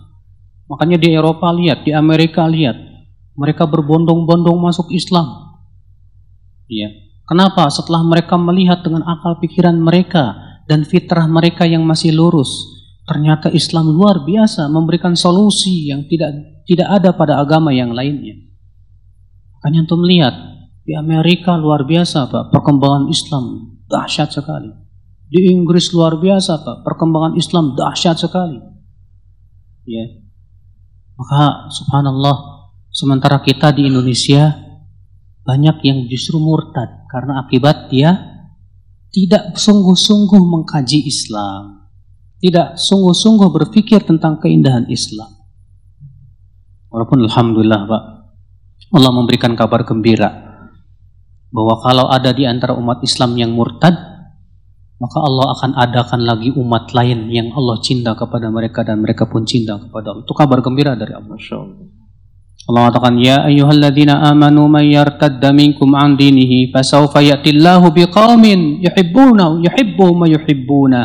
Makanya 0.72 0.98
di 0.98 1.12
Eropa 1.12 1.52
lihat, 1.52 1.84
di 1.84 1.92
Amerika 1.92 2.48
lihat, 2.48 2.80
mereka 3.36 3.68
berbondong-bondong 3.68 4.56
masuk 4.56 4.90
Islam. 4.96 5.60
Ya. 6.72 6.90
Kenapa? 7.26 7.68
Setelah 7.68 8.06
mereka 8.06 8.38
melihat 8.40 8.86
dengan 8.86 9.04
akal 9.04 9.42
pikiran 9.42 9.76
mereka 9.76 10.38
dan 10.70 10.86
fitrah 10.88 11.26
mereka 11.28 11.68
yang 11.68 11.84
masih 11.84 12.16
lurus, 12.16 12.50
ternyata 13.06 13.52
Islam 13.52 13.92
luar 13.92 14.24
biasa 14.24 14.72
memberikan 14.72 15.18
solusi 15.18 15.90
yang 15.90 16.06
tidak 16.08 16.32
tidak 16.66 16.90
ada 16.90 17.14
pada 17.14 17.42
agama 17.42 17.74
yang 17.74 17.94
lainnya. 17.94 18.46
Makanya 19.58 19.90
untuk 19.90 20.00
melihat 20.06 20.34
di 20.86 20.94
Amerika 20.94 21.58
luar 21.58 21.84
biasa 21.84 22.30
Pak, 22.30 22.54
perkembangan 22.54 23.10
Islam 23.10 23.76
dahsyat 23.90 24.30
sekali. 24.30 24.70
Di 25.26 25.50
Inggris 25.50 25.90
luar 25.92 26.22
biasa 26.22 26.62
Pak, 26.62 26.86
perkembangan 26.86 27.34
Islam 27.36 27.74
dahsyat 27.74 28.22
sekali. 28.22 28.62
Ya. 29.90 30.06
Maka 31.18 31.74
subhanallah 31.74 32.56
Sementara 32.96 33.44
kita 33.44 33.76
di 33.76 33.92
Indonesia 33.92 34.56
banyak 35.44 35.84
yang 35.84 36.08
justru 36.08 36.40
murtad 36.40 37.04
karena 37.12 37.44
akibat 37.44 37.92
dia 37.92 38.16
tidak 39.12 39.60
sungguh-sungguh 39.60 40.40
mengkaji 40.40 41.04
Islam, 41.04 41.92
tidak 42.40 42.80
sungguh-sungguh 42.80 43.52
berpikir 43.52 44.00
tentang 44.08 44.40
keindahan 44.40 44.88
Islam. 44.88 45.28
Walaupun 46.88 47.28
alhamdulillah 47.28 47.84
Pak, 47.84 48.04
Allah 48.96 49.12
memberikan 49.12 49.60
kabar 49.60 49.84
gembira 49.84 50.45
bahwa 51.54 51.82
kalau 51.82 52.06
ada 52.10 52.32
di 52.32 52.46
antara 52.46 52.74
umat 52.78 53.02
Islam 53.06 53.36
yang 53.38 53.52
murtad, 53.54 53.94
maka 54.96 55.18
Allah 55.20 55.48
akan 55.60 55.72
adakan 55.76 56.22
lagi 56.24 56.50
umat 56.56 56.96
lain 56.96 57.28
yang 57.28 57.52
Allah 57.52 57.78
cinta 57.84 58.16
kepada 58.16 58.48
mereka 58.48 58.82
dan 58.88 59.04
mereka 59.04 59.28
pun 59.28 59.44
cinta 59.44 59.76
kepada 59.76 60.16
Allah. 60.16 60.24
Itu 60.24 60.34
kabar 60.34 60.64
gembira 60.64 60.96
dari 60.96 61.12
Allah. 61.12 61.36
Allah 62.66 62.90
katakan 62.90 63.22
ya 63.22 63.46
ayyuhalladzina 63.46 64.26
amanu 64.26 64.66
man 64.66 64.88
yartadda 64.90 65.54
minkum 65.54 65.94
an 65.94 66.18
dinihi 66.18 66.74
fasawfa 66.74 67.22
ya'tillahu 67.22 67.94
biqaumin 67.94 68.82
yuhibbuna 68.82 69.62
yuhibbu 69.62 70.06
ma 70.18 70.26
yuhibbuna 70.26 71.02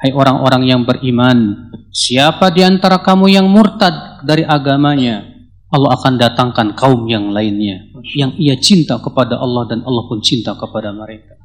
Hai 0.00 0.16
orang-orang 0.16 0.64
yang 0.64 0.80
beriman 0.88 1.68
siapa 1.92 2.48
di 2.54 2.64
antara 2.64 3.04
kamu 3.04 3.36
yang 3.36 3.44
murtad 3.50 4.24
dari 4.24 4.46
agamanya 4.46 5.29
Allah 5.70 5.94
akan 5.94 6.18
datangkan 6.18 6.74
kaum 6.74 7.06
yang 7.06 7.30
lainnya 7.30 7.90
yang 8.18 8.34
ia 8.36 8.58
cinta 8.58 8.98
kepada 8.98 9.38
Allah 9.38 9.70
dan 9.70 9.86
Allah 9.86 10.04
pun 10.10 10.18
cinta 10.22 10.58
kepada 10.58 10.90
mereka 10.90 11.38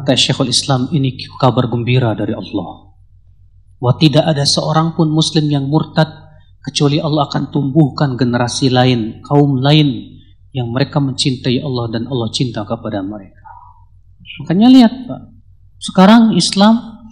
kata 0.00 0.16
Syekhul 0.16 0.52
Islam 0.52 0.88
ini 0.92 1.16
kabar 1.36 1.68
gembira 1.68 2.16
dari 2.16 2.32
Allah 2.32 2.96
wa 3.76 3.92
tidak 4.00 4.24
ada 4.24 4.48
seorang 4.48 4.96
pun 4.96 5.12
muslim 5.12 5.46
yang 5.52 5.68
murtad 5.68 6.26
kecuali 6.66 6.98
Allah 6.98 7.30
akan 7.30 7.54
tumbuhkan 7.54 8.18
generasi 8.18 8.74
lain, 8.74 9.22
kaum 9.22 9.62
lain 9.62 10.18
yang 10.50 10.74
mereka 10.74 10.98
mencintai 10.98 11.62
Allah 11.62 11.86
dan 11.94 12.10
Allah 12.10 12.26
cinta 12.34 12.66
kepada 12.66 13.06
mereka. 13.06 13.46
Makanya 14.42 14.68
lihat 14.74 14.92
Pak, 15.06 15.20
sekarang 15.78 16.34
Islam 16.34 17.06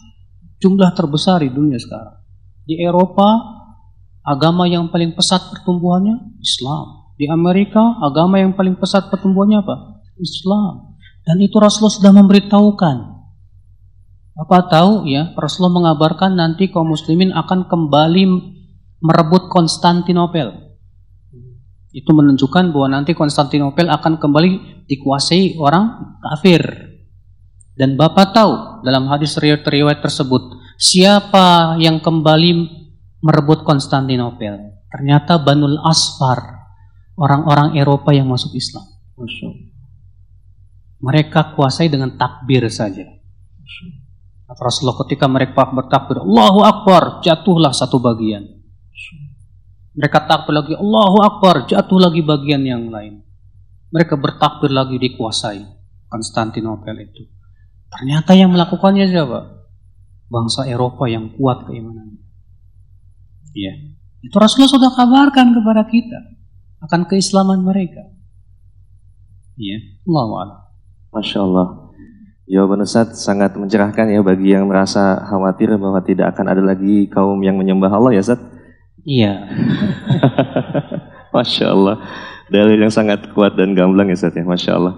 jumlah 0.58 0.90
terbesar 0.98 1.46
di 1.46 1.54
dunia 1.54 1.78
sekarang. 1.78 2.18
Di 2.66 2.82
Eropa 2.82 3.53
agama 4.24 4.64
yang 4.64 4.88
paling 4.88 5.12
pesat 5.12 5.52
pertumbuhannya 5.52 6.40
Islam. 6.40 7.14
Di 7.14 7.30
Amerika 7.30 8.00
agama 8.02 8.40
yang 8.40 8.56
paling 8.56 8.74
pesat 8.74 9.12
pertumbuhannya 9.12 9.62
apa? 9.62 10.02
Islam. 10.18 10.96
Dan 11.22 11.38
itu 11.44 11.56
Rasulullah 11.60 11.94
sudah 11.94 12.12
memberitahukan. 12.16 12.96
Apa 14.34 14.66
tahu 14.66 15.06
ya, 15.06 15.30
Rasulullah 15.38 15.78
mengabarkan 15.78 16.34
nanti 16.34 16.66
kaum 16.66 16.90
muslimin 16.90 17.30
akan 17.30 17.70
kembali 17.70 18.24
merebut 18.98 19.46
Konstantinopel. 19.46 20.74
Itu 21.94 22.10
menunjukkan 22.10 22.74
bahwa 22.74 22.98
nanti 22.98 23.14
Konstantinopel 23.14 23.86
akan 23.86 24.18
kembali 24.18 24.84
dikuasai 24.90 25.54
orang 25.62 26.18
kafir. 26.18 26.66
Dan 27.78 27.94
Bapak 27.94 28.34
tahu 28.34 28.82
dalam 28.82 29.06
hadis 29.06 29.38
riwayat 29.38 30.02
tersebut 30.02 30.58
siapa 30.78 31.78
yang 31.78 32.02
kembali 32.02 32.83
merebut 33.24 33.64
Konstantinopel? 33.64 34.84
Ternyata 34.92 35.40
Banul 35.40 35.80
Asfar, 35.80 36.68
orang-orang 37.16 37.80
Eropa 37.80 38.12
yang 38.12 38.28
masuk 38.28 38.52
Islam. 38.52 38.84
Mereka 41.00 41.56
kuasai 41.56 41.88
dengan 41.88 42.20
takbir 42.20 42.68
saja. 42.68 43.08
Rasulullah 44.54 45.02
ketika 45.08 45.26
mereka 45.26 45.66
bertakbir, 45.72 46.20
Allahu 46.20 46.60
Akbar, 46.62 47.24
jatuhlah 47.24 47.72
satu 47.72 47.98
bagian. 47.98 48.44
Mereka 49.94 50.26
takbir 50.30 50.54
lagi, 50.54 50.74
Allahu 50.78 51.18
Akbar, 51.24 51.66
jatuh 51.66 51.98
lagi 51.98 52.22
bagian 52.22 52.62
yang 52.62 52.86
lain. 52.92 53.24
Mereka 53.90 54.18
bertakbir 54.18 54.70
lagi 54.74 54.98
dikuasai 54.98 55.62
Konstantinopel 56.10 56.98
itu. 57.02 57.26
Ternyata 57.90 58.34
yang 58.34 58.50
melakukannya 58.50 59.06
siapa? 59.06 59.66
Bangsa 60.26 60.66
Eropa 60.66 61.06
yang 61.06 61.30
kuat 61.38 61.66
keimanannya. 61.66 62.23
Ya, 63.54 63.72
itu 64.20 64.34
Rasulullah 64.34 64.72
sudah 64.72 64.90
kabarkan 64.92 65.54
kepada 65.54 65.86
kita 65.86 66.20
akan 66.84 67.06
keislaman 67.06 67.62
mereka. 67.62 68.02
Ya, 69.54 69.78
Allah 70.04 70.66
Masya 71.14 71.46
Allah. 71.46 71.94
Jawaban 72.44 72.84
Ustaz 72.84 73.24
sangat 73.24 73.56
mencerahkan 73.56 74.10
ya 74.12 74.20
bagi 74.20 74.52
yang 74.52 74.68
merasa 74.68 75.16
khawatir 75.24 75.72
bahwa 75.80 76.02
tidak 76.04 76.36
akan 76.36 76.52
ada 76.52 76.60
lagi 76.60 77.08
kaum 77.08 77.40
yang 77.40 77.56
menyembah 77.56 77.88
Allah 77.88 78.12
ya 78.12 78.20
Ustaz. 78.20 78.42
Iya. 79.06 79.48
Masya 81.34 81.66
Allah. 81.72 81.96
Dalil 82.52 82.76
yang 82.76 82.92
sangat 82.92 83.32
kuat 83.32 83.56
dan 83.56 83.72
gamblang 83.72 84.12
ya 84.12 84.18
Ustaz 84.18 84.36
ya. 84.36 84.44
Masya 84.44 84.76
Allah. 84.76 84.94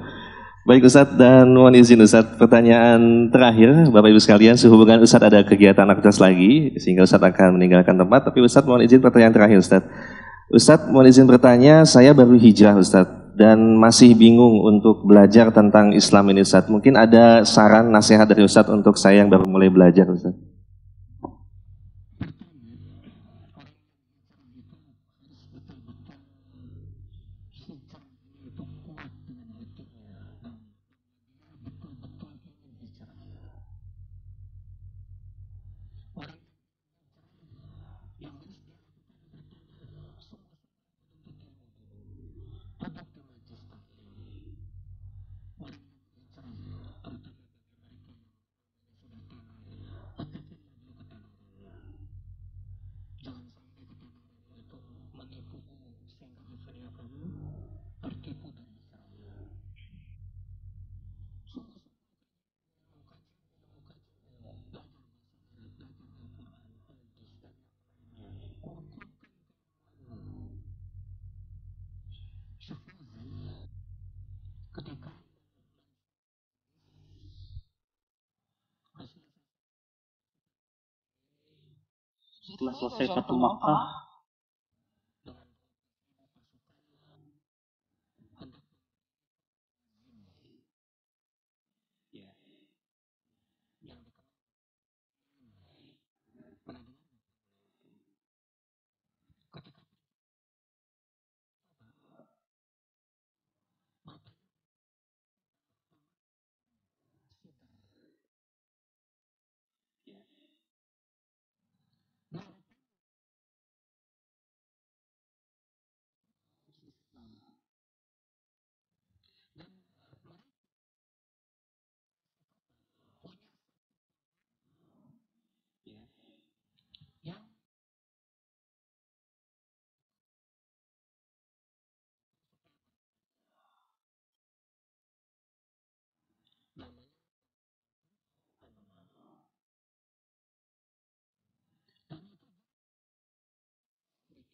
Baik 0.67 0.83
Ustaz 0.91 1.15
dan 1.15 1.55
mohon 1.55 1.79
izin 1.79 2.03
Ustaz 2.03 2.27
pertanyaan 2.43 3.31
terakhir 3.31 3.87
Bapak 3.87 4.11
Ibu 4.11 4.19
sekalian 4.19 4.59
sehubungan 4.59 4.99
Ustaz 4.99 5.23
ada 5.23 5.47
kegiatan 5.47 5.87
aktivitas 5.87 6.19
lagi 6.19 6.75
sehingga 6.83 7.07
Ustaz 7.07 7.23
akan 7.23 7.55
meninggalkan 7.55 7.95
tempat 7.95 8.27
tapi 8.27 8.43
Ustaz 8.43 8.67
mohon 8.67 8.83
izin 8.83 8.99
pertanyaan 8.99 9.31
terakhir 9.31 9.63
Ustaz. 9.63 9.87
Ustaz 10.51 10.91
mohon 10.91 11.07
izin 11.07 11.31
bertanya 11.31 11.87
saya 11.87 12.11
baru 12.11 12.35
hijrah 12.35 12.75
Ustaz 12.83 13.07
dan 13.39 13.79
masih 13.79 14.19
bingung 14.19 14.59
untuk 14.67 15.07
belajar 15.07 15.55
tentang 15.55 15.95
Islam 15.95 16.35
ini 16.35 16.43
Ustaz. 16.43 16.67
Mungkin 16.67 16.99
ada 16.99 17.47
saran 17.47 17.95
nasihat 17.95 18.27
dari 18.27 18.43
Ustaz 18.43 18.67
untuk 18.67 18.99
saya 18.99 19.23
yang 19.23 19.31
baru 19.31 19.47
mulai 19.47 19.71
belajar 19.71 20.11
Ustaz. 74.77 75.17
setelah 82.47 82.75
selesai 82.79 83.07
satu 83.11 83.35
Makkah 83.41 83.96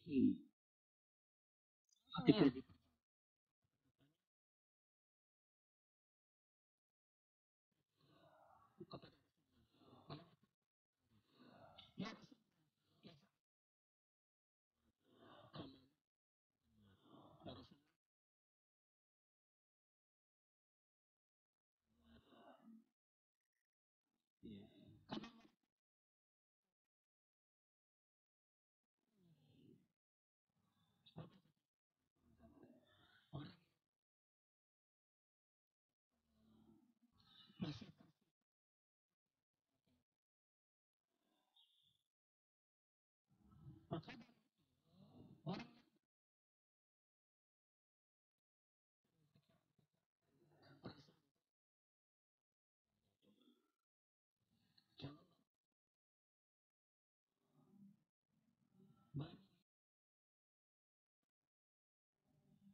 अति 0.07 0.47
हाँ 2.13 2.33
हाँ 2.33 2.33
प्रदीप 2.33 2.72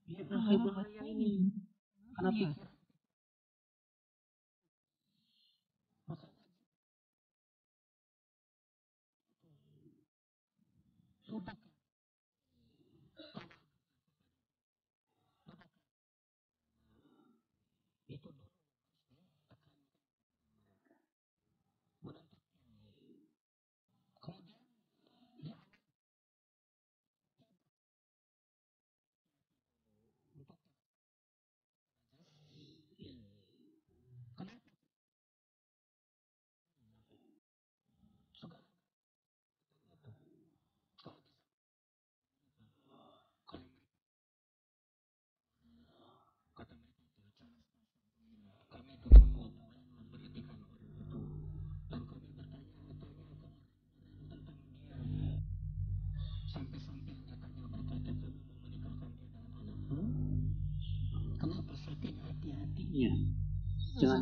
Iya, 0.09 0.57
bahaya 0.65 1.01
ini. 1.05 1.53
Kenapa? 2.17 2.47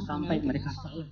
sampai 0.02 0.38
iya, 0.38 0.44
iya. 0.44 0.48
mereka 0.50 0.70
salah. 0.74 1.08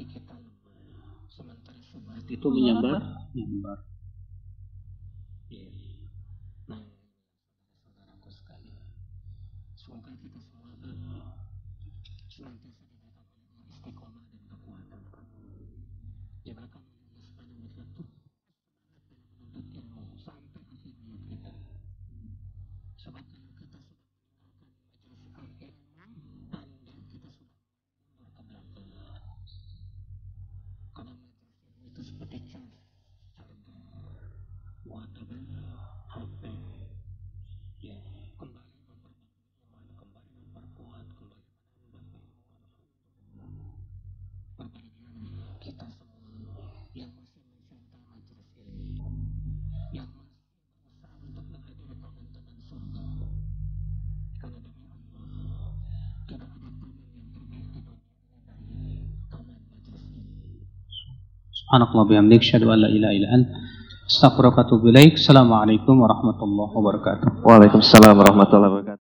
hati 0.00 0.16
kita 0.16 0.32
sementara 1.28 1.76
semangat 1.84 2.24
itu 2.32 2.46
menyambar? 2.48 3.04
Menyambar. 3.36 3.89
Subhanakallah 61.70 62.10
bihamdik 62.10 62.42
syadu 62.42 62.66
an 62.74 62.82
la 62.82 62.88
ilaha 62.90 63.14
illa 63.14 63.28
ant 63.30 63.46
astaghfiruka 64.10 64.66
warahmatullahi 66.02 66.74
wabarakatuh. 66.74 67.46
Waalaikumsalam 67.46 68.18
warahmatullahi 68.18 68.70
wabarakatuh. 68.74 68.89